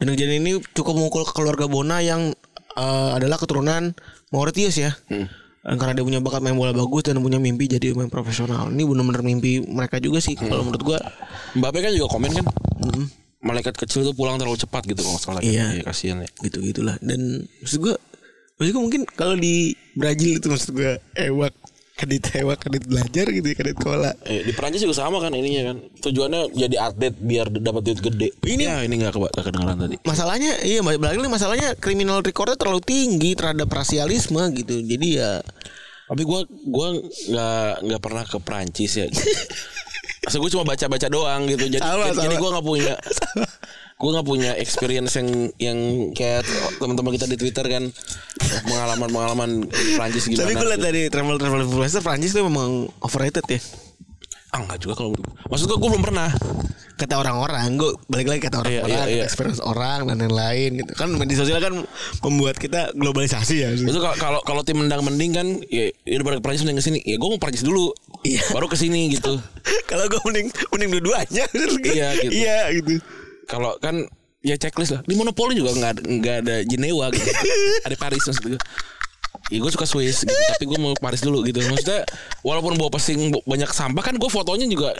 Dan 0.00 0.10
kejadian 0.14 0.42
ini 0.42 0.52
cukup 0.74 0.98
memukul 0.98 1.22
ke 1.22 1.32
keluarga 1.32 1.70
Bona 1.70 2.02
yang 2.02 2.34
eh, 2.76 3.10
adalah 3.14 3.38
keturunan 3.38 3.94
Mauritius 4.34 4.76
ya. 4.78 4.92
Dan 5.64 5.80
karena 5.80 5.96
dia 5.96 6.04
punya 6.04 6.20
bakat 6.20 6.44
main 6.44 6.58
bola 6.58 6.76
bagus 6.76 7.08
dan 7.08 7.16
punya 7.24 7.40
mimpi 7.40 7.64
jadi 7.64 7.96
pemain 7.96 8.12
profesional. 8.12 8.68
Ini 8.68 8.84
benar-benar 8.84 9.24
mimpi 9.24 9.64
mereka 9.64 9.96
juga 9.96 10.20
sih 10.20 10.36
kalau 10.36 10.60
menurut 10.60 10.82
gua. 10.84 10.98
Mbappe 11.56 11.78
kan 11.80 11.90
juga 11.96 12.12
komen 12.12 12.30
kan 12.36 12.46
malaikat 13.44 13.76
kecil 13.76 14.00
tuh 14.08 14.16
pulang 14.16 14.40
terlalu 14.40 14.56
cepat 14.56 14.88
gitu 14.88 15.04
kalau 15.04 15.20
salah 15.20 15.40
kan. 15.44 15.52
Iya. 15.52 15.84
kasihan 15.84 16.24
ya 16.24 16.28
gitu 16.48 16.64
gitulah 16.64 16.96
dan 17.04 17.44
maksud 17.60 17.78
gua 17.84 17.94
maksud 18.56 18.72
gua 18.72 18.82
mungkin 18.88 19.02
kalau 19.04 19.36
di 19.36 19.76
Brazil 19.92 20.40
itu 20.40 20.46
maksud 20.48 20.72
gua 20.72 20.96
ewak 21.12 21.52
kadit 21.94 22.26
ewak 22.34 22.58
kadit 22.58 22.84
belajar 22.90 23.26
gitu 23.30 23.46
ya 23.46 23.54
kadit 23.54 23.76
sekolah. 23.78 24.12
Eh, 24.26 24.42
di 24.42 24.52
Perancis 24.52 24.82
juga 24.82 24.98
sama 24.98 25.22
kan 25.22 25.30
ininya 25.30 25.70
kan. 25.70 25.76
Tujuannya 26.02 26.50
jadi 26.50 26.76
atlet 26.90 27.14
biar 27.14 27.46
dapat 27.54 27.82
duit 27.86 28.00
gede. 28.02 28.28
Ini- 28.42 28.66
ya, 28.66 28.82
ini 28.82 28.98
nggak 28.98 29.14
kedengeran 29.14 29.78
tadi. 29.78 29.96
Masalahnya 30.02 30.58
iya 30.66 30.82
balik 30.82 31.00
lagi 31.00 31.30
masalahnya 31.30 31.78
criminal 31.78 32.18
recordnya 32.18 32.58
terlalu 32.58 32.82
tinggi 32.82 33.38
terhadap 33.38 33.70
rasialisme 33.70 34.42
gitu. 34.58 34.82
Jadi 34.82 35.22
ya 35.22 35.38
tapi 36.04 36.26
gua 36.26 36.44
gua 36.66 36.98
nggak 37.00 37.72
nggak 37.86 38.00
pernah 38.02 38.24
ke 38.26 38.38
Perancis 38.42 38.92
ya. 38.98 39.06
Masa 40.24 40.40
gue 40.40 40.50
cuma 40.56 40.64
baca-baca 40.64 41.08
doang 41.12 41.44
gitu. 41.44 41.68
Jadi 41.68 41.84
Sama, 41.84 42.08
jadi, 42.08 42.16
sama. 42.16 42.22
jadi 42.24 42.34
gue 42.40 42.48
nggak 42.48 42.64
punya 42.64 42.94
gue 43.94 44.10
nggak 44.10 44.26
punya 44.26 44.50
experience 44.54 45.14
yang 45.14 45.28
yang 45.56 45.78
kayak 46.12 46.42
teman-teman 46.76 47.14
kita 47.14 47.24
di 47.24 47.36
Twitter 47.36 47.64
kan. 47.64 47.84
Pengalaman-pengalaman 48.64 49.50
di 49.64 49.92
Perancis 49.94 50.26
gimana 50.26 50.42
tapi 50.44 50.52
gue 50.54 50.66
liat 50.66 50.76
gitu. 50.76 50.86
dari 50.86 51.02
travel 51.08 51.36
travel 51.38 51.62
influencer 51.62 52.02
Prancis 52.02 52.32
tuh 52.32 52.44
memang 52.44 52.90
overrated 53.00 53.46
ya. 53.46 53.60
Ah 54.50 54.62
nggak 54.62 54.78
juga 54.78 54.94
kalau 54.94 55.10
maksud 55.46 55.66
gue 55.66 55.78
gue 55.78 55.90
belum 55.90 56.04
pernah. 56.04 56.30
Kata 56.94 57.18
orang-orang 57.18 57.74
gue 57.74 57.90
balik 58.06 58.30
lagi 58.30 58.40
kata 58.46 58.62
Iya, 58.62 58.86
orang-orang 58.86 59.08
iya, 59.10 59.16
iya. 59.18 59.24
experience 59.26 59.58
orang 59.58 60.06
dan 60.06 60.14
lain-lain 60.22 60.78
gitu. 60.78 60.92
Kan 60.94 61.10
media 61.10 61.36
sosial 61.36 61.58
kan 61.58 61.74
membuat 62.22 62.54
kita 62.54 62.94
globalisasi 62.94 63.54
ya. 63.62 63.74
Itu 63.74 63.98
kalau- 64.14 64.42
kalau 64.46 64.62
tim 64.62 64.78
mendang 64.78 65.02
mending 65.02 65.34
kan 65.34 65.46
ya 65.66 65.90
daripada 66.06 66.38
ke 66.38 66.42
Perancis 66.42 66.62
mending 66.62 66.78
ke 66.78 66.86
sini. 66.86 66.98
Ya 67.02 67.18
gue 67.18 67.28
mau 67.30 67.38
Perancis 67.38 67.66
dulu. 67.66 67.90
Iya. 68.22 68.40
baru 68.54 68.70
ke 68.70 68.78
sini 68.78 69.10
gitu. 69.12 69.36
Kalau 69.90 70.06
gue 70.08 70.16
mending 70.24 70.48
mending 70.72 70.90
dua-duanya. 70.96 71.44
Iya, 71.84 72.08
gitu. 72.22 72.32
iya 72.32 72.58
gitu 72.72 72.98
kalau 73.48 73.76
kan 73.80 74.04
ya 74.44 74.60
checklist 74.60 74.92
lah 74.92 75.00
di 75.08 75.16
monopoli 75.16 75.56
juga 75.56 75.72
nggak 75.72 75.90
ada 75.96 76.02
nggak 76.04 76.36
ada 76.44 76.56
Jenewa 76.68 77.08
gitu 77.12 77.28
ada 77.88 77.96
Paris 77.96 78.24
maksud 78.28 78.44
gue 78.44 78.60
Ya 79.52 79.60
gue 79.60 79.68
suka 79.68 79.84
Swiss 79.84 80.24
gitu, 80.24 80.32
tapi 80.56 80.64
gue 80.64 80.80
mau 80.80 80.96
Paris 80.96 81.20
dulu 81.20 81.44
gitu. 81.44 81.60
Maksudnya 81.60 82.08
walaupun 82.40 82.80
bawa 82.80 82.88
pesing 82.96 83.28
banyak 83.44 83.68
sampah 83.76 84.00
kan 84.00 84.16
gue 84.16 84.30
fotonya 84.32 84.64
juga 84.64 84.96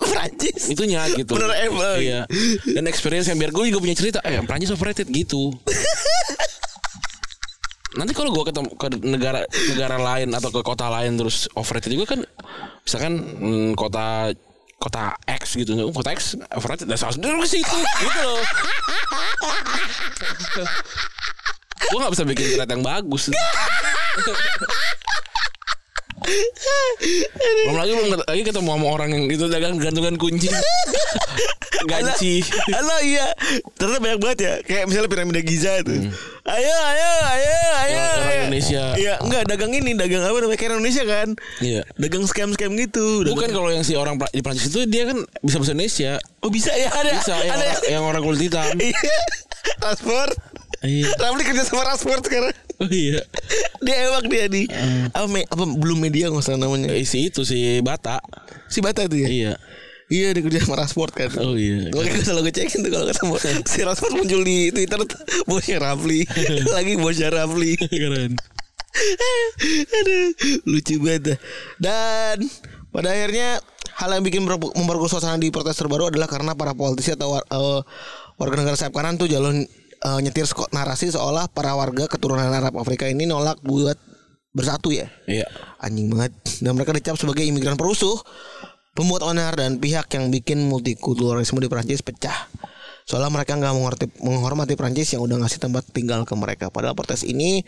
Prancis 0.00 0.72
itunya 0.72 1.04
gitu. 1.12 1.36
Bener 1.36 1.52
emang. 1.68 2.00
Iya. 2.00 2.24
Dan 2.72 2.88
experience 2.88 3.28
yang 3.28 3.36
biar 3.36 3.52
gue 3.52 3.68
juga 3.68 3.84
punya 3.84 3.92
cerita. 3.92 4.24
Eh, 4.24 4.40
Prancis 4.48 4.72
overrated 4.72 5.12
gitu. 5.12 5.52
Nanti 8.00 8.16
kalau 8.16 8.32
gue 8.32 8.48
ketemu 8.48 8.72
ke 8.80 8.88
negara 9.04 9.44
negara 9.76 10.00
lain 10.00 10.32
atau 10.32 10.48
ke 10.48 10.64
kota 10.64 10.88
lain 10.88 11.20
terus 11.20 11.44
overrated 11.52 11.92
juga 11.92 12.16
kan, 12.16 12.24
misalkan 12.88 13.20
hmm, 13.20 13.76
kota 13.76 14.32
kota 14.82 15.14
X 15.30 15.54
gitu, 15.62 15.78
kota 15.94 16.10
X 16.10 16.34
overrated, 16.50 16.90
dan 16.90 16.98
salah 16.98 17.14
sendiri 17.14 17.38
ke 17.38 17.46
situ 17.46 17.78
gitu 18.02 18.18
loh. 18.26 18.42
gue 21.82 21.98
gak 21.98 22.12
bisa 22.14 22.24
bikin 22.26 22.46
cerita 22.58 22.74
yang 22.74 22.82
bagus. 22.82 23.30
belum 27.66 27.76
lagi 27.76 27.92
belum 27.96 28.08
lagi 28.24 28.42
ketemu 28.46 28.68
sama 28.74 28.86
orang 28.88 29.10
yang 29.12 29.24
itu 29.28 29.44
dagang 29.50 29.76
gantungan 29.78 30.16
kunci. 30.16 30.48
Ganci 31.82 32.46
Halo 32.70 32.96
iya. 33.02 33.34
Ternyata 33.74 33.98
banyak 33.98 34.18
banget 34.22 34.38
ya. 34.38 34.54
Kayak 34.62 34.84
misalnya 34.86 35.10
piramida 35.10 35.42
Giza 35.42 35.82
itu. 35.82 36.14
Ayo 36.46 36.76
ayo 36.94 37.10
ayo 37.26 37.56
ayo. 37.86 38.02
Orang-. 38.22 38.46
Indonesia. 38.46 38.84
Iya 38.94 39.14
enggak 39.22 39.42
dagang 39.50 39.72
ini 39.74 39.90
Dagang 39.98 40.22
apa 40.22 40.38
namanya 40.38 40.58
Kayak 40.58 40.78
Indonesia 40.78 41.04
kan. 41.06 41.28
Iya. 41.58 41.82
Dagang 41.98 42.24
scam-scam 42.30 42.70
gitu. 42.78 43.26
Bukan 43.26 43.50
kalau 43.50 43.70
yang 43.74 43.82
si 43.82 43.98
orang 43.98 44.18
di 44.30 44.42
Prancis 44.44 44.70
itu 44.70 44.86
dia 44.86 45.10
kan 45.10 45.26
bisa 45.42 45.58
bahasa 45.58 45.74
Indonesia. 45.74 46.12
Oh 46.42 46.50
bisa 46.50 46.70
ya? 46.74 46.90
Ada 46.90 47.10
bisa 47.18 47.34
yang, 47.42 47.54
Ada 47.58 47.64
orang, 47.66 47.82
yang 47.90 48.02
orang 48.06 48.22
kulit 48.22 48.40
hitam. 48.46 48.74
Iya. 48.82 49.18
Transport. 49.82 50.34
Iya. 50.82 51.10
Ramli 51.18 51.42
kerja 51.46 51.62
sama 51.62 51.86
transport 51.86 52.22
sekarang 52.26 52.50
oh 52.78 52.88
iya. 52.88 53.20
Dia 53.82 53.96
ewak 54.08 54.24
dia 54.26 54.46
di 54.46 54.64
apa, 55.10 55.26
me- 55.26 55.44
apa 55.44 55.64
belum 55.66 55.98
media 55.98 56.30
nggak 56.30 56.40
salah 56.40 56.64
namanya? 56.64 56.94
Eh, 56.94 57.02
si 57.02 57.28
itu 57.28 57.42
si 57.42 57.82
Bata. 57.82 58.22
Si 58.70 58.78
Bata 58.78 59.02
itu 59.02 59.18
ya? 59.18 59.28
Iya. 59.28 59.52
Iya 60.12 60.36
dia 60.36 60.42
kerja 60.44 60.60
sama 60.60 60.76
transport 60.76 61.12
kan. 61.12 61.32
Oh 61.40 61.56
iya. 61.56 61.88
Makanya 61.88 62.12
gue 62.12 62.24
selalu 62.24 62.42
ngecekin 62.46 62.78
tuh 62.84 62.90
kalau 62.92 63.06
ketemu 63.08 63.34
Si 63.64 63.78
Transport 63.80 64.12
muncul 64.12 64.40
di 64.44 64.68
Twitter 64.68 65.00
tuh 65.02 65.20
Bosnya 65.48 65.80
Rafli. 65.80 66.20
Lagi 66.76 66.92
bosnya 67.00 67.28
Rafli. 67.32 67.80
Keren. 67.80 68.36
Aduh, 69.96 70.28
lucu 70.68 71.00
banget. 71.00 71.22
dah. 71.24 71.38
Dan 71.80 72.36
pada 72.92 73.08
akhirnya 73.08 73.56
hal 73.96 74.12
yang 74.12 74.20
bikin 74.20 74.44
memper- 74.44 74.76
memperkeruh 74.76 75.08
suasana 75.08 75.40
di 75.40 75.48
protes 75.48 75.80
terbaru 75.80 76.12
adalah 76.12 76.28
karena 76.28 76.52
para 76.52 76.76
politisi 76.76 77.16
atau 77.16 77.40
eh, 77.40 77.80
warga 78.36 78.54
negara 78.60 78.76
sayap 78.76 78.92
kanan 78.92 79.16
tuh 79.16 79.32
jalur 79.32 79.56
eh, 80.04 80.18
nyetir 80.22 80.46
narasi 80.74 81.14
seolah 81.14 81.50
para 81.50 81.74
warga 81.74 82.10
keturunan 82.10 82.50
Arab 82.50 82.78
Afrika 82.78 83.06
ini 83.06 83.26
nolak 83.26 83.62
buat 83.62 83.96
bersatu 84.52 84.92
ya. 84.92 85.08
iya 85.24 85.48
Anjing 85.80 86.12
banget. 86.12 86.32
Dan 86.60 86.76
mereka 86.76 86.92
dicap 86.92 87.16
sebagai 87.16 87.42
imigran 87.42 87.80
perusuh, 87.80 88.20
pembuat 88.92 89.24
onar 89.24 89.56
dan 89.56 89.80
pihak 89.80 90.12
yang 90.12 90.28
bikin 90.28 90.68
multikulturalisme 90.68 91.58
di 91.58 91.68
Prancis 91.72 92.04
pecah. 92.04 92.52
Soalnya 93.02 93.34
mereka 93.34 93.58
nggak 93.58 93.74
menghormati, 93.74 94.06
menghormati 94.22 94.74
Prancis 94.78 95.10
yang 95.10 95.26
udah 95.26 95.42
ngasih 95.42 95.58
tempat 95.58 95.90
tinggal 95.90 96.22
ke 96.22 96.34
mereka. 96.38 96.70
Padahal 96.70 96.94
protes 96.94 97.26
ini 97.26 97.66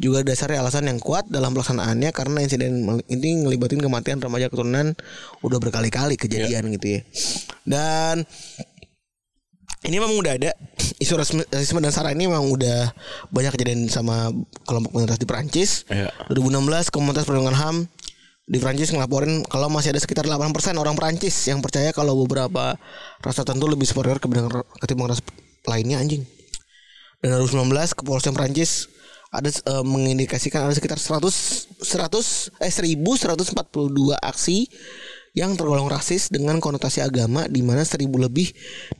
juga 0.00 0.24
dasarnya 0.24 0.64
alasan 0.64 0.88
yang 0.88 0.96
kuat 0.96 1.28
dalam 1.28 1.52
pelaksanaannya 1.52 2.08
karena 2.16 2.38
insiden 2.40 2.88
ini 3.12 3.44
ngelibatin 3.44 3.76
kematian 3.76 4.24
remaja 4.24 4.48
keturunan 4.48 4.96
udah 5.44 5.58
berkali-kali 5.60 6.16
kejadian 6.16 6.72
gitu 6.80 6.96
ya. 6.96 7.00
Dan 7.68 8.24
ini 9.84 9.96
memang 9.96 10.16
udah 10.20 10.32
ada 10.36 10.50
isu 11.02 11.16
rasisme 11.16 11.80
dan 11.80 11.92
sara 11.92 12.12
ini 12.12 12.28
memang 12.28 12.52
udah 12.52 12.92
banyak 13.32 13.56
kejadian 13.56 13.88
sama 13.88 14.28
kelompok 14.68 14.92
minoritas 14.92 15.20
di 15.20 15.26
Perancis. 15.28 15.70
Iya. 15.88 16.12
2016 16.28 16.92
komunitas 16.92 17.24
perlindungan 17.24 17.56
HAM 17.56 17.76
di 18.50 18.58
Prancis 18.58 18.90
ngelaporin 18.90 19.46
kalau 19.46 19.70
masih 19.70 19.94
ada 19.94 20.02
sekitar 20.02 20.26
8% 20.26 20.50
orang 20.74 20.98
Prancis 20.98 21.46
yang 21.46 21.62
percaya 21.62 21.94
kalau 21.94 22.18
beberapa 22.26 22.74
ras 23.22 23.36
tertentu 23.38 23.70
lebih 23.70 23.86
superior 23.86 24.18
ketimbang 24.18 24.50
ketimbang 24.82 25.08
ras 25.14 25.22
lainnya 25.70 26.02
anjing. 26.02 26.26
Dan 27.22 27.36
2019 27.38 27.70
kepolisian 27.94 28.34
Prancis 28.34 28.90
ada 29.30 29.46
eh, 29.46 29.84
mengindikasikan 29.86 30.66
ada 30.66 30.74
sekitar 30.74 30.98
100 30.98 31.78
100 31.78 32.66
eh 32.66 32.72
1142 32.74 33.54
aksi 34.18 34.66
yang 35.34 35.54
tergolong 35.54 35.86
rasis 35.86 36.28
dengan 36.28 36.58
konotasi 36.58 37.02
agama 37.02 37.46
di 37.46 37.62
mana 37.62 37.86
1000 37.86 38.06
lebih 38.10 38.50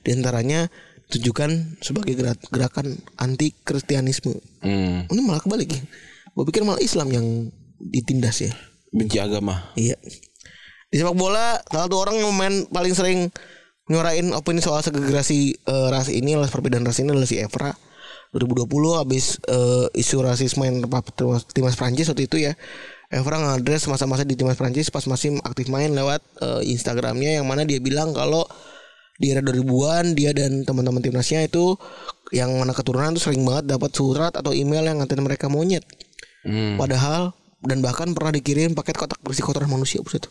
di 0.06 0.10
antaranya 0.14 0.70
ditujukan 1.10 1.82
sebagai 1.82 2.14
gerak- 2.14 2.46
gerakan 2.54 2.94
anti 3.18 3.50
kristianisme. 3.66 4.38
Hmm. 4.62 5.10
Ini 5.10 5.20
malah 5.26 5.42
kebalik 5.42 5.74
ya. 5.74 5.82
Gue 6.30 6.44
pikir 6.46 6.62
malah 6.62 6.78
Islam 6.78 7.10
yang 7.10 7.26
ditindas 7.82 8.46
ya. 8.46 8.54
Benci 8.94 9.18
agama. 9.18 9.74
Iya. 9.74 9.98
Di 10.90 10.96
sepak 11.02 11.18
bola 11.18 11.58
salah 11.66 11.90
satu 11.90 11.96
orang 11.98 12.22
yang 12.22 12.30
main 12.34 12.54
paling 12.70 12.94
sering 12.94 13.30
nyuarain 13.90 14.30
opini 14.30 14.62
soal 14.62 14.86
segregasi 14.86 15.58
eh, 15.58 15.86
ras 15.90 16.06
ini 16.06 16.38
adalah 16.38 16.50
perbedaan 16.50 16.86
ras 16.86 17.02
ini 17.02 17.10
adalah 17.10 17.26
si 17.26 17.42
Evra. 17.42 17.74
2020 18.30 19.02
habis 19.02 19.42
eh, 19.50 19.90
isu 19.98 20.22
rasisme 20.22 20.62
yang 20.62 20.86
terpapar 20.86 21.42
timnas 21.50 21.74
Prancis 21.74 22.06
waktu 22.06 22.30
itu 22.30 22.38
ya. 22.38 22.54
Evra 23.10 23.42
ngadres 23.42 23.90
masa-masa 23.90 24.22
di 24.22 24.38
timnas 24.38 24.54
Prancis 24.54 24.86
pas 24.86 25.02
masih 25.10 25.42
aktif 25.42 25.66
main 25.66 25.90
lewat 25.90 26.22
eh, 26.38 26.62
Instagramnya 26.70 27.42
yang 27.42 27.46
mana 27.46 27.66
dia 27.66 27.82
bilang 27.82 28.14
kalau 28.14 28.46
di 29.18 29.34
era 29.34 29.42
2000-an 29.42 30.14
dia 30.14 30.30
dan 30.30 30.62
teman-teman 30.62 31.02
timnasnya 31.02 31.44
itu 31.44 31.74
yang 32.30 32.54
mana 32.54 32.70
keturunan 32.70 33.12
tuh 33.18 33.28
sering 33.28 33.42
banget 33.42 33.66
dapat 33.76 33.90
surat 33.92 34.32
atau 34.32 34.54
email 34.54 34.86
yang 34.86 35.02
ngatain 35.02 35.20
mereka 35.20 35.50
monyet. 35.50 35.82
Hmm. 36.46 36.78
Padahal 36.78 37.34
dan 37.60 37.84
bahkan 37.84 38.14
pernah 38.16 38.32
dikirim 38.32 38.72
paket 38.72 38.96
kotak 38.96 39.20
bersih 39.20 39.44
kotoran 39.44 39.68
manusia 39.68 40.00
buset. 40.00 40.24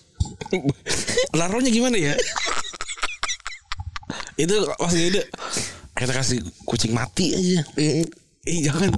Laronya 1.37 1.69
gimana 1.69 1.99
ya? 1.99 2.15
itu 4.39 4.55
pas 4.79 4.95
ide 4.95 5.27
kita 5.99 6.15
kasih 6.15 6.39
kucing 6.63 6.95
mati 6.95 7.35
aja. 7.35 7.59
Eh, 7.75 8.07
Eh 8.47 8.63
jangan 8.63 8.89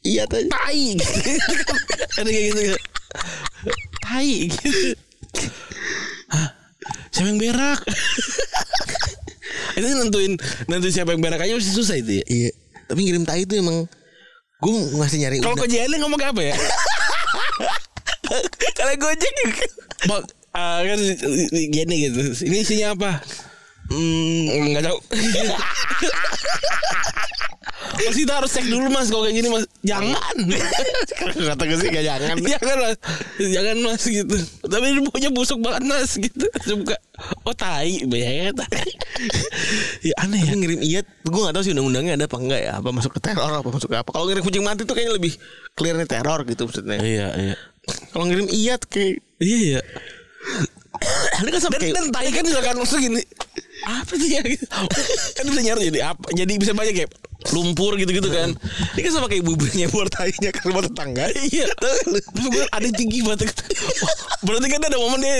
Iya 0.00 0.24
tadi. 0.24 0.48
tai. 0.48 0.96
Ada 2.18 2.28
kayak 2.32 2.44
gitu. 2.56 2.62
Tai 4.00 4.32
gitu. 4.48 4.94
Hah? 6.30 6.48
Siapa 7.10 7.28
yang 7.30 7.40
berak? 7.40 7.80
itu 9.78 9.86
nentuin 9.86 10.34
nentuin 10.66 10.92
siapa 10.92 11.14
yang 11.14 11.22
berak 11.22 11.40
aja 11.42 11.56
masih 11.56 11.74
susah 11.74 11.96
itu 11.98 12.20
ya. 12.20 12.24
Iya. 12.26 12.50
Tapi 12.90 13.00
ngirim 13.06 13.22
tai 13.22 13.46
itu 13.46 13.54
emang 13.58 13.86
gue 14.60 14.72
masih 15.00 15.24
nyari 15.24 15.40
Kalau 15.40 15.56
kejadian 15.56 16.02
ngomong 16.02 16.20
apa 16.20 16.42
ya? 16.42 16.54
kalau 18.78 18.94
gojek 18.98 19.34
juga. 19.46 19.66
Bang, 20.08 20.24
ah, 20.56 20.80
kan 20.84 20.98
gini 21.50 21.96
gitu. 22.08 22.20
Ini 22.46 22.56
isinya 22.64 22.96
apa? 22.96 23.20
Hmm, 23.90 24.70
nggak 24.70 24.84
tahu. 24.86 24.98
Mas 28.00 28.16
kita 28.16 28.32
harus 28.32 28.50
cek 28.52 28.66
dulu 28.68 28.86
mas 28.92 29.08
kalau 29.12 29.28
kayak 29.28 29.36
gini 29.40 29.48
mas. 29.52 29.64
Jangan. 29.84 30.34
Kata 31.52 31.62
gue 31.64 31.78
sih 31.80 31.88
gak 31.92 32.04
jangan. 32.04 32.36
Jangan 32.52 32.76
mas. 32.80 32.96
Jangan 33.40 33.76
mas 33.84 34.02
gitu. 34.04 34.36
Tapi 34.64 34.84
ini 34.88 35.00
punya 35.04 35.28
busuk 35.32 35.58
banget 35.60 35.82
mas 35.88 36.10
gitu. 36.16 36.46
Suka. 36.64 36.96
Oh 37.44 37.52
tai. 37.52 38.04
Banget 38.08 38.56
ya 40.00 40.14
aneh 40.24 40.40
ya. 40.40 40.52
Ngirim 40.56 40.80
iyat 40.80 41.06
gue 41.24 41.40
gak 41.40 41.54
tahu 41.56 41.62
sih 41.64 41.72
undang-undangnya 41.76 42.20
ada 42.20 42.26
apa 42.28 42.36
enggak 42.40 42.60
ya. 42.60 42.72
Apa 42.80 42.88
masuk 42.92 43.12
ke 43.16 43.20
teror 43.20 43.52
apa 43.52 43.68
masuk 43.68 43.88
ke 43.92 43.96
apa. 44.00 44.10
Kalau 44.12 44.24
ngirim 44.28 44.44
kucing 44.44 44.64
mati 44.64 44.82
tuh 44.84 44.94
kayaknya 44.96 45.14
lebih 45.20 45.32
clearnya 45.76 46.06
teror 46.08 46.40
gitu 46.48 46.68
maksudnya. 46.68 46.98
Iya 47.00 47.28
iya. 47.36 47.56
Kalau 48.12 48.24
ngirim 48.28 48.48
iyat 48.48 48.80
kayak 48.88 49.20
iya 49.40 49.58
iya. 49.76 49.80
Ini 51.40 51.48
kan 51.48 51.60
sampai 51.60 51.78
dan, 51.80 51.84
kayak 51.84 51.94
dan 51.96 52.06
tai 52.12 52.28
kan 52.32 52.44
misalkan 52.44 52.76
maksud 52.76 52.98
gini 53.00 53.22
apa 53.86 54.12
sih 54.16 54.30
ya 54.36 54.42
gitu. 54.44 54.66
kan 55.36 55.44
bisa 55.48 55.60
nyari 55.64 55.82
jadi 55.92 56.00
apa? 56.12 56.26
Jadi 56.34 56.52
bisa 56.60 56.72
banyak 56.76 56.94
kayak 56.96 57.10
lumpur 57.52 57.96
gitu 57.96 58.12
gitu 58.12 58.28
kan. 58.28 58.52
Ini 58.96 59.00
kan 59.00 59.12
sama 59.16 59.26
kayak 59.28 59.44
buburnya 59.44 59.86
buat 59.88 60.12
tainya 60.12 60.50
ke 60.52 60.60
rumah 60.68 60.84
tetangga. 60.84 61.32
Iya 61.50 61.66
gue 62.36 62.64
ada 62.68 62.88
tinggi 62.92 63.24
banget. 63.24 63.48
Wah, 63.48 64.14
berarti 64.44 64.66
kan 64.68 64.80
ada 64.84 64.96
momen 65.00 65.20
dia 65.24 65.36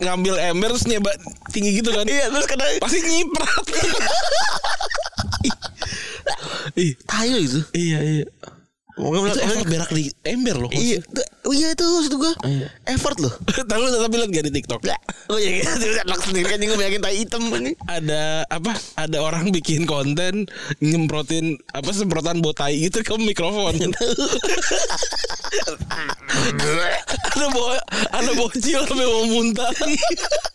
ngambil 0.00 0.34
ember 0.40 0.72
terus 0.72 0.88
nyoba 0.88 1.12
tinggi 1.52 1.76
gitu 1.76 1.92
kan? 1.92 2.08
Iya 2.08 2.32
terus 2.32 2.46
kadang 2.48 2.68
pasti 2.80 2.98
nyiprat. 3.04 3.64
Ih 6.80 6.92
tai 7.04 7.36
itu. 7.36 7.60
Iya 7.76 7.98
iya. 8.00 8.26
Mungkin 9.00 9.32
itu 9.32 9.64
berak 9.64 9.90
di 9.96 10.12
ember 10.28 10.60
loh 10.60 10.68
Iya, 10.68 11.00
oh 11.46 11.52
iya 11.56 11.72
itu 11.72 11.84
maksud 11.84 12.14
gue 12.20 12.32
effort 12.90 13.16
loh. 13.20 13.32
Tahu 13.70 13.80
lu 13.80 13.98
tapi 14.00 14.14
lihat 14.20 14.30
gak 14.30 14.44
di 14.50 14.52
TikTok? 14.60 14.80
Oh 15.30 15.38
iya, 15.38 15.62
gitu. 15.62 15.70
Anak 16.04 16.20
sendiri 16.26 16.46
kan 16.50 16.58
gue 16.60 16.76
bayangin 16.76 17.00
tai 17.00 17.16
hitam 17.22 17.42
ini. 17.54 17.72
Ada 17.86 18.44
apa? 18.50 18.72
Ada 18.98 19.18
orang 19.22 19.48
bikin 19.54 19.86
konten 19.88 20.50
nyemprotin 20.82 21.56
apa 21.72 21.90
semprotan 21.94 22.42
botai 22.42 22.76
gitu 22.76 23.00
ke 23.00 23.14
mikrofon. 23.16 23.74
ada 27.30 27.46
bo 27.52 27.64
ada 28.10 28.30
bocil 28.36 28.80
sampai 28.86 29.06
mau 29.06 29.24
muntah. 29.28 29.70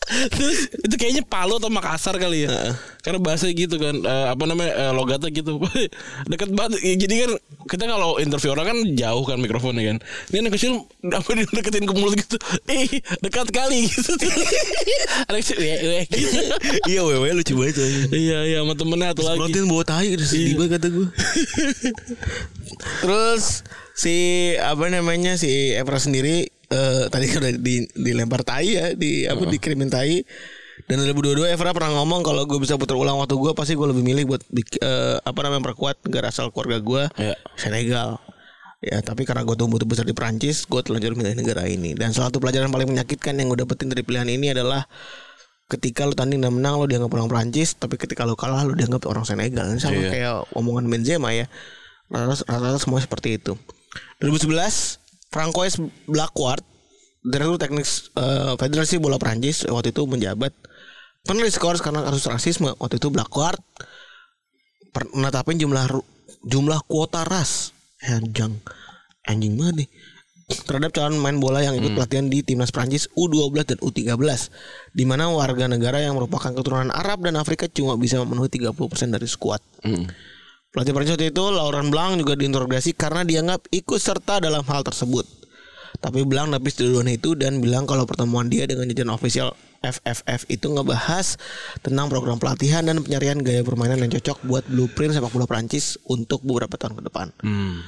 Terus 0.05 0.69
itu 0.69 0.95
kayaknya 1.01 1.23
Palu 1.25 1.57
atau 1.57 1.71
Makassar 1.71 2.15
kali 2.19 2.45
ya. 2.45 2.75
Karena 3.01 3.19
bahasa 3.21 3.49
gitu 3.49 3.77
kan 3.77 3.95
eh, 4.01 4.27
apa 4.29 4.43
namanya 4.45 4.71
eh, 4.75 4.91
logatnya 4.93 5.29
gitu. 5.33 5.57
Deket 6.31 6.51
banget. 6.53 6.79
Jadi 6.81 7.15
kan 7.25 7.31
kita 7.65 7.83
kalau 7.89 8.21
interview 8.21 8.53
orang 8.53 8.67
kan 8.69 8.79
jauh 8.93 9.23
kan 9.25 9.37
mikrofonnya 9.41 9.95
kan. 9.95 9.97
Ini 10.29 10.45
anak 10.45 10.53
kecil 10.57 10.74
apa 11.05 11.29
dia 11.33 11.45
deketin 11.47 11.85
ke 11.85 11.93
mulut 11.93 12.15
gitu. 12.15 12.37
Eh 12.65 12.87
dekat 13.19 13.49
kali 13.49 13.87
gitu. 13.87 14.11
anak 15.29 15.41
ya, 15.55 15.75
ya, 15.77 16.01
gitu. 16.07 16.39
Iya, 16.91 17.01
wewe 17.03 17.29
lucu 17.33 17.53
banget. 17.55 17.77
Iya 18.11 18.37
iya 18.45 18.57
sama 18.63 18.73
temennya 18.73 19.13
atau 19.13 19.23
lagi. 19.25 19.39
Protein 19.39 19.65
bawa 19.67 19.83
tai 19.83 20.13
sedih 20.17 20.53
Iya. 20.53 20.55
banget 20.57 20.71
kata 20.77 20.87
gue. 20.89 21.07
Terus 23.03 23.43
si 23.95 24.15
apa 24.59 24.91
namanya 24.91 25.39
si 25.39 25.71
Evra 25.71 25.97
sendiri 25.97 26.51
eh, 26.51 27.03
tadi 27.07 27.25
kan 27.31 27.39
udah 27.43 27.53
di, 27.55 27.87
dilempar 27.95 28.43
tai 28.43 28.75
ya 28.75 28.85
di 28.91 29.23
apa 29.23 29.47
dikirimin 29.47 29.87
tai 29.87 30.25
dan 30.85 30.99
2022 30.99 31.55
Evra 31.55 31.71
pernah 31.71 31.95
ngomong 31.97 32.19
kalau 32.21 32.43
gue 32.43 32.59
bisa 32.59 32.75
putar 32.75 32.99
ulang 32.99 33.15
waktu 33.15 33.39
gue 33.39 33.55
pasti 33.55 33.73
gue 33.73 33.87
lebih 33.87 34.03
milih 34.03 34.23
buat 34.27 34.43
eh, 34.51 35.17
apa 35.23 35.39
namanya 35.41 35.71
perkuat 35.71 36.03
negara 36.03 36.29
asal 36.29 36.51
keluarga 36.51 36.83
gue 36.83 37.03
Iya. 37.15 37.35
Senegal 37.55 38.19
ya 38.85 39.01
tapi 39.01 39.25
karena 39.25 39.41
gue 39.41 39.57
tumbuh 39.57 39.81
besar 39.81 40.05
di 40.05 40.13
Prancis 40.13 40.69
gue 40.69 40.81
telanjur 40.85 41.17
milih 41.17 41.33
negara 41.33 41.65
ini. 41.65 41.97
Dan 41.97 42.13
salah 42.13 42.29
satu 42.29 42.37
pelajaran 42.37 42.69
paling 42.69 42.85
menyakitkan 42.85 43.33
yang 43.35 43.49
gue 43.49 43.65
dapetin 43.65 43.89
dari 43.89 44.05
pilihan 44.05 44.29
ini 44.29 44.53
adalah 44.53 44.85
ketika 45.65 46.05
lu 46.05 46.13
tanding 46.13 46.45
dan 46.45 46.53
menang 46.53 46.77
lu 46.77 46.85
dianggap 46.85 47.09
orang 47.17 47.25
Prancis 47.25 47.73
tapi 47.73 47.97
ketika 47.97 48.21
lu 48.21 48.37
kalah 48.37 48.61
lu 48.61 48.77
dianggap 48.77 49.01
orang 49.09 49.25
Senegal. 49.25 49.65
Ini 49.73 49.81
sama 49.81 49.97
Iya. 49.97 50.09
kayak 50.13 50.33
omongan 50.53 50.85
Benzema 50.85 51.33
ya. 51.33 51.49
Rata-rata 52.13 52.77
semua 52.77 53.01
seperti 53.01 53.41
itu. 53.41 53.57
2011 54.21 55.01
Francois 55.33 55.73
Blackward 56.05 56.61
Direktur 57.25 57.57
Teknik 57.57 57.89
eh, 58.13 58.53
Federasi 58.61 59.01
Bola 59.01 59.17
Prancis 59.17 59.65
waktu 59.65 59.89
itu 59.89 60.05
menjabat 60.05 60.53
pernah 61.25 61.41
diskors 61.41 61.81
karena 61.81 62.05
kasus 62.05 62.29
rasisme. 62.29 62.69
Waktu 62.77 63.01
itu 63.01 63.09
Blackward 63.09 63.57
menetapin 65.11 65.59
jumlah 65.59 65.89
jumlah 66.45 66.79
kuota 66.87 67.25
ras 67.27 67.74
anjing 68.09 68.61
anjing 69.25 69.53
banget 69.57 69.85
nih 69.85 69.89
terhadap 70.45 70.93
calon 70.93 71.17
main 71.17 71.41
bola 71.41 71.65
yang 71.65 71.73
ikut 71.73 71.97
pelatihan 71.97 72.29
di 72.29 72.45
timnas 72.45 72.69
Prancis 72.69 73.09
U12 73.17 73.65
dan 73.65 73.77
U13 73.81 74.13
di 74.93 75.01
mana 75.01 75.33
warga 75.33 75.65
negara 75.65 75.97
yang 75.97 76.13
merupakan 76.13 76.53
keturunan 76.53 76.93
Arab 76.93 77.25
dan 77.25 77.41
Afrika 77.41 77.65
cuma 77.65 77.97
bisa 77.97 78.21
memenuhi 78.21 78.53
30% 78.53 78.77
dari 79.09 79.25
skuad. 79.25 79.57
Hmm. 79.81 80.05
Pelatih 80.69 80.93
Prancis 80.93 81.13
waktu 81.17 81.33
itu 81.33 81.43
Laurent 81.49 81.89
Blanc 81.89 82.21
juga 82.21 82.37
diinterogasi 82.37 82.93
karena 82.93 83.25
dianggap 83.25 83.65
ikut 83.73 83.97
serta 83.97 84.37
dalam 84.37 84.61
hal 84.69 84.85
tersebut. 84.85 85.25
Tapi 85.97 86.21
Blanc 86.27 86.53
napis 86.53 86.77
duluan 86.77 87.09
itu 87.09 87.33
dan 87.33 87.57
bilang 87.57 87.89
kalau 87.89 88.05
pertemuan 88.05 88.45
dia 88.45 88.69
dengan 88.69 88.85
jajaran 88.85 89.17
ofisial 89.17 89.49
FFF 89.85 90.49
itu 90.49 90.65
ngebahas 90.73 91.37
tentang 91.85 92.09
program 92.09 92.41
pelatihan 92.41 92.81
dan 92.81 93.01
penyarian 93.05 93.37
gaya 93.45 93.61
permainan 93.61 94.01
yang 94.01 94.11
cocok 94.17 94.41
buat 94.49 94.63
blueprint 94.65 95.13
sepak 95.13 95.29
bola 95.29 95.45
Prancis 95.45 96.01
untuk 96.09 96.41
beberapa 96.41 96.73
tahun 96.75 96.97
ke 96.97 97.03
depan. 97.05 97.27
Hmm. 97.45 97.85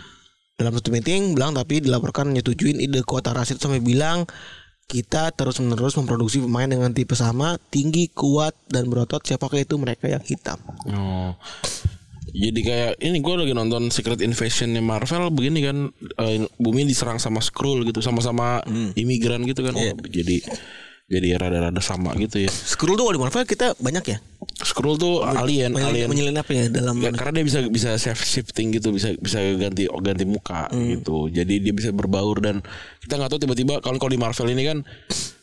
Dalam 0.58 0.74
satu 0.74 0.89
meeting, 0.89 1.38
Blanc 1.38 1.54
tapi 1.54 1.82
dilaporkan 1.86 2.34
nyetujuin 2.34 2.82
ide 2.82 3.06
kuota 3.06 3.30
Rashid 3.30 3.62
sampai 3.62 3.78
bilang 3.78 4.26
kita 4.88 5.36
terus 5.36 5.60
menerus 5.60 6.00
memproduksi 6.00 6.39
pemain 6.39 6.66
dengan 6.66 6.95
tipe 6.95 7.12
sama, 7.14 7.60
tinggi, 7.70 8.08
kuat, 8.08 8.56
dan 8.72 8.88
berotot. 8.88 9.20
Siapakah 9.20 9.60
itu 9.60 9.76
mereka 9.76 10.08
yang 10.08 10.24
hitam? 10.24 10.58
Oh. 10.88 11.36
Jadi 12.38 12.60
kayak 12.60 12.93
ini 13.04 13.18
gue 13.24 13.34
lagi 13.34 13.54
nonton 13.56 13.88
Secret 13.89 14.20
Invasionnya 14.20 14.84
Marvel 14.84 15.32
begini 15.32 15.60
kan 15.64 15.78
eh, 16.22 16.43
bumi 16.60 16.84
diserang 16.84 17.18
sama 17.18 17.39
Skrull 17.39 17.88
gitu 17.88 18.04
sama-sama 18.04 18.62
imigran 19.00 19.48
gitu 19.48 19.64
kan. 19.64 19.74
Oh, 19.76 19.95
jadi 20.08 20.43
jadi 21.08 21.39
rada-rada 21.39 21.80
sama 21.80 22.12
gitu 22.20 22.43
ya. 22.43 22.51
Skrull 22.51 22.99
tuh 22.99 23.08
kalau 23.08 23.16
di 23.16 23.22
Marvel 23.24 23.47
kita 23.47 23.80
banyak 23.80 24.05
ya. 24.05 24.18
Skrull 24.60 24.99
tuh 24.99 25.24
alien, 25.24 25.72
Menyelin- 25.72 25.88
alien. 25.88 26.08
Menyelinap 26.12 26.47
ya 26.47 26.68
dalam 26.68 26.99
Ya, 26.99 27.16
karena 27.16 27.39
dia 27.39 27.45
bisa 27.47 27.60
bisa 27.64 27.89
shift 27.95 28.22
shifting 28.22 28.76
gitu 28.76 28.91
bisa 28.91 29.16
bisa 29.16 29.39
ganti 29.55 29.88
ganti 29.88 30.26
muka 30.28 30.68
gitu 30.70 31.28
jadi 31.28 31.64
dia 31.64 31.72
bisa 31.72 31.89
berbaur 31.89 32.43
dan 32.43 32.60
kita 32.99 33.16
nggak 33.16 33.30
tahu 33.32 33.39
tiba-tiba 33.39 33.80
kalau 33.80 33.95
kalau 33.97 34.12
di 34.12 34.20
Marvel 34.20 34.51
ini 34.51 34.64
kan 34.64 34.78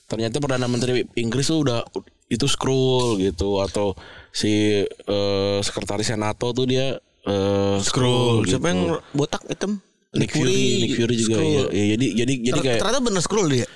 ternyata 0.04 0.36
perdana 0.36 0.68
menteri 0.68 1.08
Inggris 1.16 1.48
tuh 1.48 1.64
udah 1.64 1.80
itu 2.26 2.44
Skrull 2.44 3.16
gitu 3.18 3.58
atau 3.58 3.96
si 4.30 4.84
eh, 4.84 5.58
sekretarisnya 5.58 6.20
NATO 6.20 6.52
tuh 6.52 6.68
dia 6.68 7.00
eh, 7.24 7.76
Skrull 7.80 8.44
Siapa 8.44 8.68
gitu. 8.68 8.68
yang 8.68 8.80
botak 9.10 9.48
hitam? 9.48 9.80
Nick 10.14 10.30
Fury, 10.30 10.86
Nick 10.86 10.94
Fury 10.94 11.14
juga 11.18 11.42
ya. 11.42 11.62
Ya, 11.74 11.84
jadi 11.98 12.06
jadi 12.14 12.34
jadi 12.38 12.54
Ter- 12.54 12.62
kayak 12.62 12.80
ternyata 12.86 13.00
bener 13.02 13.18
scroll 13.18 13.50
dia. 13.50 13.66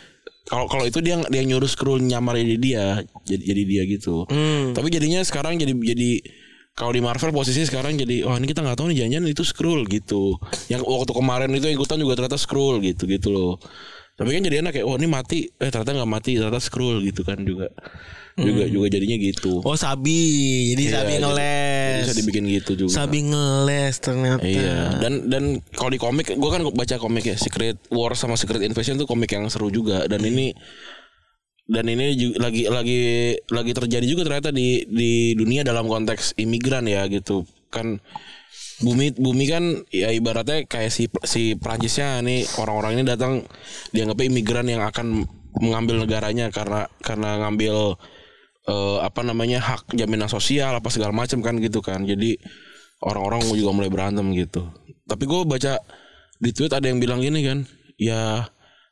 Kalau 0.48 0.64
kalau 0.64 0.84
itu 0.88 1.04
dia 1.04 1.20
dia 1.28 1.42
nyuruh 1.44 1.68
scroll 1.68 2.00
nyamar 2.00 2.40
jadi 2.40 2.56
dia, 2.56 2.84
jadi 3.28 3.42
jadi 3.44 3.62
dia 3.68 3.82
gitu. 3.84 4.24
Hmm. 4.32 4.72
Tapi 4.72 4.88
jadinya 4.88 5.20
sekarang 5.20 5.60
jadi 5.60 5.76
jadi 5.76 6.24
kalau 6.72 6.94
di 6.96 7.02
Marvel 7.04 7.34
posisinya 7.36 7.68
sekarang 7.68 8.00
jadi 8.00 8.24
wah 8.24 8.40
ini 8.40 8.48
kita 8.48 8.64
nggak 8.64 8.78
tahu 8.80 8.88
nih 8.88 9.04
jangan 9.04 9.28
itu 9.28 9.44
scroll 9.44 9.84
gitu. 9.84 10.40
Yang 10.72 10.88
waktu 10.88 11.12
kemarin 11.12 11.50
itu 11.52 11.68
ikutan 11.68 12.00
juga 12.00 12.16
ternyata 12.16 12.40
scroll 12.40 12.80
gitu 12.80 13.04
gitu 13.04 13.28
loh. 13.28 13.60
Tapi 14.18 14.34
kan 14.34 14.42
jadi 14.42 14.64
enak 14.64 14.72
kayak 14.80 14.86
wah 14.88 14.96
ini 14.96 15.06
mati 15.06 15.38
eh 15.46 15.70
ternyata 15.70 15.94
nggak 16.00 16.10
mati 16.10 16.30
ternyata 16.40 16.58
scroll 16.58 17.04
gitu 17.04 17.22
kan 17.28 17.38
juga. 17.44 17.68
Juga 18.38 18.64
juga 18.70 18.86
jadinya 18.86 19.18
gitu. 19.18 19.58
Oh 19.66 19.74
Sabi, 19.74 20.18
jadi 20.74 20.82
Iya, 20.82 20.94
Sabi 21.02 21.12
ngeles. 21.18 21.94
jadi 21.98 22.02
Bisa 22.06 22.14
dibikin 22.22 22.44
gitu 22.46 22.72
juga. 22.78 22.90
Sabi 22.94 23.18
ngeles 23.26 23.94
ternyata. 23.98 24.42
Iya, 24.46 25.02
dan 25.02 25.26
dan 25.26 25.44
kalau 25.74 25.90
di 25.90 25.98
komik 25.98 26.30
gue 26.38 26.50
kan 26.50 26.62
baca 26.70 26.96
komik 27.02 27.26
ya 27.26 27.34
Secret 27.34 27.82
War 27.90 28.14
sama 28.14 28.38
Secret 28.38 28.62
Invasion 28.62 28.94
tuh 28.94 29.10
komik 29.10 29.34
yang 29.34 29.50
seru 29.50 29.68
juga 29.68 30.06
dan 30.06 30.22
ini 30.22 30.54
dan 31.68 31.84
ini 31.84 32.16
juga 32.16 32.48
lagi 32.48 32.64
lagi 32.64 33.00
lagi 33.52 33.72
terjadi 33.76 34.06
juga 34.08 34.24
ternyata 34.24 34.54
di 34.54 34.88
di 34.88 35.36
dunia 35.36 35.60
dalam 35.66 35.84
konteks 35.84 36.38
imigran 36.40 36.88
ya 36.88 37.04
gitu 37.12 37.44
kan 37.68 38.00
bumi 38.80 39.12
bumi 39.18 39.44
kan 39.50 39.64
ya 39.92 40.08
ibaratnya 40.14 40.64
kayak 40.64 40.88
si 40.88 41.12
si 41.26 41.58
Prancisnya 41.60 42.24
nih 42.24 42.46
orang-orang 42.56 42.96
ini 42.96 43.04
datang 43.04 43.32
dianggapnya 43.92 44.26
imigran 44.32 44.66
yang 44.70 44.80
akan 44.86 45.26
mengambil 45.58 46.06
negaranya 46.06 46.48
karena 46.48 46.86
karena 47.04 47.42
ngambil 47.42 47.98
eh, 48.68 48.98
apa 49.00 49.24
namanya 49.24 49.58
hak 49.58 49.90
jaminan 49.92 50.28
sosial 50.28 50.70
apa 50.70 50.92
segala 50.92 51.10
macam 51.10 51.40
kan 51.40 51.56
gitu 51.56 51.80
kan. 51.80 52.04
Jadi 52.04 52.36
orang-orang 53.00 53.42
juga 53.50 53.70
mulai 53.72 53.88
berantem 53.88 54.26
gitu. 54.36 54.68
Tapi 55.04 55.24
gue 55.24 55.40
baca 55.42 55.80
di 56.38 56.50
tweet 56.52 56.70
ada 56.70 56.86
yang 56.86 57.00
bilang 57.00 57.18
gini 57.18 57.40
kan 57.42 57.58
ya 57.96 58.46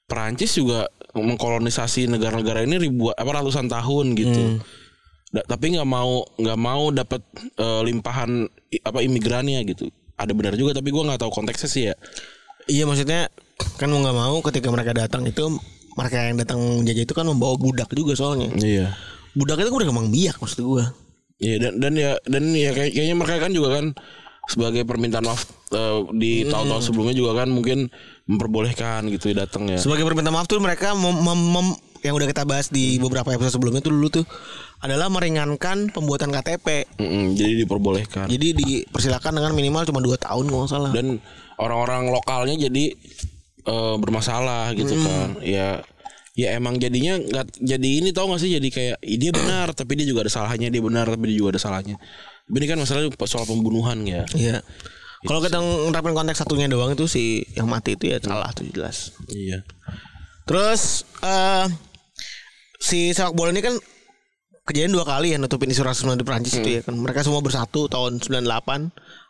Perancis 0.07 0.55
juga 0.55 0.87
mengkolonisasi 1.13 2.07
negara-negara 2.07 2.63
ini 2.63 2.79
ribuan 2.81 3.15
apa 3.15 3.31
ratusan 3.37 3.67
tahun 3.67 4.15
gitu. 4.15 4.43
Da- 5.31 5.45
tapi 5.45 5.75
nggak 5.75 5.85
mau 5.85 6.23
nggak 6.39 6.59
mau 6.59 6.89
dapat 6.91 7.21
eh, 7.57 7.81
limpahan 7.85 8.47
i- 8.71 8.83
apa 8.83 9.03
imigrannya 9.03 9.61
gitu. 9.67 9.91
Ada 10.17 10.33
benar 10.33 10.57
juga 10.57 10.73
tapi 10.73 10.89
gue 10.89 11.03
nggak 11.03 11.21
tahu 11.21 11.31
konteksnya 11.35 11.69
sih 11.69 11.83
ya. 11.91 11.95
Iya 12.67 12.89
maksudnya 12.89 13.29
kan 13.77 13.91
mau 13.91 14.01
nggak 14.01 14.17
mau 14.17 14.37
ketika 14.43 14.69
mereka 14.71 14.93
datang 14.95 15.27
itu 15.27 15.59
mereka 15.97 16.17
yang 16.23 16.37
datang 16.37 16.59
menjajah 16.61 17.05
itu 17.05 17.15
kan 17.15 17.25
membawa 17.25 17.57
budak 17.57 17.89
juga 17.93 18.13
soalnya. 18.15 18.49
iya 18.57 18.95
Budak 19.37 19.61
itu 19.61 19.69
udah 19.69 19.87
kembang 19.87 20.09
biak 20.09 20.41
maksud 20.41 20.65
gua. 20.65 20.91
Iya 21.37 21.61
dan 21.61 21.73
dan 21.77 21.93
ya 21.93 22.17
dan 22.25 22.49
ya 22.51 22.73
kayak- 22.73 22.97
kayaknya 22.97 23.15
mereka 23.15 23.37
kan 23.39 23.53
juga 23.53 23.69
kan 23.71 23.87
sebagai 24.47 24.83
permintaan 24.83 25.27
maaf 25.27 25.43
eh, 25.69 25.99
di 26.15 26.47
tahun-tahun 26.47 26.83
sebelumnya 26.83 27.13
juga 27.13 27.37
kan 27.37 27.51
mungkin 27.51 27.93
memperbolehkan 28.25 29.05
gitu 29.11 29.31
datang 29.31 29.69
ya. 29.69 29.77
Sebagai 29.77 30.03
permintaan 30.03 30.33
maaf 30.33 30.47
tuh 30.47 30.57
mereka 30.57 30.93
mem- 30.93 31.19
mem- 31.19 31.51
mem- 31.53 31.79
yang 32.01 32.15
udah 32.15 32.25
kita 32.25 32.43
bahas 32.43 32.71
di 32.71 32.97
beberapa 32.97 33.29
episode 33.29 33.53
sebelumnya 33.53 33.83
tuh 33.83 33.91
dulu 33.91 34.09
tuh 34.13 34.25
adalah 34.79 35.11
meringankan 35.11 35.91
pembuatan 35.91 36.31
KTP. 36.31 36.87
Mm-mm, 36.97 37.35
jadi 37.35 37.53
diperbolehkan. 37.59 38.31
Jadi 38.31 38.55
dipersilakan 38.55 39.33
dengan 39.35 39.53
minimal 39.53 39.83
cuma 39.85 39.99
2 39.99 40.15
tahun 40.17 40.45
kalau 40.47 40.61
nggak 40.63 40.71
salah. 40.71 40.91
Dan 40.95 41.19
orang-orang 41.57 42.09
lokalnya 42.09 42.55
jadi 42.57 42.95
eh, 43.67 43.95
bermasalah 43.99 44.71
gitu 44.73 44.95
kan. 44.97 45.43
Ya 45.43 45.83
ya 46.37 46.53
emang 46.53 46.77
jadinya 46.77 47.17
nggak 47.17 47.65
jadi 47.65 47.89
ini 48.05 48.13
tau 48.13 48.29
gak 48.29 48.45
sih 48.45 48.53
jadi 48.53 48.69
kayak 48.69 48.97
"Ih, 49.01 49.17
dia 49.17 49.33
benar 49.33 49.73
tapi 49.73 49.97
dia 49.97 50.05
juga 50.05 50.29
ada 50.29 50.33
salahnya 50.33 50.69
dia 50.69 50.85
benar 50.85 51.09
tapi 51.09 51.33
dia 51.33 51.37
juga 51.41 51.57
ada 51.57 51.61
salahnya. 51.65 51.97
Tapi 52.47 52.57
ini 52.61 52.67
kan 52.69 52.79
masalah 52.79 53.09
soal 53.25 53.49
pembunuhan 53.49 54.05
ya. 54.05 54.29
Iya. 54.37 54.61
Kalau 55.25 55.41
kita 55.41 55.59
nerapin 55.59 56.13
konteks 56.13 56.45
satunya 56.45 56.69
doang 56.69 56.93
itu 56.93 57.09
si 57.09 57.43
yang 57.57 57.67
mati 57.67 57.97
itu 57.97 58.13
ya 58.13 58.21
salah 58.21 58.53
tuh 58.53 58.69
jelas. 58.69 59.17
Iya. 59.33 59.65
Terus 60.45 61.09
eh 61.25 61.67
si 62.79 63.11
sepak 63.17 63.33
bola 63.33 63.51
ini 63.51 63.65
kan 63.65 63.75
kejadian 64.69 64.93
dua 64.93 65.09
kali 65.09 65.33
ya 65.33 65.41
nutupin 65.41 65.73
isu 65.73 65.83
rasisme 65.83 66.15
di 66.15 66.23
Prancis 66.23 66.61
itu 66.61 66.69
ya 66.69 66.81
kan. 66.85 66.95
Mereka 66.95 67.25
semua 67.25 67.41
bersatu 67.41 67.89
tahun 67.89 68.21
98. 68.21 68.45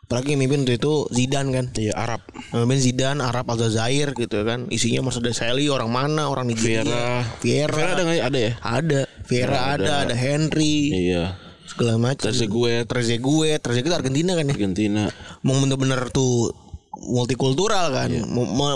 Apalagi 0.07 0.39
yang 0.39 0.47
mimpin 0.47 0.63
waktu 0.63 0.79
itu 0.79 1.03
Zidane 1.11 1.51
kan. 1.51 1.65
Iya 1.75 1.91
Arab. 1.99 2.23
Yang 2.55 2.59
mimpin 2.63 2.79
Zidane, 2.79 3.19
Arab 3.19 3.43
Aljazair 3.51 4.15
gitu 4.15 4.39
kan. 4.47 4.71
Isinya 4.71 5.03
Mas 5.03 5.19
Deseli, 5.19 5.67
orang 5.67 5.91
mana, 5.91 6.31
orang 6.31 6.47
Nigeria. 6.47 6.87
Vieira. 6.87 7.11
Vieira. 7.43 7.73
Vieira 7.75 7.91
ada 7.91 8.01
nggak 8.07 8.15
ya? 8.15 8.23
Ada 8.23 8.39
ya? 8.39 8.53
Ada. 8.63 9.01
Vieira 9.27 9.59
Ada. 9.59 9.67
ada, 9.75 9.93
ada 10.07 10.15
Henry. 10.15 10.79
Iya. 11.11 11.35
Segala 11.67 11.99
macam. 11.99 12.23
Trezeguet 12.23 12.87
Trezeguet, 12.87 13.59
Trezeguet 13.59 13.99
Argentina 13.99 14.31
kan 14.31 14.47
ya. 14.47 14.55
Argentina. 14.55 15.03
mau 15.43 15.59
bener-bener 15.59 15.99
tuh 16.15 16.55
multikultural 16.97 17.91
kan 17.91 18.07
Iya. 18.07 18.23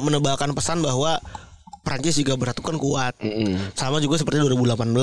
Menebalkan 0.04 0.52
pesan 0.52 0.84
bahwa 0.84 1.16
Prancis 1.82 2.14
juga 2.16 2.34
bersatu 2.36 2.62
kan 2.62 2.78
kuat 2.78 3.18
Mm-mm. 3.18 3.74
sama 3.74 3.98
juga 3.98 4.16
seperti 4.16 4.38
2018 4.38 4.94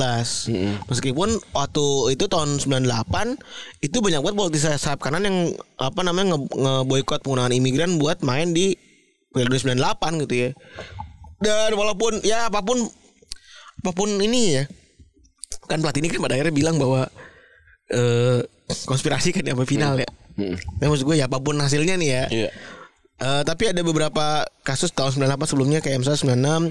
meskipun 0.86 1.28
waktu 1.50 1.86
itu 2.14 2.24
tahun 2.24 2.62
98 2.62 2.86
itu 3.80 3.96
banyak 3.98 4.20
banget 4.20 4.36
politisi 4.36 4.70
sayap 4.70 4.98
kanan 4.98 5.22
yang 5.22 5.38
apa 5.74 6.00
namanya 6.00 6.34
nge- 6.34 6.54
ngeboikot 6.54 7.20
penggunaan 7.20 7.50
imigran 7.50 7.98
buat 7.98 8.22
main 8.22 8.50
di 8.50 8.78
Piala 9.28 9.50
98 9.50 10.22
gitu 10.22 10.34
ya 10.38 10.50
dan 11.38 11.70
walaupun 11.72 12.22
ya 12.22 12.46
apa 12.46 12.62
pun 12.62 12.78
apa 13.78 13.90
pun 13.90 14.14
ini 14.16 14.56
ya 14.56 14.64
kan 15.66 15.78
pelatih 15.78 16.00
ini 16.00 16.08
kan 16.08 16.20
pada 16.20 16.34
akhirnya 16.34 16.54
bilang 16.54 16.78
bahwa 16.78 17.10
eh 17.88 18.40
konspirasi 18.84 19.30
kan 19.30 19.42
sampai 19.44 19.66
final 19.66 19.94
ya 19.96 20.06
Mm. 20.38 20.54
Nah, 20.54 20.86
maksud 20.86 21.02
gue 21.02 21.18
ya 21.18 21.26
apa 21.26 21.42
pun 21.42 21.58
hasilnya 21.58 21.98
nih 21.98 22.10
ya. 22.14 22.24
Iya. 22.30 22.50
Eh, 23.18 23.42
tapi 23.42 23.66
ada 23.66 23.82
beberapa 23.82 24.46
kasus 24.62 24.94
tahun 24.94 25.18
98 25.18 25.50
sebelumnya 25.50 25.82
kayak 25.82 26.06
misalnya 26.06 26.70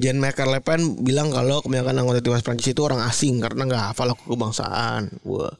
Jean-Marc 0.00 0.40
Le 0.48 0.60
Pen 0.64 0.80
bilang 1.04 1.28
kalau 1.28 1.60
kebanyakan 1.60 2.00
anggota 2.00 2.20
timnas 2.24 2.44
Prancis 2.44 2.72
itu 2.72 2.80
orang 2.84 3.04
asing 3.04 3.40
karena 3.44 3.68
nggak 3.68 3.84
hafal 3.92 4.12
kebangsaan. 4.16 5.20
Wah. 5.28 5.52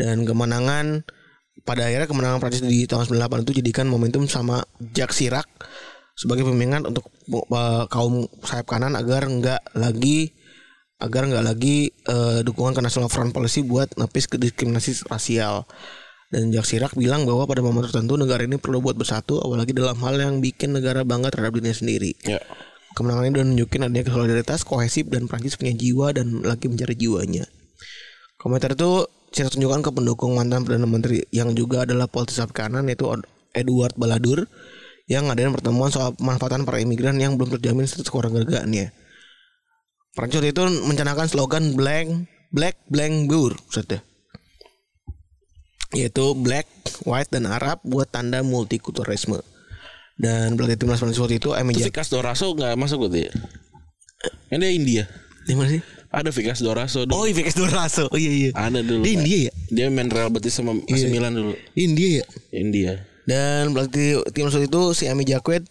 Dan 0.00 0.24
kemenangan 0.24 1.04
pada 1.68 1.84
akhirnya 1.84 2.08
kemenangan 2.08 2.40
Prancis 2.40 2.64
di 2.64 2.88
tahun 2.88 3.04
98 3.12 3.44
itu 3.44 3.52
jadikan 3.60 3.86
momentum 3.92 4.24
sama 4.24 4.64
Jacques 4.80 5.20
Chirac 5.20 5.48
sebagai 6.16 6.48
pemimpin 6.48 6.88
untuk 6.88 7.12
eh, 7.28 7.84
kaum 7.92 8.24
sayap 8.44 8.68
kanan 8.68 8.96
agar 8.96 9.28
nggak 9.28 9.76
lagi 9.76 10.32
agar 10.96 11.28
nggak 11.28 11.44
lagi 11.44 11.92
eh, 11.92 12.40
dukungan 12.40 12.72
ke 12.72 12.80
National 12.80 13.12
Front 13.12 13.36
Policy 13.36 13.68
buat 13.68 13.92
nepis 14.00 14.32
ke 14.32 14.40
diskriminasi 14.40 15.08
rasial. 15.12 15.68
Dan 16.32 16.48
Jacques 16.48 16.72
Chirac 16.72 16.96
bilang 16.96 17.28
bahwa 17.28 17.44
pada 17.44 17.60
momen 17.60 17.84
tertentu 17.84 18.16
negara 18.16 18.40
ini 18.40 18.56
perlu 18.56 18.80
buat 18.80 18.96
bersatu 18.96 19.36
apalagi 19.44 19.76
dalam 19.76 20.00
hal 20.00 20.16
yang 20.16 20.40
bikin 20.40 20.72
negara 20.72 21.04
bangga 21.04 21.28
terhadap 21.28 21.60
dirinya 21.60 21.76
sendiri. 21.76 22.16
Ya. 22.24 22.40
Kemenangan 22.96 23.24
ini 23.28 23.32
udah 23.36 23.46
nunjukin 23.52 23.80
adanya 23.84 24.08
solidaritas, 24.08 24.64
kohesif 24.64 25.12
dan 25.12 25.28
Prancis 25.28 25.60
punya 25.60 25.76
jiwa 25.76 26.16
dan 26.16 26.40
lagi 26.40 26.72
mencari 26.72 26.96
jiwanya. 26.96 27.44
Komentar 28.40 28.72
itu 28.72 29.04
Chirac 29.28 29.52
tunjukkan 29.52 29.80
ke 29.84 29.90
pendukung 29.92 30.32
mantan 30.32 30.64
Perdana 30.64 30.88
Menteri 30.88 31.20
yang 31.36 31.52
juga 31.52 31.84
adalah 31.84 32.08
politisi 32.08 32.40
sayap 32.40 32.56
kanan 32.56 32.88
yaitu 32.88 33.04
Edward 33.52 33.92
Balladur 34.00 34.48
yang 35.12 35.28
ngadain 35.28 35.52
pertemuan 35.52 35.92
soal 35.92 36.16
pemanfaatan 36.16 36.64
para 36.64 36.80
imigran 36.80 37.20
yang 37.20 37.36
belum 37.36 37.60
terjamin 37.60 37.84
status 37.84 38.08
kewarganegaraannya. 38.08 38.88
Prancis 40.16 40.40
itu 40.40 40.62
mencanangkan 40.88 41.28
slogan 41.28 41.76
Blank 41.76 42.24
Black 42.52 42.80
Blank 42.88 43.28
Bur, 43.28 43.52
maksudnya 43.56 44.00
yaitu 45.92 46.32
black, 46.34 46.66
white 47.02 47.28
dan 47.28 47.44
Arab 47.44 47.80
buat 47.82 48.06
tanda 48.06 48.40
multikulturalisme. 48.40 49.40
Dan 50.14 50.54
pelatih 50.54 50.76
timnas 50.76 50.98
Prancis 50.98 51.18
waktu 51.18 51.36
itu 51.36 51.52
Emi 51.52 51.72
Itu 51.72 51.82
Jak- 51.82 51.88
Vikas 51.90 52.08
Doraso 52.08 52.52
nggak 52.52 52.76
masuk 52.76 53.08
gitu 53.08 53.26
ya? 53.26 53.32
Yang 54.48 54.58
dia 54.60 54.70
India. 54.70 55.04
Di 55.42 55.52
mana 55.52 55.68
sih? 55.70 55.82
Ada 56.08 56.30
Vikas 56.30 56.60
Doraso 56.60 57.02
dulu. 57.02 57.16
Oh, 57.16 57.24
Ivikas 57.24 57.56
Doraso. 57.56 58.06
Oh 58.06 58.16
iya 58.16 58.30
iya. 58.30 58.50
Ada 58.54 58.80
dulu. 58.80 59.02
Di 59.02 59.16
India 59.16 59.38
ya? 59.48 59.52
Dia 59.68 59.86
main 59.88 60.06
Real 60.06 60.28
Betis 60.28 60.52
sama 60.52 60.76
AC 60.76 60.92
Iya. 60.92 61.08
Milan 61.08 61.32
dulu. 61.32 61.52
Di 61.72 61.80
India 61.82 62.08
ya. 62.14 62.24
India. 62.52 62.92
Dan 63.24 63.72
pelatih 63.72 64.20
timnas 64.30 64.52
waktu 64.52 64.68
itu 64.68 64.82
si 64.92 65.06
Ami 65.06 65.24
Jaquet 65.24 65.64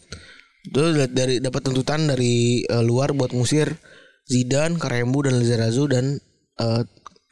itu 0.61 0.81
dari 1.07 1.37
dapat 1.37 1.61
tuntutan 1.61 2.05
dari 2.05 2.61
eh, 2.61 2.83
luar 2.83 3.11
buat 3.11 3.31
ngusir 3.31 3.77
Zidane, 4.23 4.77
Karembu 4.77 5.25
dan 5.25 5.37
Lizarazu 5.37 5.85
dan 5.85 6.17
eh, 6.57 6.81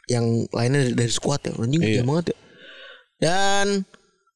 yang 0.07 0.25
lainnya 0.49 0.85
dari, 0.85 0.93
dari 0.95 1.11
skuad 1.11 1.41
ya. 1.41 1.51
Anjing 1.55 1.81
Iya. 1.81 2.03
banget 2.03 2.31
ya. 2.31 2.37
Dan 3.19 3.83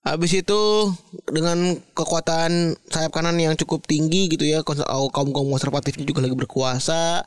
habis 0.03 0.35
itu 0.35 0.91
dengan 1.31 1.79
kekuatan 1.95 2.75
sayap 2.91 3.15
kanan 3.15 3.39
yang 3.39 3.55
cukup 3.55 3.87
tinggi 3.87 4.27
gitu 4.27 4.43
ya, 4.43 4.61
kaum 4.67 5.31
kaum 5.31 5.47
konservatifnya 5.49 6.03
juga 6.03 6.27
lagi 6.27 6.35
berkuasa. 6.35 7.23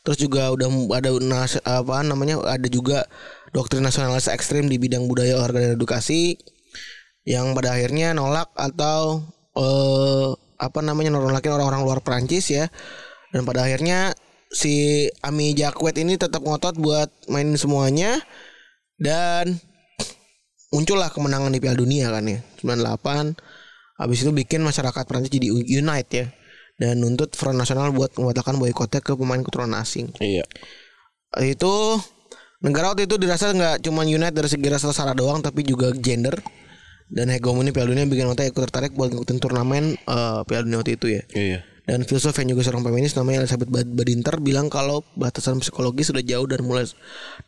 Terus 0.00 0.16
juga 0.16 0.48
udah 0.52 0.68
ada 0.96 1.12
apa 1.68 1.96
namanya 2.00 2.40
ada 2.44 2.68
juga 2.72 3.04
doktrin 3.52 3.84
nasionalis 3.84 4.32
ekstrim 4.32 4.64
di 4.68 4.80
bidang 4.80 5.04
budaya 5.04 5.36
olahraga 5.36 5.60
dan 5.60 5.76
edukasi 5.76 6.40
yang 7.28 7.52
pada 7.52 7.76
akhirnya 7.76 8.16
nolak 8.16 8.48
atau 8.56 9.20
eh 9.56 10.28
apa 10.60 10.80
namanya 10.84 11.12
nolakin 11.12 11.56
orang-orang 11.56 11.84
luar 11.84 12.00
Prancis 12.04 12.48
ya. 12.52 12.68
Dan 13.32 13.44
pada 13.44 13.64
akhirnya 13.64 14.16
si 14.50 15.06
Ami 15.20 15.54
Jaquet 15.56 15.96
ini 16.00 16.16
tetap 16.16 16.42
ngotot 16.42 16.76
buat 16.80 17.08
main 17.30 17.54
semuanya 17.54 18.18
dan 18.98 19.60
muncullah 20.70 21.10
kemenangan 21.10 21.50
di 21.50 21.58
Piala 21.58 21.78
Dunia 21.78 22.10
kan 22.14 22.24
ya 22.26 22.40
98 22.62 23.60
Habis 24.00 24.24
itu 24.24 24.32
bikin 24.32 24.64
masyarakat 24.64 25.04
Prancis 25.04 25.28
jadi 25.28 25.52
unite 25.52 26.10
ya. 26.16 26.26
Dan 26.80 27.04
nuntut 27.04 27.36
Front 27.36 27.60
Nasional 27.60 27.92
buat 27.92 28.16
membatalkan 28.16 28.56
boykotnya 28.56 29.04
ke 29.04 29.12
pemain 29.12 29.44
keturunan 29.44 29.76
asing. 29.76 30.08
Iya. 30.16 30.48
Itu 31.44 32.00
negara 32.64 32.96
waktu 32.96 33.04
itu 33.04 33.20
dirasa 33.20 33.52
nggak 33.52 33.84
cuma 33.84 34.08
unite 34.08 34.32
dari 34.32 34.48
segi 34.48 34.64
rasa 34.72 34.96
sara 34.96 35.12
doang 35.12 35.44
tapi 35.44 35.60
juga 35.68 35.92
gender 35.92 36.40
dan 37.12 37.28
hegemoni 37.28 37.76
Piala 37.76 37.92
Dunia 37.92 38.08
bikin 38.08 38.32
Ota 38.32 38.48
ikut 38.48 38.64
tertarik 38.64 38.96
buat 38.96 39.12
ngikutin 39.12 39.36
turnamen 39.36 40.00
eh, 40.00 40.40
Piala 40.48 40.64
Dunia 40.64 40.80
waktu 40.80 40.96
itu 40.96 41.06
ya. 41.12 41.22
Iya. 41.36 41.58
Dan 41.90 42.06
filsuf 42.06 42.38
yang 42.38 42.54
juga 42.54 42.62
seorang 42.62 42.86
feminis 42.86 43.18
namanya 43.18 43.42
Elizabeth 43.42 43.66
Bad- 43.66 43.90
Badinter 43.90 44.38
bilang 44.38 44.70
kalau 44.70 45.02
batasan 45.18 45.58
psikologi 45.58 46.06
sudah 46.06 46.22
jauh 46.22 46.46
dan 46.46 46.62
mulai 46.62 46.86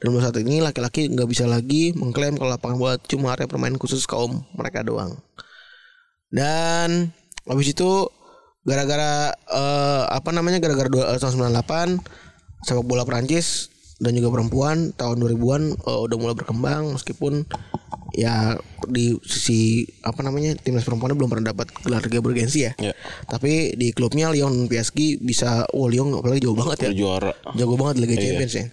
dan 0.02 0.10
mulai 0.10 0.26
saat 0.26 0.42
ini 0.42 0.58
laki-laki 0.58 1.06
nggak 1.14 1.30
bisa 1.30 1.46
lagi 1.46 1.94
mengklaim 1.94 2.34
kalau 2.34 2.50
lapangan 2.50 2.74
bola 2.74 2.94
cuma 3.06 3.38
area 3.38 3.46
permainan 3.46 3.78
khusus 3.78 4.02
kaum 4.02 4.42
mereka 4.58 4.82
doang. 4.82 5.14
Dan 6.26 7.14
habis 7.46 7.70
itu 7.70 8.10
gara-gara 8.66 9.30
eh, 9.30 10.04
apa 10.10 10.34
namanya 10.34 10.58
gara-gara 10.58 10.90
eh, 10.90 11.22
tahun 11.22 11.38
98 11.62 12.66
sepak 12.66 12.82
bola 12.82 13.06
Prancis 13.06 13.70
dan 14.02 14.18
juga 14.18 14.34
perempuan 14.34 14.90
tahun 14.98 15.22
2000-an 15.22 15.62
eh, 15.70 16.00
udah 16.02 16.16
mulai 16.18 16.34
berkembang 16.34 16.98
meskipun 16.98 17.46
ya 18.12 18.60
di 18.88 19.16
sisi 19.24 19.88
apa 20.04 20.20
namanya 20.20 20.52
timnas 20.60 20.84
perempuannya 20.84 21.16
belum 21.16 21.30
pernah 21.32 21.56
dapat 21.56 21.72
gelar 21.80 22.04
liga 22.04 22.20
bergensi 22.20 22.68
ya. 22.68 22.72
Iya. 22.76 22.92
Tapi 23.26 23.76
di 23.76 23.90
klubnya 23.96 24.28
Lyon 24.28 24.68
PSG 24.68 25.20
bisa 25.24 25.64
oh 25.72 25.88
Lyon 25.88 26.12
apalagi 26.16 26.44
jauh 26.44 26.56
banget 26.56 26.88
ya. 26.88 26.90
Juara. 26.92 27.32
Jago 27.56 27.74
banget 27.80 28.04
Liga 28.04 28.14
Iya. 28.16 28.22
Champions 28.28 28.54
ya. 28.54 28.66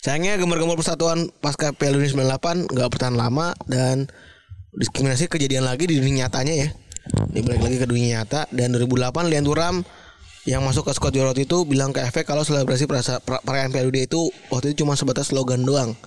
Sayangnya 0.00 0.38
gemar-gemar 0.38 0.78
persatuan 0.78 1.28
pasca 1.42 1.74
Piala 1.74 1.98
Dunia 1.98 2.12
98 2.14 2.72
nggak 2.72 2.88
bertahan 2.94 3.16
lama 3.18 3.52
dan 3.66 4.06
diskriminasi 4.76 5.26
kejadian 5.26 5.66
lagi 5.66 5.88
di 5.90 5.98
dunia 5.98 6.26
nyatanya 6.26 6.54
ya. 6.54 6.68
Ini 7.32 7.40
balik 7.42 7.62
lagi 7.62 7.76
ke 7.82 7.86
dunia 7.86 8.22
nyata 8.22 8.50
dan 8.50 8.74
2008 8.74 9.30
Lian 9.30 9.46
Thuram 9.46 9.76
yang 10.46 10.62
masuk 10.62 10.86
ke 10.86 10.92
squad 10.94 11.10
juara 11.10 11.34
itu 11.34 11.66
bilang 11.66 11.90
ke 11.90 11.98
FA 12.06 12.22
kalau 12.22 12.46
selebrasi 12.46 12.86
perayaan 12.86 13.74
Piala 13.74 13.90
Dunia 13.90 14.06
itu 14.06 14.30
waktu 14.46 14.72
itu 14.72 14.86
cuma 14.86 14.94
sebatas 14.94 15.34
slogan 15.34 15.66
doang. 15.66 15.98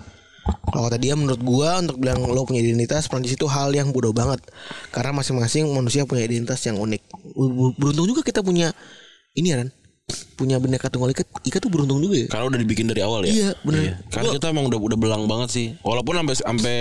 Kalau 0.69 0.85
kata 0.85 0.97
dia 0.97 1.13
menurut 1.13 1.41
gua 1.41 1.79
untuk 1.79 1.97
bilang 1.97 2.21
lo 2.23 2.45
punya 2.45 2.61
identitas 2.61 3.05
Prancis 3.05 3.33
itu 3.33 3.45
hal 3.45 3.73
yang 3.73 3.89
bodoh 3.89 4.11
banget 4.11 4.39
karena 4.89 5.11
masing-masing 5.11 5.69
manusia 5.69 6.05
punya 6.05 6.25
identitas 6.25 6.61
yang 6.65 6.77
unik. 6.77 7.01
Ber- 7.35 7.75
Beruntung 7.77 8.05
juga 8.05 8.21
kita 8.21 8.41
punya 8.41 8.73
ini 9.33 9.49
ya 9.49 9.57
Ran. 9.61 9.69
Punya 10.33 10.57
bendera 10.57 10.89
tunggal 10.89 11.13
ika, 11.13 11.21
ika 11.45 11.61
tuh 11.61 11.69
beruntung 11.69 12.01
juga 12.01 12.25
ya. 12.25 12.27
Karena 12.27 12.49
udah 12.49 12.59
dibikin 12.59 12.89
dari 12.89 13.05
awal 13.05 13.29
ya. 13.29 13.31
Iya, 13.31 13.49
bener. 13.61 14.01
Karena 14.09 14.29
Gua- 14.31 14.35
kita 14.41 14.47
emang 14.49 14.65
udah 14.65 14.79
udah 14.81 14.97
belang 14.97 15.23
banget 15.29 15.49
sih. 15.53 15.67
Walaupun 15.85 16.17
sampai 16.17 16.35
sampai 16.35 16.75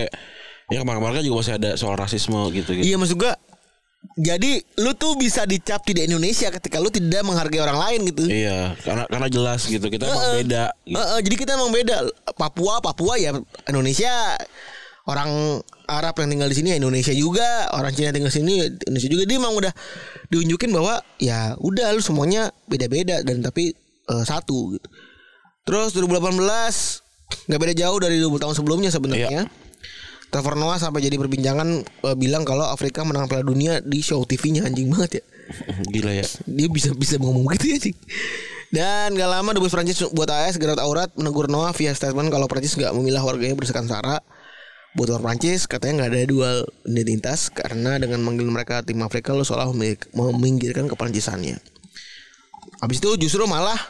ya 0.68 0.80
kemarin-kemarin 0.80 1.20
kan 1.20 1.24
juga 1.24 1.36
masih 1.44 1.54
ada 1.60 1.70
soal 1.76 1.96
rasisme 1.96 2.40
gitu 2.56 2.72
gitu. 2.76 2.84
Iya 2.88 2.96
maksud 2.96 3.16
gua 3.16 3.36
jadi 4.18 4.62
lu 4.82 4.94
tuh 4.98 5.14
bisa 5.14 5.46
dicap 5.46 5.82
tidak 5.86 6.10
Indonesia 6.10 6.50
ketika 6.50 6.82
lu 6.82 6.90
tidak 6.90 7.22
menghargai 7.22 7.62
orang 7.62 7.78
lain 7.78 8.00
gitu. 8.10 8.26
Iya, 8.26 8.74
karena 8.82 9.06
karena 9.06 9.28
jelas 9.30 9.62
gitu 9.66 9.86
kita 9.86 10.10
emang 10.10 10.18
Heeh. 10.18 10.36
beda. 10.42 10.64
gitu. 10.86 10.98
Heeh, 10.98 11.18
jadi 11.22 11.36
kita 11.38 11.50
emang 11.54 11.70
beda. 11.70 11.96
Papua, 12.34 12.82
Papua 12.82 13.14
ya 13.18 13.34
Indonesia. 13.70 14.38
Orang 15.08 15.64
Arab 15.88 16.20
yang 16.20 16.36
tinggal 16.36 16.52
di 16.52 16.56
sini 16.60 16.68
ya 16.68 16.76
Indonesia 16.76 17.16
juga, 17.16 17.72
orang 17.72 17.96
Cina 17.96 18.12
tinggal 18.12 18.28
di 18.28 18.36
sini 18.44 18.52
ya 18.60 18.66
Indonesia 18.68 19.08
juga. 19.08 19.24
Dia 19.24 19.36
emang 19.40 19.54
udah 19.56 19.72
diunjukin 20.28 20.68
bahwa 20.68 21.00
ya 21.16 21.56
udah 21.56 21.96
lu 21.96 22.02
semuanya 22.04 22.52
beda-beda 22.68 23.24
dan 23.24 23.40
tapi 23.40 23.72
eh, 24.04 24.24
satu 24.28 24.76
gitu. 24.76 24.88
Terus 25.64 25.96
2018 25.96 27.48
nggak 27.48 27.60
beda 27.60 27.74
jauh 27.76 27.98
dari 28.00 28.20
20 28.20 28.36
tahun 28.36 28.54
sebelumnya 28.56 28.90
sebenarnya. 28.92 29.48
Trevor 30.28 30.60
Noah 30.60 30.76
sampai 30.76 31.00
jadi 31.00 31.16
perbincangan 31.16 31.68
eh, 31.84 32.16
bilang 32.16 32.44
kalau 32.44 32.68
Afrika 32.68 33.00
menang 33.04 33.28
Piala 33.28 33.44
Dunia 33.44 33.80
di 33.80 34.04
show 34.04 34.20
TV-nya 34.28 34.68
anjing 34.68 34.92
banget 34.92 35.20
ya 35.20 35.24
Gila 35.94 36.12
ya. 36.12 36.24
dia 36.44 36.68
bisa 36.68 36.92
bisa 36.92 37.16
ngomong 37.16 37.48
gitu 37.56 37.66
ya 37.72 37.78
sih. 37.80 37.94
Dan 38.68 39.16
gak 39.16 39.32
lama 39.32 39.56
dubes 39.56 39.72
Prancis 39.72 40.04
buat 40.12 40.28
AS 40.28 40.60
Gerard 40.60 40.76
Aurat 40.76 41.08
menegur 41.16 41.48
Noah 41.48 41.72
via 41.72 41.96
statement 41.96 42.28
kalau 42.28 42.44
Prancis 42.44 42.76
nggak 42.76 42.92
memilah 42.92 43.24
warganya 43.24 43.56
berdasarkan 43.56 43.88
sara. 43.88 44.20
Buat 44.92 45.16
orang 45.16 45.24
Prancis 45.24 45.64
katanya 45.64 46.04
nggak 46.04 46.10
ada 46.12 46.20
dual 46.28 46.56
identitas 46.84 47.48
karena 47.48 47.96
dengan 47.96 48.20
manggil 48.20 48.44
mereka 48.48 48.84
tim 48.84 49.00
Afrika 49.00 49.32
lo 49.32 49.40
seolah 49.40 49.72
meminggirkan 50.12 50.84
keprancisannya. 50.84 51.56
Habis 52.84 53.00
itu 53.00 53.10
justru 53.16 53.48
malah 53.48 53.80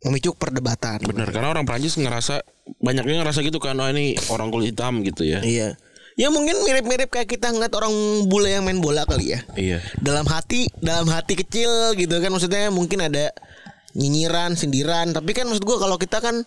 memicu 0.00 0.32
perdebatan. 0.32 1.04
Bener 1.04 1.28
karena 1.28 1.52
orang 1.52 1.68
Prancis 1.68 2.00
ngerasa 2.00 2.40
banyaknya 2.80 3.20
ngerasa 3.20 3.44
gitu 3.44 3.60
kan 3.60 3.76
oh 3.76 3.88
ini 3.92 4.16
orang 4.32 4.48
kulit 4.48 4.72
hitam 4.72 5.04
gitu 5.04 5.28
ya. 5.28 5.44
Iya. 5.44 5.76
Ya 6.18 6.28
mungkin 6.28 6.56
mirip-mirip 6.66 7.08
kayak 7.08 7.28
kita 7.32 7.48
ngeliat 7.48 7.72
orang 7.72 7.92
bule 8.28 8.52
yang 8.52 8.64
main 8.66 8.80
bola 8.80 9.08
kali 9.08 9.32
ya. 9.36 9.40
Iya. 9.56 9.78
dalam 10.00 10.24
hati 10.28 10.68
dalam 10.80 11.08
hati 11.08 11.36
kecil 11.36 11.96
gitu 11.96 12.16
kan 12.20 12.28
maksudnya 12.32 12.68
mungkin 12.68 13.00
ada 13.04 13.32
nyinyiran 13.96 14.54
sindiran 14.54 15.10
tapi 15.10 15.34
kan 15.34 15.48
maksud 15.50 15.64
gua 15.66 15.82
kalau 15.82 15.98
kita 15.98 16.22
kan 16.22 16.46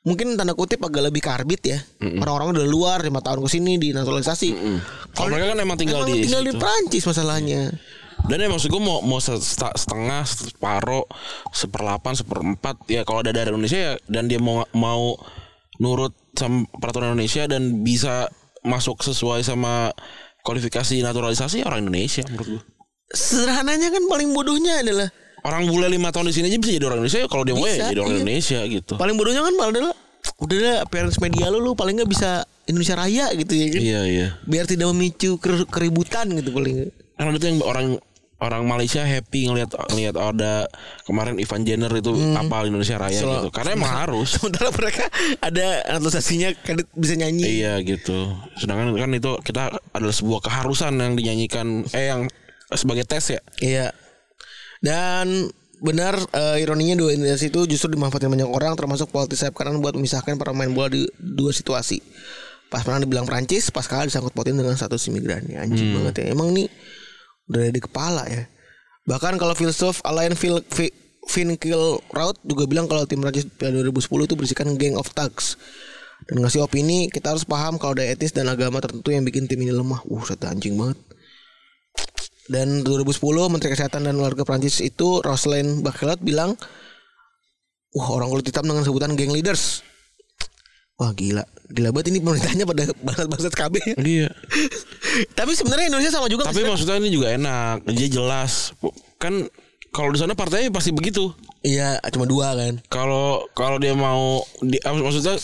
mungkin 0.00 0.34
tanda 0.34 0.56
kutip 0.56 0.80
agak 0.80 1.12
lebih 1.12 1.20
karbit 1.20 1.60
ya 1.60 1.78
orang-orang 2.00 2.56
udah 2.56 2.66
luar 2.66 2.98
lima 3.04 3.20
tahun 3.20 3.44
ke 3.44 3.48
sini 3.52 3.76
dinaturalisasi 3.76 4.50
Kalau 5.12 5.28
mereka 5.28 5.52
kan 5.52 5.58
emang 5.60 5.76
tinggal 5.76 6.02
emang 6.02 6.16
di 6.16 6.24
tinggal 6.24 6.42
di. 6.42 6.52
Prancis 6.56 7.04
masalahnya 7.04 7.68
Dan 8.22 8.36
ya 8.38 8.48
maksud 8.48 8.68
gue 8.68 8.78
mau 8.78 9.00
mau 9.00 9.18
set- 9.18 9.42
setengah, 9.74 10.22
separuh, 10.22 11.04
seperlapan, 11.50 12.12
seperempat 12.14 12.76
ya 12.86 13.02
kalau 13.02 13.20
ada 13.20 13.30
dari 13.30 13.48
Indonesia 13.48 13.78
ya 13.78 13.92
dan 14.06 14.26
dia 14.26 14.36
mau 14.36 14.62
mau 14.70 15.16
nurut 15.76 16.12
sama 16.32 16.68
peraturan 16.72 17.12
Indonesia 17.12 17.44
dan 17.44 17.80
bisa 17.80 18.28
masuk 18.60 19.00
sesuai 19.00 19.40
sama 19.40 19.88
kualifikasi 20.40 21.00
naturalisasi 21.00 21.62
orang 21.62 21.82
Indonesia 21.82 22.20
menurut 22.26 22.48
gue. 22.50 22.62
sederhananya 23.10 23.88
kan 23.88 24.04
paling 24.06 24.30
bodohnya 24.30 24.80
adalah 24.80 25.08
Orang 25.40 25.64
bule 25.66 25.88
lima 25.88 26.12
tahun 26.12 26.28
di 26.28 26.36
sini 26.36 26.46
aja 26.46 26.60
bisa 26.60 26.70
jadi 26.70 26.84
orang 26.84 27.00
Indonesia 27.00 27.24
kalau 27.24 27.48
dia 27.48 27.56
mau 27.56 27.64
ya 27.64 27.88
jadi 27.88 27.98
orang 27.98 28.12
iya. 28.12 28.20
Indonesia 28.20 28.60
gitu. 28.62 28.92
paling 28.94 29.16
bodohnya 29.16 29.40
kan 29.40 29.54
malah 29.54 29.72
adalah 29.72 29.92
udah 30.36 30.58
lah 30.60 30.76
appearance 30.80 31.16
media 31.16 31.48
lu 31.48 31.58
lu 31.58 31.72
paling 31.72 31.96
nggak 31.96 32.06
bisa 32.06 32.44
Indonesia 32.66 32.92
Raya 32.92 33.32
gitu 33.32 33.48
ya 33.50 33.66
kan 33.66 33.80
Iya 33.80 34.00
iya. 34.04 34.26
biar 34.44 34.64
tidak 34.64 34.92
memicu 34.92 35.40
ker- 35.40 35.64
keributan 35.66 36.28
gitu 36.30 36.52
paling. 36.52 36.92
Karena 37.16 37.32
itu 37.32 37.46
yang 37.46 37.58
orang 37.62 37.86
orang 38.40 38.64
Malaysia 38.64 39.04
happy 39.04 39.52
ngelihat 39.52 39.76
ngelihat 39.92 40.16
ada 40.16 40.64
kemarin 41.04 41.36
Ivan 41.36 41.62
Jenner 41.68 41.92
itu 41.92 42.16
apal 42.34 42.72
Indonesia 42.72 42.96
Raya 42.96 43.20
gitu. 43.20 43.48
Karena 43.52 43.76
emang 43.76 43.92
harus. 44.04 44.40
sementara 44.40 44.72
mereka 44.72 45.04
ada 45.44 45.84
naturalisasinya 45.96 46.56
kan 46.64 46.80
bisa 46.96 47.14
nyanyi 47.20 47.62
Iya 47.62 47.84
gitu. 47.84 48.32
Sedangkan 48.56 48.96
kan 48.96 49.10
itu 49.12 49.30
kita 49.44 49.76
adalah 49.92 50.14
sebuah 50.16 50.40
keharusan 50.48 50.96
yang 50.96 51.14
dinyanyikan 51.14 51.84
eh 51.92 52.08
yang 52.08 52.26
sebagai 52.72 53.04
tes 53.04 53.36
ya. 53.36 53.40
Iya. 53.60 53.86
Dan 54.80 55.52
benar 55.80 56.16
eh, 56.32 56.60
ironinya 56.60 56.96
dua 56.96 57.16
identitas 57.16 57.44
itu 57.44 57.64
justru 57.68 57.96
dimanfaatkan 57.96 58.28
banyak 58.28 58.48
orang 58.48 58.76
termasuk 58.76 59.08
politis 59.12 59.40
sayap 59.40 59.56
kanan 59.56 59.80
buat 59.80 59.96
memisahkan 59.96 60.36
para 60.36 60.52
pemain 60.52 60.72
bola 60.72 60.92
di 60.92 61.04
dua 61.16 61.52
situasi. 61.52 62.00
Pas 62.70 62.86
pernah 62.86 63.02
dibilang 63.02 63.26
Prancis, 63.26 63.68
pas 63.74 63.82
kalah 63.82 64.06
disangkut 64.06 64.30
pautin 64.30 64.54
dengan 64.54 64.78
status 64.78 65.10
imigran 65.10 65.42
ya 65.50 65.66
anjing 65.66 65.90
banget 65.90 66.24
ya. 66.24 66.24
Emang 66.32 66.54
nih 66.54 66.70
udah 67.50 67.58
ada 67.66 67.72
di 67.74 67.82
kepala 67.82 68.22
ya. 68.30 68.46
Bahkan 69.10 69.42
kalau 69.42 69.58
filsuf 69.58 69.98
Alain 70.06 70.38
Phil, 70.38 70.62
Fi- 70.70 70.94
Finkielkraut 71.26 72.38
juga 72.46 72.64
bilang 72.70 72.86
kalau 72.86 73.02
tim 73.04 73.18
Prancis 73.18 73.44
Piala 73.50 73.82
2010 73.82 74.30
itu 74.30 74.34
berisikan 74.38 74.68
gang 74.78 74.94
of 74.94 75.10
thugs. 75.10 75.58
Dan 76.30 76.44
ngasih 76.44 76.62
opini 76.62 77.10
kita 77.10 77.34
harus 77.34 77.42
paham 77.42 77.80
kalau 77.80 77.96
ada 77.98 78.06
etnis 78.06 78.30
dan 78.30 78.46
agama 78.46 78.78
tertentu 78.78 79.10
yang 79.10 79.26
bikin 79.26 79.50
tim 79.50 79.58
ini 79.58 79.74
lemah. 79.74 80.04
Uh, 80.06 80.22
satu 80.22 80.46
anjing 80.46 80.78
banget. 80.78 80.98
Dan 82.50 82.82
2010 82.82 83.18
Menteri 83.46 83.70
Kesehatan 83.74 84.10
dan 84.10 84.18
Warga 84.18 84.42
Prancis 84.42 84.82
itu 84.82 85.22
Roselaine 85.22 85.86
Bachelot 85.86 86.18
bilang, 86.18 86.58
wah 87.94 88.08
orang 88.10 88.26
kulit 88.26 88.46
hitam 88.46 88.66
dengan 88.66 88.82
sebutan 88.82 89.14
gang 89.14 89.30
leaders. 89.30 89.86
Wah 91.00 91.16
gila, 91.16 91.40
gila 91.72 91.96
banget 91.96 92.12
ini 92.12 92.20
pemerintahnya 92.20 92.68
pada 92.68 92.84
bangsat-bangsat 93.08 93.54
KB. 93.56 93.74
Iya. 93.96 94.28
Tapi 95.38 95.56
sebenarnya 95.56 95.88
Indonesia 95.88 96.12
sama 96.12 96.28
juga. 96.28 96.44
Tapi 96.44 96.60
maksudnya 96.60 97.00
ini 97.00 97.08
juga 97.08 97.32
enak. 97.32 97.88
Dia 97.88 98.08
jelas. 98.12 98.76
Kan 99.16 99.48
kalau 99.88 100.12
di 100.12 100.20
sana 100.20 100.36
partainya 100.36 100.68
pasti 100.68 100.92
begitu. 100.92 101.32
iya 101.64 101.96
cuma 102.12 102.28
dua 102.28 102.52
kan. 102.52 102.84
Kalau 102.92 103.48
kalau 103.56 103.80
dia 103.80 103.96
mau 103.96 104.44
di, 104.60 104.76
maksudnya 104.84 105.40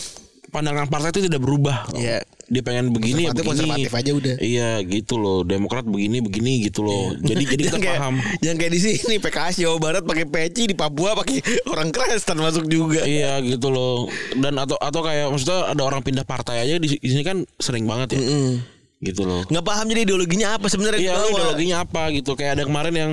pandangan 0.53 0.85
partai 0.93 1.09
itu 1.09 1.25
tidak 1.25 1.41
berubah. 1.41 1.89
Iya. 1.97 2.21
Dia 2.47 2.63
pengen 2.63 2.95
begini 2.95 3.27
ya 3.27 3.35
Konservatif, 3.35 3.43
begini. 3.43 3.71
konservatif 3.75 3.93
aja 3.99 4.11
udah. 4.15 4.35
Iya 4.39 4.69
gitu 4.87 5.15
loh. 5.19 5.43
Demokrat 5.43 5.83
begini 5.83 6.23
begini 6.23 6.63
gitu 6.63 6.79
loh. 6.87 7.11
Jadi 7.19 7.43
jadi 7.43 7.63
kita 7.67 7.77
kayak, 7.83 7.99
paham. 7.99 8.15
Jangan 8.39 8.57
kayak 8.63 8.71
di 8.71 8.79
sini 8.79 9.15
PKS 9.19 9.55
Jawa 9.59 9.77
Barat 9.83 10.03
pakai 10.07 10.23
peci 10.23 10.63
di 10.71 10.75
Papua 10.75 11.11
pakai 11.19 11.43
orang 11.67 11.91
Kristen 11.91 12.39
masuk 12.39 12.71
juga. 12.71 13.03
Iya 13.03 13.43
gitu 13.43 13.67
loh. 13.67 14.07
Dan 14.39 14.55
atau 14.55 14.79
atau 14.79 15.03
kayak 15.03 15.27
maksudnya 15.27 15.75
ada 15.75 15.83
orang 15.83 15.99
pindah 15.99 16.23
partai 16.23 16.63
aja 16.63 16.79
di, 16.79 16.95
di 16.95 17.09
sini 17.11 17.23
kan 17.27 17.43
sering 17.59 17.83
banget 17.83 18.15
ya. 18.15 18.23
Gitu 18.97 19.29
loh. 19.29 19.45
Nggak 19.45 19.61
paham 19.61 19.85
jadi 19.93 20.09
ideologinya 20.09 20.57
apa 20.57 20.71
sebenarnya. 20.73 21.13
Iya 21.13 21.29
ideologinya 21.29 21.85
apa 21.85 22.09
gitu 22.17 22.33
Kayak 22.33 22.57
ada 22.57 22.63
kemarin 22.65 22.95
yang 22.97 23.11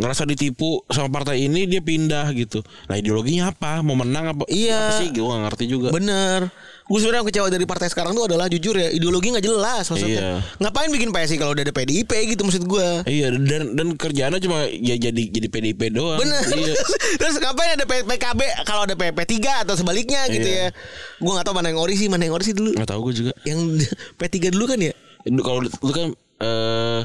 Ngerasa 0.00 0.24
ditipu 0.24 0.80
sama 0.88 1.12
partai 1.12 1.44
ini 1.44 1.68
Dia 1.68 1.84
pindah 1.84 2.32
gitu 2.32 2.64
Nah 2.88 2.96
ideologinya 2.96 3.52
apa 3.52 3.84
Mau 3.84 3.96
menang 3.96 4.32
apa 4.32 4.48
Iya. 4.48 4.76
Apa 4.76 4.92
sih 5.04 5.08
gue 5.12 5.24
gak 5.28 5.42
ngerti 5.44 5.64
juga 5.68 5.88
Bener. 5.92 6.48
Gue 6.86 7.02
sebenarnya 7.02 7.26
kecewa 7.26 7.50
dari 7.50 7.66
partai 7.66 7.90
sekarang 7.90 8.14
tuh 8.14 8.30
adalah 8.30 8.46
jujur 8.46 8.70
ya 8.72 8.86
ideologi 8.88 9.34
nggak 9.34 9.42
jelas 9.42 9.90
maksudnya. 9.90 10.20
Iya. 10.22 10.32
Ngapain 10.62 10.86
bikin 10.88 11.10
PSI 11.10 11.34
kalau 11.34 11.50
udah 11.50 11.66
ada 11.66 11.74
PDIP 11.74 12.06
gitu 12.30 12.46
maksud 12.46 12.62
gue. 12.62 12.88
Iya 13.04 13.34
dan 13.34 13.74
dan 13.74 13.88
kerjaannya 13.92 14.38
cuma 14.38 14.70
ya 14.70 14.94
jadi 14.94 15.22
jadi 15.26 15.50
PDIP 15.50 15.90
doang. 15.90 16.22
Bener. 16.22 16.46
Iya. 16.46 16.74
Terus 17.20 17.42
ngapain 17.42 17.74
ada 17.74 17.84
PKB 17.84 18.40
kalau 18.62 18.86
ada 18.86 18.94
PP3 18.94 19.66
atau 19.66 19.74
sebaliknya 19.74 20.30
gitu 20.30 20.46
Iya. 20.46 20.70
ya. 20.70 21.18
Gue 21.18 21.30
gak 21.34 21.44
tahu 21.44 21.58
mana 21.58 21.74
yang 21.74 21.82
ori 21.82 21.98
sih, 21.98 22.06
mana 22.06 22.22
yang 22.22 22.38
ori 22.38 22.46
sih 22.46 22.54
dulu. 22.54 22.70
Nggak 22.78 22.86
tahu 22.86 23.10
gue 23.10 23.14
juga. 23.18 23.32
Yang 23.42 23.90
P3 24.22 24.54
dulu 24.54 24.64
kan 24.70 24.78
ya? 24.78 24.94
Kalau 25.26 25.58
lu 25.66 25.90
kan 25.90 26.06
eh 26.38 27.02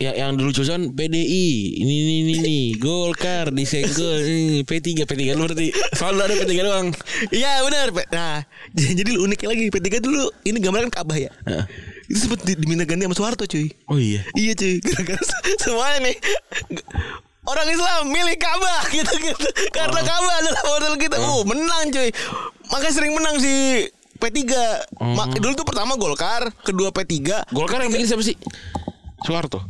yang 0.00 0.14
yang 0.16 0.30
dulu 0.32 0.48
jurusan 0.50 0.96
PDI 0.96 1.46
ini 1.76 1.94
ini 1.94 2.14
ini 2.22 2.34
nih 2.40 2.62
Golkar 2.74 3.52
disenggol 3.52 4.16
ini 4.24 4.64
P3 4.64 5.04
P3 5.04 5.22
lu 5.30 5.44
berarti 5.44 5.68
selalu 5.92 6.18
ada 6.22 6.34
P3 6.34 6.52
doang 6.58 6.88
Iya 7.28 7.60
benar. 7.60 7.86
Nah, 8.08 8.36
jadi 8.98 9.10
uniknya 9.14 9.46
lagi 9.46 9.68
P3 9.68 10.00
dulu 10.00 10.32
ini 10.42 10.56
gambar 10.56 10.88
kan 10.88 10.92
Ka'bah 10.96 11.14
ya. 11.14 11.28
Heeh. 11.44 11.64
Itu 12.08 12.18
sempat 12.18 12.40
di- 12.42 12.56
diminta 12.56 12.82
ganti 12.82 13.04
sama 13.04 13.12
Soeharto 13.12 13.44
cuy. 13.44 13.68
oh 13.86 13.94
iya 13.94 14.24
Iya 14.32 14.52
cuy, 14.54 14.80
gara-gara 14.88 15.20
se- 15.20 15.42
semuanya 15.60 15.98
nih 16.02 16.16
orang 17.42 17.66
Islam 17.68 18.02
milih 18.08 18.36
Ka'bah 18.36 18.80
gitu 18.88 19.12
gitu. 19.20 19.46
Karena 19.68 20.00
Ka'bah 20.00 20.34
adalah 20.38 20.62
model 20.66 20.94
kita. 20.96 21.16
Oh, 21.20 21.44
menang 21.44 21.88
cuy. 21.88 22.08
Makanya 22.68 22.94
sering 22.94 23.12
menang 23.12 23.36
si 23.36 23.84
P3. 24.16 24.38
Ma- 24.98 25.28
dulu 25.30 25.52
tuh 25.54 25.64
pertama 25.64 25.94
Golkar, 25.94 26.48
kedua 26.58 26.88
P3. 26.88 27.20
Golkar 27.48 27.80
yang 27.80 27.90
bikin 27.90 28.08
siapa 28.08 28.22
sih 28.22 28.36
Soeharto 29.22 29.60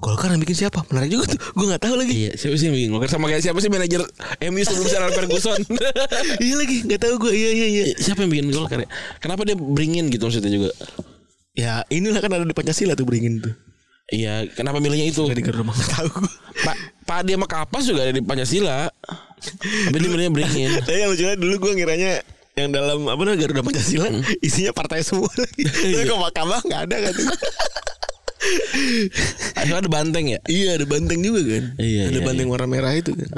Golkar 0.00 0.28
yang 0.28 0.44
bikin 0.44 0.68
siapa? 0.68 0.84
Menarik 0.92 1.08
juga 1.08 1.24
tuh. 1.32 1.40
Gue 1.56 1.64
nggak 1.64 1.80
tahu 1.80 1.96
lagi. 1.96 2.12
iya 2.12 2.32
siapa 2.36 2.52
sih 2.52 2.68
yang 2.68 2.76
bikin 2.76 2.88
Golkar 2.92 3.08
sama 3.08 3.32
kayak 3.32 3.40
siapa 3.40 3.64
sih 3.64 3.72
manajer 3.72 4.04
MU 4.52 4.60
sebelum 4.60 4.86
Sir 4.86 5.00
Ferguson 5.08 5.60
iya 6.44 6.54
lagi, 6.60 6.76
nggak 6.84 7.00
tahu 7.00 7.14
gue. 7.16 7.32
Iya 7.32 7.50
iya 7.56 7.66
iya. 7.66 7.84
siapa 7.96 8.20
yang 8.20 8.30
bikin 8.30 8.52
Golkar 8.52 8.84
ya 8.84 8.88
kenapa 9.18 9.48
dia 9.48 9.56
beringin 9.56 10.12
gitu 10.12 10.28
maksudnya 10.28 10.52
juga 10.52 10.70
Ya 11.56 11.82
inilah 11.88 12.20
kan 12.20 12.28
ada 12.30 12.44
di 12.44 12.52
Pancasila 12.52 12.92
tuh 12.92 13.08
beringin 13.08 13.40
tuh. 13.40 13.56
iya 14.12 14.44
kenapa 14.52 14.82
milihnya 14.84 15.08
itu 15.08 15.22
Gak 15.24 15.38
di 15.38 15.44
rumah 15.48 15.72
nggak 15.72 15.90
tahu 15.96 16.08
gue. 16.12 16.32
Pak 16.60 16.76
Pak 17.08 17.18
dia 17.24 17.34
sama 17.40 17.46
Kapas 17.48 17.84
juga 17.88 18.00
ada 18.04 18.12
di 18.12 18.20
Pancasila 18.20 18.84
tapi 19.88 19.96
dia 19.96 20.10
milihnya 20.12 20.32
beringin 20.34 20.70
Tapi 20.84 20.98
yang 20.98 21.10
lucunya 21.10 21.34
dulu 21.40 21.54
gue 21.56 21.72
ngiranya 21.80 22.12
yang 22.52 22.68
dalam 22.68 23.08
apa 23.08 23.16
namanya 23.16 23.48
Garuda 23.48 23.62
Pancasila 23.64 24.12
isinya 24.44 24.76
partai 24.76 25.00
semua 25.00 25.30
lagi. 25.32 25.64
Tapi 25.96 26.04
kok 26.04 26.20
Mahkamah 26.20 26.60
nggak 26.60 26.82
ada 26.84 26.96
kan? 27.08 27.14
Ayo 29.56 29.76
ada 29.76 29.86
banteng 29.86 30.26
ya 30.26 30.40
iya 30.46 30.74
ada 30.74 30.84
banteng 30.84 31.20
juga 31.20 31.40
kan. 31.44 31.64
Iya, 31.76 32.08
ada 32.08 32.18
iya, 32.18 32.24
banteng 32.24 32.48
warna 32.48 32.66
merah 32.66 32.92
itu 32.92 33.12
kan. 33.12 33.28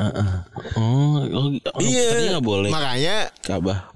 Oh, 0.78 1.18
oh, 1.26 1.50
oh 1.50 1.80
iya. 1.80 2.32
nggak 2.32 2.44
boleh. 2.44 2.70
Makanya 2.70 3.16
Kabah. 3.42 3.90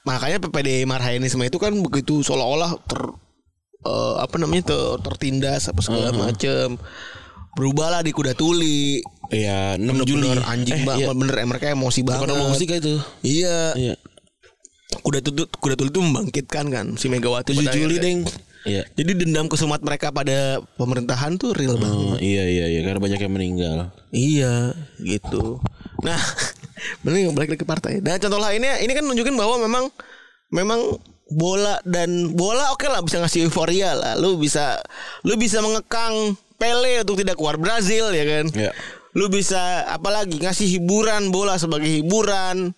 makanya 0.00 0.40
PPD 0.40 0.84
Marhaenisme 0.84 1.40
itu 1.42 1.56
kan 1.56 1.72
begitu 1.76 2.20
seolah-olah 2.20 2.72
ter 2.84 3.00
eh, 3.82 4.14
apa 4.18 4.36
namanya 4.36 4.72
ter, 4.72 4.80
tertindas 5.04 5.68
apa 5.68 5.80
segala 5.80 6.08
macem 6.10 6.80
berubahlah 7.52 8.00
di 8.00 8.10
kuda 8.10 8.32
tuli 8.32 9.04
Iya, 9.30 9.78
6 9.78 9.86
Juli. 10.02 10.26
bener 10.26 10.42
anjing 10.42 10.74
eh, 10.74 10.82
banget 10.82 11.06
iya. 11.06 11.14
bener 11.14 11.36
mereka 11.44 11.70
emosi 11.70 12.02
banget 12.02 12.26
Bukan 12.26 12.30
ngomong 12.34 12.50
musik 12.50 12.66
itu. 12.68 12.98
iya 13.22 13.76
Iya. 13.76 13.94
kuda 14.98 15.20
tuli 15.20 15.44
kuda 15.52 15.74
tuli 15.74 15.88
itu 15.88 16.00
membangkitkan 16.00 16.64
kan 16.66 16.86
si 16.96 17.06
Megawati 17.06 17.54
7 17.54 17.60
pada 17.60 17.70
Juli, 17.70 17.94
akhirnya. 17.94 18.02
Deng. 18.02 18.18
Iya. 18.60 18.84
jadi 18.92 19.24
dendam 19.24 19.48
kesumat 19.48 19.80
mereka 19.80 20.12
pada 20.12 20.60
pemerintahan 20.76 21.40
tuh 21.40 21.56
real 21.56 21.80
banget 21.80 21.96
Oh, 21.96 22.18
iya 22.20 22.44
iya 22.44 22.66
iya 22.68 22.80
karena 22.84 23.00
banyak 23.00 23.20
yang 23.20 23.32
meninggal. 23.32 23.76
Iya, 24.12 24.76
gitu. 25.00 25.64
Nah, 26.04 26.20
bener 27.04 27.32
balik 27.32 27.56
lagi 27.56 27.62
ke 27.62 27.68
partai. 27.68 27.92
Nah, 28.04 28.20
contoh 28.20 28.36
lainnya 28.36 28.76
ini 28.84 28.92
kan 28.92 29.04
nunjukin 29.04 29.32
bahwa 29.32 29.64
memang 29.64 29.88
memang 30.52 31.00
bola 31.30 31.78
dan 31.86 32.34
bola 32.34 32.74
oke 32.74 32.90
lah 32.90 33.00
bisa 33.00 33.22
ngasih 33.22 33.48
euforia 33.48 33.94
lah. 33.94 34.18
Lu 34.18 34.36
bisa 34.36 34.76
lu 35.22 35.38
bisa 35.38 35.62
mengekang 35.62 36.36
Pele 36.60 37.00
untuk 37.00 37.16
tidak 37.16 37.40
keluar 37.40 37.56
Brazil 37.56 38.12
ya 38.12 38.24
kan. 38.28 38.44
Iya. 38.52 38.72
Lu 39.16 39.32
bisa 39.32 39.88
apalagi 39.88 40.36
ngasih 40.36 40.76
hiburan 40.76 41.32
bola 41.32 41.56
sebagai 41.56 41.88
hiburan. 41.88 42.76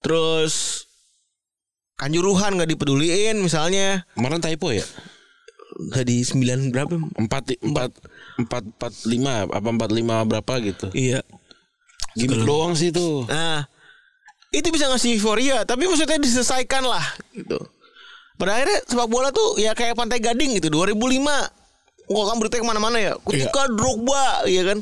Terus 0.00 0.85
kanjuruhan 1.96 2.56
nggak 2.60 2.70
dipeduliin 2.76 3.40
misalnya 3.40 4.04
Kemarin 4.14 4.40
typo 4.44 4.72
ya? 4.72 4.84
tadi 5.92 6.24
9 6.24 6.72
berapa? 6.72 6.94
4 6.96 7.28
4 7.28 8.48
4 8.48 8.80
45 8.80 9.52
apa 9.52 9.68
45 9.68 10.30
berapa 10.30 10.52
gitu. 10.64 10.86
Iya. 10.96 11.20
Gimik 12.16 12.48
doang 12.48 12.72
sih 12.72 12.88
tuh. 12.88 13.28
Nah, 13.28 13.68
itu 14.48 14.72
bisa 14.72 14.88
ngasih 14.88 15.20
euforia, 15.20 15.68
tapi 15.68 15.84
maksudnya 15.84 16.16
diselesaikan 16.16 16.80
lah 16.80 17.04
gitu. 17.36 17.60
Pada 18.40 18.56
akhirnya 18.56 18.84
sepak 18.88 19.08
bola 19.08 19.28
tuh 19.32 19.60
ya 19.60 19.76
kayak 19.76 19.96
Pantai 19.96 20.20
Gading 20.20 20.56
gitu 20.60 20.72
2005. 20.72 20.96
Gua 22.06 22.22
kan 22.30 22.36
berita 22.38 22.62
ke 22.62 22.64
mana-mana 22.64 22.96
ya. 23.02 23.12
Ketika 23.20 23.66
Drogba, 23.68 24.46
ya 24.46 24.62
kan. 24.62 24.78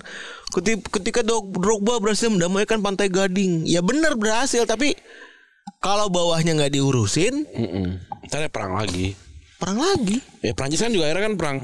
Ketika, 0.55 1.27
Drogba 1.27 1.99
berhasil 1.99 2.31
mendamaikan 2.31 2.85
Pantai 2.85 3.11
Gading, 3.11 3.67
ya 3.67 3.83
benar 3.83 4.15
berhasil, 4.15 4.63
tapi 4.69 4.95
kalau 5.79 6.09
bawahnya 6.09 6.55
nggak 6.55 6.73
diurusin, 6.73 7.45
Heeh. 7.47 8.01
Ntar 8.25 8.41
ada 8.41 8.49
perang 8.49 8.75
lagi. 8.75 9.17
perang 9.55 9.81
lagi. 9.81 10.21
Ya 10.41 10.53
Prancis 10.53 10.77
kan 10.79 10.89
juga 10.89 11.09
akhirnya 11.09 11.25
kan 11.25 11.35
perang. 11.35 11.59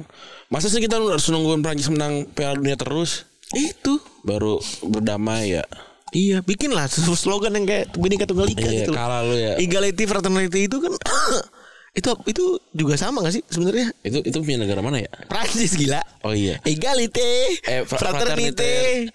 Masa 0.49 0.67
sih 0.67 0.79
kita 0.79 0.97
harus 0.97 1.27
nungguin 1.27 1.61
Prancis 1.61 1.89
menang 1.89 2.25
Piala 2.27 2.57
Dunia 2.57 2.73
terus 2.75 3.29
Itu. 3.51 4.01
baru 4.23 4.57
berdamai 4.83 5.53
ya? 5.53 5.65
Iya, 6.11 6.41
bikin 6.41 6.73
lah 6.73 6.89
slogan 7.15 7.53
yang 7.53 7.65
kayak 7.65 7.93
Bhinneka 7.93 8.25
Tunggal 8.25 8.49
Ika 8.49 8.63
Iya, 8.63 8.73
gitu. 8.83 8.91
loh. 8.91 8.97
kalah 8.97 9.21
lu 9.23 9.37
ya. 9.37 9.55
Equality, 9.57 10.05
fraternity 10.05 10.61
itu 10.65 10.77
kan 10.79 10.93
itu 11.99 12.09
itu 12.25 12.45
juga 12.73 12.95
sama 12.95 13.21
gak 13.21 13.35
sih 13.35 13.43
sebenarnya? 13.47 13.93
Itu 14.01 14.23
itu 14.23 14.37
punya 14.39 14.59
negara 14.59 14.81
mana 14.81 14.97
ya? 14.99 15.11
Prancis 15.27 15.75
gila. 15.75 16.01
Oh 16.23 16.33
iya. 16.33 16.57
Egalite, 16.63 17.61
Eh, 17.63 17.83
fra- 17.85 18.01
fraternité, 18.01 19.07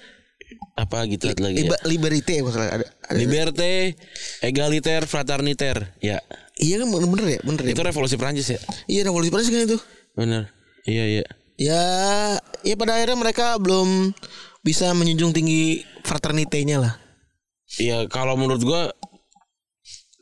Apa 0.76 1.08
gitu 1.08 1.32
lagi 1.40 1.66
ya? 1.66 1.76
Liberté 1.88 2.44
masalah 2.44 2.82
ada. 2.82 2.88
ada. 2.88 3.16
Liberté, 3.16 3.96
egalitaire, 4.44 5.08
fraternitaire. 5.08 5.96
Ya. 6.04 6.20
Iya 6.60 6.84
kan 6.84 6.88
bener, 6.92 7.08
bener 7.12 7.26
ya, 7.36 7.40
bener 7.44 7.64
ya. 7.68 7.74
Itu 7.76 7.84
revolusi 7.84 8.16
Prancis 8.16 8.48
ya? 8.52 8.60
Iya 8.88 9.08
revolusi 9.08 9.32
Prancis 9.32 9.52
kan 9.52 9.62
itu. 9.64 9.78
Bener. 10.16 10.52
Iya 10.88 11.04
iya. 11.08 11.26
Ya, 11.56 11.84
ya 12.68 12.76
pada 12.76 13.00
akhirnya 13.00 13.16
mereka 13.16 13.56
belum 13.60 14.12
bisa 14.64 14.92
menjunjung 14.92 15.32
tinggi 15.32 15.88
fraternité-nya 16.04 16.78
lah. 16.84 16.94
Iya 17.80 18.08
kalau 18.12 18.36
menurut 18.36 18.62
gua 18.64 18.92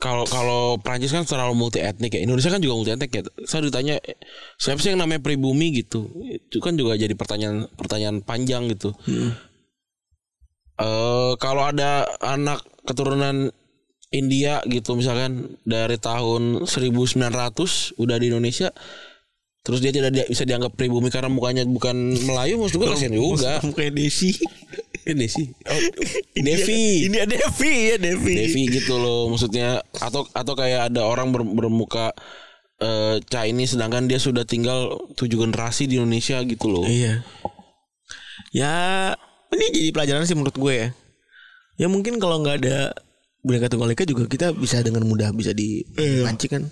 kalau 0.04 0.28
kalau 0.28 0.76
Prancis 0.82 1.16
kan 1.16 1.24
terlalu 1.24 1.56
multi 1.56 1.80
etnik 1.80 2.12
ya. 2.12 2.20
Indonesia 2.20 2.52
kan 2.52 2.60
juga 2.60 2.76
multi 2.76 2.92
etnik 2.92 3.10
ya. 3.14 3.22
Saya 3.48 3.64
ditanya 3.64 3.96
siapa 4.60 4.82
sih 4.84 4.92
yang 4.92 5.00
namanya 5.00 5.24
pribumi 5.24 5.72
gitu. 5.72 6.12
Itu 6.28 6.60
kan 6.60 6.76
juga 6.76 6.98
jadi 6.98 7.16
pertanyaan 7.16 7.72
pertanyaan 7.72 8.20
panjang 8.20 8.68
gitu. 8.68 8.92
Eh 10.74 11.32
kalau 11.38 11.70
ada 11.70 12.08
anak 12.18 12.62
keturunan 12.82 13.50
India 14.10 14.62
gitu 14.70 14.94
misalkan 14.94 15.58
dari 15.66 15.98
tahun 15.98 16.66
1900 16.66 17.98
udah 17.98 18.16
di 18.18 18.26
Indonesia 18.30 18.70
terus 19.64 19.80
dia 19.80 19.90
tidak 19.90 20.28
bisa 20.28 20.44
dianggap 20.44 20.76
pribumi 20.76 21.08
karena 21.08 21.32
mukanya 21.32 21.64
bukan 21.64 21.96
Melayu 22.28 22.60
maksud 22.60 22.76
gua 22.78 22.92
kasihan 22.92 23.16
juga. 23.16 23.64
Kayak 23.72 23.96
Desi. 23.96 24.36
Ini 25.04 25.26
sih. 25.28 25.46
Oh, 25.68 25.80
Devi. 26.46 27.08
Ini 27.08 27.16
ada 27.24 27.32
Devi 27.32 27.74
ya 27.92 27.96
Devi. 27.96 28.34
Devi 28.44 28.62
gitu 28.72 29.00
loh 29.00 29.32
maksudnya 29.32 29.80
atau 30.00 30.28
atau 30.36 30.54
kayak 30.56 30.92
ada 30.92 31.04
orang 31.08 31.32
ber- 31.32 31.48
bermuka 31.48 32.12
eh 32.82 33.22
Chinese 33.24 33.78
sedangkan 33.78 34.04
dia 34.04 34.20
sudah 34.20 34.44
tinggal 34.44 35.00
tujuh 35.16 35.48
generasi 35.48 35.88
di 35.88 35.96
Indonesia 35.96 36.40
gitu 36.44 36.66
loh. 36.68 36.84
Iya. 36.84 37.24
Ya, 38.54 38.76
ini 39.54 39.66
jadi 39.70 39.90
pelajaran 39.90 40.24
sih 40.24 40.34
menurut 40.34 40.54
gue 40.54 40.72
ya. 40.74 40.88
Ya 41.74 41.86
mungkin 41.90 42.18
kalau 42.18 42.38
nggak 42.38 42.62
ada 42.62 42.94
Bhinneka 43.42 43.68
Tunggal 43.68 43.92
Ika 43.92 44.04
juga 44.04 44.24
kita 44.24 44.54
bisa 44.54 44.80
dengan 44.80 45.04
mudah 45.04 45.34
bisa 45.34 45.52
dipancing 45.52 46.50
kan. 46.50 46.62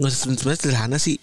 Nggak 0.00 0.12
sebenarnya 0.12 0.58
sederhana 0.58 0.96
sih. 0.96 1.20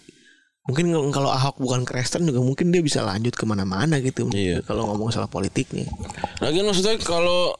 Mungkin 0.68 0.92
kalau- 1.16 1.32
Ahok 1.32 1.64
bukan 1.64 1.88
Kristen 1.88 2.28
juga 2.28 2.44
mungkin 2.44 2.76
dia 2.76 2.84
bisa 2.84 3.00
lanjut 3.00 3.32
ke 3.34 3.44
mana-mana 3.48 4.00
gitu. 4.04 4.28
Iya. 4.30 4.60
Kalau 4.64 4.92
ngomong 4.92 5.10
soal 5.10 5.32
politiknya. 5.32 5.88
Lagian 6.44 6.68
maksudnya 6.68 7.00
kalau 7.00 7.56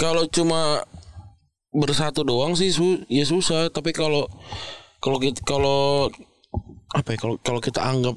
kalau 0.00 0.24
cuma 0.28 0.80
bersatu 1.68 2.24
doang 2.24 2.56
sih 2.56 2.72
su 2.72 3.04
ya 3.12 3.28
susah 3.28 3.68
tapi 3.68 3.92
kalau 3.92 4.24
kalau 4.98 5.20
kalau 5.44 6.08
apa 6.96 7.12
ya 7.12 7.18
kalau 7.20 7.36
kalau 7.44 7.60
kita 7.60 7.84
anggap 7.84 8.16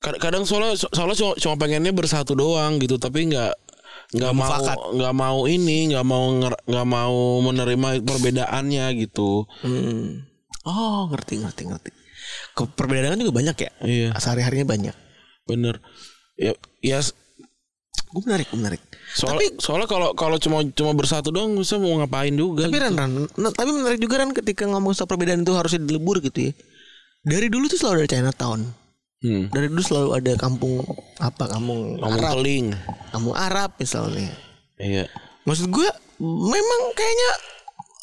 kadang 0.00 0.48
soalnya 0.48 0.80
soalnya 0.80 1.16
cuma, 1.16 1.32
cuma 1.36 1.54
pengennya 1.56 1.92
bersatu 1.92 2.32
doang 2.32 2.80
gitu 2.80 2.96
tapi 2.96 3.28
nggak 3.28 3.52
nggak 4.10 4.32
mau 4.32 4.48
nggak 4.96 5.14
mau 5.14 5.38
ini 5.44 5.92
nggak 5.92 6.06
mau 6.08 6.24
nggak 6.64 6.86
mau 6.88 7.16
menerima 7.44 7.88
perbedaannya 8.02 8.86
gitu 8.98 9.44
Hmm. 9.60 10.24
Oh, 10.60 11.08
ngerti 11.08 11.40
ngerti 11.40 11.62
ngerti. 11.68 11.90
Ke 12.52 12.68
perbedaan 12.68 13.16
juga 13.16 13.32
banyak 13.32 13.56
ya. 13.56 13.70
iya 13.80 14.08
Sehari-harinya 14.12 14.66
banyak. 14.68 14.96
bener 15.48 15.80
ya 16.36 16.52
ya 16.80 17.00
Gue 18.10 18.22
menarik, 18.26 18.50
gue 18.50 18.58
menarik. 18.58 18.82
Soal, 19.14 19.38
tapi 19.38 19.54
soalnya 19.62 19.86
kalau 19.86 20.10
kalau 20.18 20.34
cuma 20.42 20.66
cuma 20.74 20.90
bersatu 20.98 21.30
doang 21.30 21.54
bisa 21.54 21.78
mau 21.78 21.94
ngapain 22.02 22.34
juga. 22.34 22.66
tapi 22.66 22.82
Ran, 22.82 22.94
Ran, 22.98 23.10
nah, 23.38 23.54
tapi 23.54 23.70
menarik 23.70 24.02
juga 24.02 24.18
kan 24.18 24.34
ketika 24.34 24.66
ngomong 24.66 24.98
soal 24.98 25.06
perbedaan 25.06 25.46
itu 25.46 25.54
harusnya 25.54 25.78
dilebur 25.78 26.18
gitu 26.18 26.50
ya. 26.50 26.52
Dari 27.22 27.46
dulu 27.46 27.70
tuh 27.70 27.78
selalu 27.78 28.02
ada 28.02 28.10
Chinatown. 28.10 28.66
Hmm. 29.20 29.52
Dari 29.52 29.68
dulu 29.68 29.80
selalu 29.80 30.08
ada 30.16 30.32
kampung 30.34 30.80
apa 31.18 31.44
kampung 31.46 32.00
Ngomong 32.00 32.18
Arab, 32.18 32.32
keling. 32.34 32.66
kampung 33.10 33.36
Arab 33.36 33.70
misalnya. 33.76 34.32
Iya. 34.76 35.04
Maksud 35.44 35.68
gue 35.68 35.88
memang 36.22 36.80
kayaknya 36.90 37.30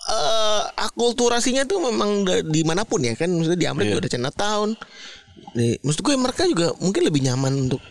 eh 0.07 0.61
akulturasinya 0.79 1.65
tuh 1.65 1.81
memang 1.83 2.21
da- 2.21 2.39
di 2.41 2.61
mana 2.61 2.85
pun 2.85 3.01
ya 3.01 3.11
kan 3.11 3.27
maksudnya 3.27 3.57
di 3.57 3.67
Amerika 3.67 3.83
Iya. 3.83 3.93
juga 3.93 4.03
ada 4.03 4.13
Chinatown. 4.13 4.69
Nih, 5.53 5.73
maksud 5.81 6.01
gue 6.01 6.13
mereka 6.15 6.45
juga 6.45 6.67
mungkin 6.77 7.01
lebih 7.03 7.21
nyaman 7.23 7.53
untuk 7.65 7.81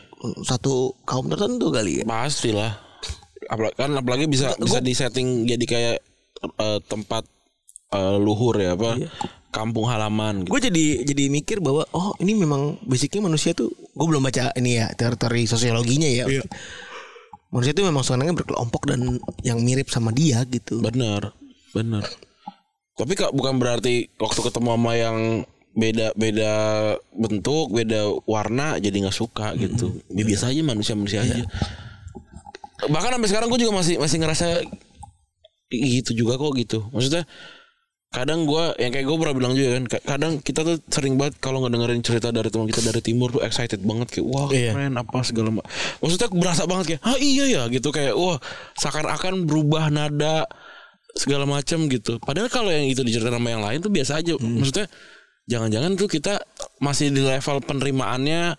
satu 0.43 0.95
kaum 1.03 1.27
tertentu 1.27 1.69
kali 1.69 2.01
ya. 2.01 2.05
Pastilah. 2.05 2.79
Apalagi, 3.47 3.75
kan 3.75 3.91
apalagi 3.93 4.27
bisa 4.27 4.55
bisa 4.57 4.79
disetting 4.79 5.45
jadi 5.45 5.65
kayak 5.65 5.97
eh, 6.57 6.79
tempat 6.85 7.27
eh, 7.91 8.17
luhur 8.17 8.55
ya 8.55 8.75
apa? 8.75 9.03
Kampung 9.57 9.89
halaman 9.89 10.45
gitu. 10.45 10.53
Gue 10.53 10.61
jadi 10.61 11.01
jadi 11.09 11.33
mikir 11.33 11.65
bahwa 11.65 11.89
oh 11.97 12.13
ini 12.21 12.37
memang 12.37 12.77
basicnya 12.85 13.25
manusia 13.25 13.57
tuh 13.57 13.73
gue 13.73 14.07
belum 14.07 14.21
baca 14.21 14.53
ini 14.61 14.77
ya 14.77 14.93
teori 14.93 15.49
sosiologinya 15.49 16.05
ya. 16.05 16.29
Manusia 17.49 17.73
itu 17.73 17.81
memang 17.81 18.05
sebenarnya 18.05 18.37
berkelompok 18.37 18.93
dan 18.93 19.17
yang 19.41 19.65
mirip 19.65 19.89
sama 19.89 20.13
dia 20.13 20.45
gitu. 20.45 20.85
Bener, 20.85 21.33
bener. 21.73 22.05
Tapi 23.01 23.13
kak 23.17 23.33
bukan 23.33 23.57
berarti 23.57 24.13
waktu 24.21 24.41
ketemu 24.45 24.69
sama 24.77 24.93
yang 24.93 25.17
beda 25.77 26.13
beda 26.17 26.53
bentuk, 27.13 27.73
beda 27.73 28.13
warna 28.29 28.77
jadi 28.77 29.09
nggak 29.09 29.17
suka 29.17 29.57
gitu. 29.57 30.05
Ya, 30.13 30.25
biasa 30.25 30.53
aja 30.53 30.61
manusia 30.65 30.93
manusia 30.97 31.21
aja. 31.25 31.45
Bahkan 32.85 33.17
sampai 33.17 33.29
sekarang 33.33 33.49
gue 33.49 33.61
juga 33.65 33.73
masih 33.73 33.97
masih 33.97 34.21
ngerasa 34.21 34.47
gitu 35.73 36.13
juga 36.13 36.37
kok 36.37 36.53
gitu. 36.57 36.79
Maksudnya 36.93 37.25
kadang 38.09 38.43
gue 38.43 38.65
yang 38.77 38.91
kayak 38.91 39.05
gue 39.05 39.17
pernah 39.19 39.35
bilang 39.35 39.53
juga 39.53 39.69
kan 39.73 39.85
ka- 39.87 40.05
kadang 40.07 40.33
kita 40.39 40.61
tuh 40.63 40.77
sering 40.87 41.15
banget 41.15 41.37
kalau 41.37 41.61
nggak 41.61 41.73
dengerin 41.75 42.01
cerita 42.01 42.29
dari 42.31 42.49
teman 42.49 42.65
kita 42.65 42.81
dari 42.83 43.01
timur 43.01 43.29
tuh 43.31 43.43
excited 43.43 43.79
banget 43.79 44.09
kayak 44.11 44.27
wah 44.27 44.49
Iya. 44.49 44.73
keren 44.73 44.95
apa 44.95 45.19
segala 45.21 45.51
macam 45.53 45.69
maksudnya 45.99 46.29
berasa 46.33 46.63
banget 46.65 46.85
kayak 46.89 47.01
ah 47.03 47.19
iya 47.19 47.45
ya 47.47 47.63
gitu 47.69 47.89
kayak 47.91 48.15
wah 48.15 48.39
seakan-akan 48.75 49.45
berubah 49.45 49.91
nada 49.91 50.49
segala 51.13 51.45
macam 51.45 51.89
gitu 51.89 52.17
padahal 52.19 52.47
kalau 52.47 52.69
yang 52.69 52.87
itu 52.87 53.01
diceritain 53.01 53.35
sama 53.35 53.49
yang 53.51 53.61
lain 53.61 53.79
tuh 53.81 53.91
biasa 53.91 54.13
aja 54.17 54.33
Hmm. 54.35 54.61
maksudnya 54.61 54.87
jangan-jangan 55.45 55.93
tuh 55.95 56.09
kita 56.09 56.35
masih 56.79 57.09
di 57.09 57.21
level 57.21 57.59
penerimaannya 57.61 58.57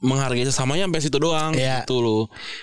menghargai 0.00 0.48
sesamanya 0.48 0.88
sampai 0.88 1.00
situ 1.04 1.18
doang 1.20 1.52
Iya. 1.52 1.84
gitu 1.84 2.00
loh 2.00 2.22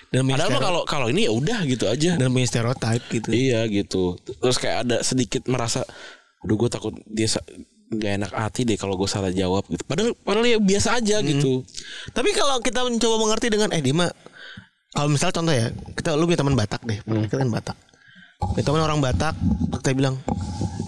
Dan 0.09 0.25
padahal 0.25 0.49
mah 0.51 0.61
kalau 0.61 0.81
kalau 0.83 1.07
ini 1.07 1.29
ya 1.29 1.31
udah 1.31 1.59
gitu 1.69 1.85
aja 1.85 2.17
dan 2.17 2.33
punya 2.33 2.49
stereotype 2.49 3.05
gitu. 3.13 3.29
Iya 3.29 3.69
gitu. 3.69 4.17
Terus 4.17 4.57
kayak 4.57 4.77
ada 4.89 4.97
sedikit 5.05 5.45
merasa, 5.45 5.85
aduh 6.41 6.57
gue 6.57 6.69
takut 6.69 6.93
dia 7.05 7.29
nggak 7.87 8.13
enak 8.19 8.31
hati 8.33 8.65
deh 8.65 8.75
kalau 8.75 8.97
gue 8.97 9.05
salah 9.05 9.29
jawab 9.29 9.63
gitu. 9.69 9.85
Padahal 9.85 10.17
padahal 10.17 10.49
ya 10.49 10.57
biasa 10.57 10.97
aja 10.97 11.21
gitu. 11.21 11.61
Tapi 12.09 12.29
kalau 12.33 12.57
kita 12.59 12.81
mencoba 12.81 13.15
mengerti 13.21 13.47
dengan 13.47 13.69
eh 13.71 13.79
Dima 13.79 14.09
kalau 14.91 15.13
misalnya 15.13 15.35
contoh 15.37 15.53
ya, 15.53 15.67
kita 15.93 16.17
lu 16.17 16.25
punya 16.25 16.41
teman 16.41 16.57
Batak 16.57 16.81
deh, 16.81 16.97
kita 17.05 17.37
kan 17.37 17.49
Batak. 17.53 17.77
Punya 18.41 18.63
teman 18.65 18.81
orang 18.81 18.97
Batak, 18.97 19.35
kita 19.77 19.93
bilang, 19.93 20.15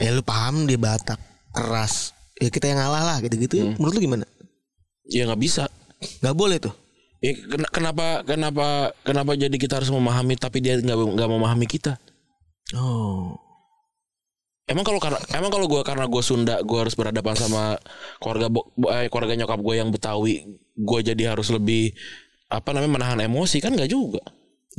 "Eh 0.01 0.09
lu 0.09 0.25
paham 0.25 0.65
dia 0.65 0.81
Batak, 0.81 1.19
keras." 1.53 2.17
Ya 2.41 2.49
kita 2.49 2.71
yang 2.71 2.81
ngalah 2.81 3.03
lah 3.05 3.17
gitu-gitu. 3.21 3.75
Menurut 3.77 3.93
lu 3.93 4.01
gimana? 4.01 4.25
Ya 5.05 5.29
nggak 5.29 5.37
bisa. 5.37 5.69
Gak 6.19 6.35
boleh 6.35 6.57
tuh. 6.57 6.73
Ya, 7.19 7.35
ken- 7.35 7.67
kenapa 7.67 8.23
kenapa 8.23 8.95
kenapa 9.03 9.35
jadi 9.35 9.51
kita 9.51 9.83
harus 9.83 9.91
memahami 9.91 10.39
tapi 10.39 10.63
dia 10.63 10.79
nggak 10.79 10.95
nggak 11.19 11.29
memahami 11.29 11.67
kita? 11.67 11.99
Oh. 12.71 13.35
Emang 14.69 14.85
kalau 14.85 15.01
karena 15.01 15.17
emang 15.33 15.51
kalau 15.51 15.65
gue 15.67 15.81
karena 15.81 16.05
gue 16.05 16.21
Sunda 16.23 16.61
gue 16.61 16.77
harus 16.79 16.93
berhadapan 16.93 17.35
sama 17.35 17.75
keluarga 18.21 18.47
eh, 18.95 19.09
keluarga 19.09 19.33
nyokap 19.35 19.59
gue 19.59 19.75
yang 19.75 19.89
Betawi 19.89 20.45
gue 20.77 20.99
jadi 21.03 21.35
harus 21.35 21.49
lebih 21.49 21.91
apa 22.47 22.71
namanya 22.71 22.91
menahan 22.95 23.19
emosi 23.19 23.59
kan 23.59 23.75
nggak 23.75 23.89
juga. 23.91 24.21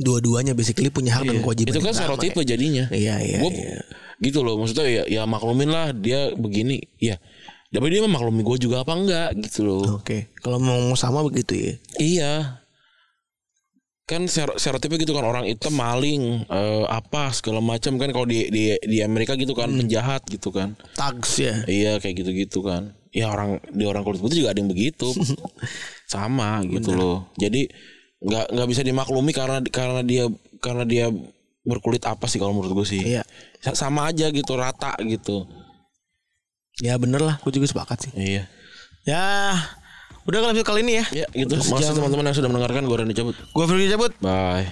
Dua-duanya 0.01 0.57
basically 0.57 0.89
punya 0.89 1.13
hak 1.19 1.29
dan 1.29 1.43
kewajiban. 1.45 1.75
Itu 1.75 1.83
kan 1.83 1.93
stereotipe 1.93 2.41
ya. 2.41 2.55
jadinya. 2.57 2.85
Iya, 2.89 3.15
iya, 3.21 3.37
Gua- 3.37 3.53
iya. 3.53 3.83
gitu 4.17 4.41
loh 4.41 4.57
maksudnya 4.57 4.85
ya 4.89 5.03
ya 5.05 5.23
maklumin 5.29 5.69
lah 5.69 5.93
dia 5.93 6.33
begini 6.33 6.81
ya 6.97 7.21
tapi 7.71 7.87
dia 7.87 8.03
memaklumi 8.03 8.43
gue 8.43 8.57
juga 8.67 8.83
apa 8.83 8.91
enggak 8.93 9.29
gitu 9.47 9.63
loh. 9.63 10.03
Oke. 10.03 10.27
Kalau 10.43 10.59
mau 10.59 10.91
sama 10.93 11.23
begitu 11.23 11.55
ya. 11.55 11.73
iya. 11.97 12.33
Kan 14.03 14.27
stereotipnya 14.27 14.99
gitu 14.99 15.15
kan 15.15 15.23
orang 15.23 15.47
hitam 15.47 15.71
maling 15.71 16.43
eh, 16.51 16.83
apa 16.91 17.31
segala 17.31 17.63
macam 17.63 17.95
kan 17.95 18.11
kalau 18.11 18.27
di 18.27 18.51
di 18.51 18.75
di 18.75 18.99
Amerika 18.99 19.39
gitu 19.39 19.55
kan 19.55 19.71
penjahat 19.71 20.27
gitu 20.27 20.51
kan. 20.51 20.75
Tags 20.99 21.39
ya. 21.39 21.63
iya 21.63 21.95
kayak 21.95 22.19
gitu 22.19 22.31
gitu 22.35 22.59
kan. 22.59 22.91
Ya 23.15 23.31
orang 23.31 23.63
di 23.71 23.87
orang 23.87 24.03
kulit 24.03 24.19
putih 24.19 24.43
juga 24.43 24.51
ada 24.51 24.59
yang 24.59 24.67
begitu. 24.67 25.07
Sama 26.11 26.59
gitu 26.67 26.91
loh. 26.91 27.31
Jadi 27.39 27.71
nggak 28.19 28.51
nggak 28.51 28.67
bisa 28.67 28.81
dimaklumi 28.83 29.31
karena 29.31 29.63
karena 29.63 30.03
dia 30.03 30.27
karena 30.59 30.83
dia 30.83 31.07
berkulit 31.63 32.03
apa 32.03 32.27
sih 32.27 32.35
kalau 32.35 32.51
menurut 32.51 32.83
gue 32.83 32.87
sih? 32.99 33.15
Iya. 33.15 33.23
Sa- 33.63 33.79
sama 33.79 34.11
aja 34.11 34.27
gitu 34.27 34.59
rata 34.59 34.99
gitu 35.07 35.47
Ya 36.79 36.95
bener 36.95 37.19
lah, 37.19 37.35
gue 37.43 37.51
juga 37.51 37.67
sepakat 37.67 38.07
sih. 38.07 38.11
iya 38.15 38.47
Ya, 39.01 39.57
udah 40.29 40.39
kalau 40.45 40.53
kali 40.61 40.85
ini 40.85 41.01
ya. 41.01 41.05
ya 41.11 41.25
gitu 41.33 41.57
makasih 41.57 41.97
teman-teman 41.97 42.29
yang 42.29 42.37
sudah 42.37 42.49
mendengarkan 42.53 42.85
gue 42.85 42.97
Randy 43.01 43.15
cabut 43.17 43.33
Gue 43.33 43.65
Firly 43.65 43.89
cabut. 43.89 44.13
bye 44.21 44.69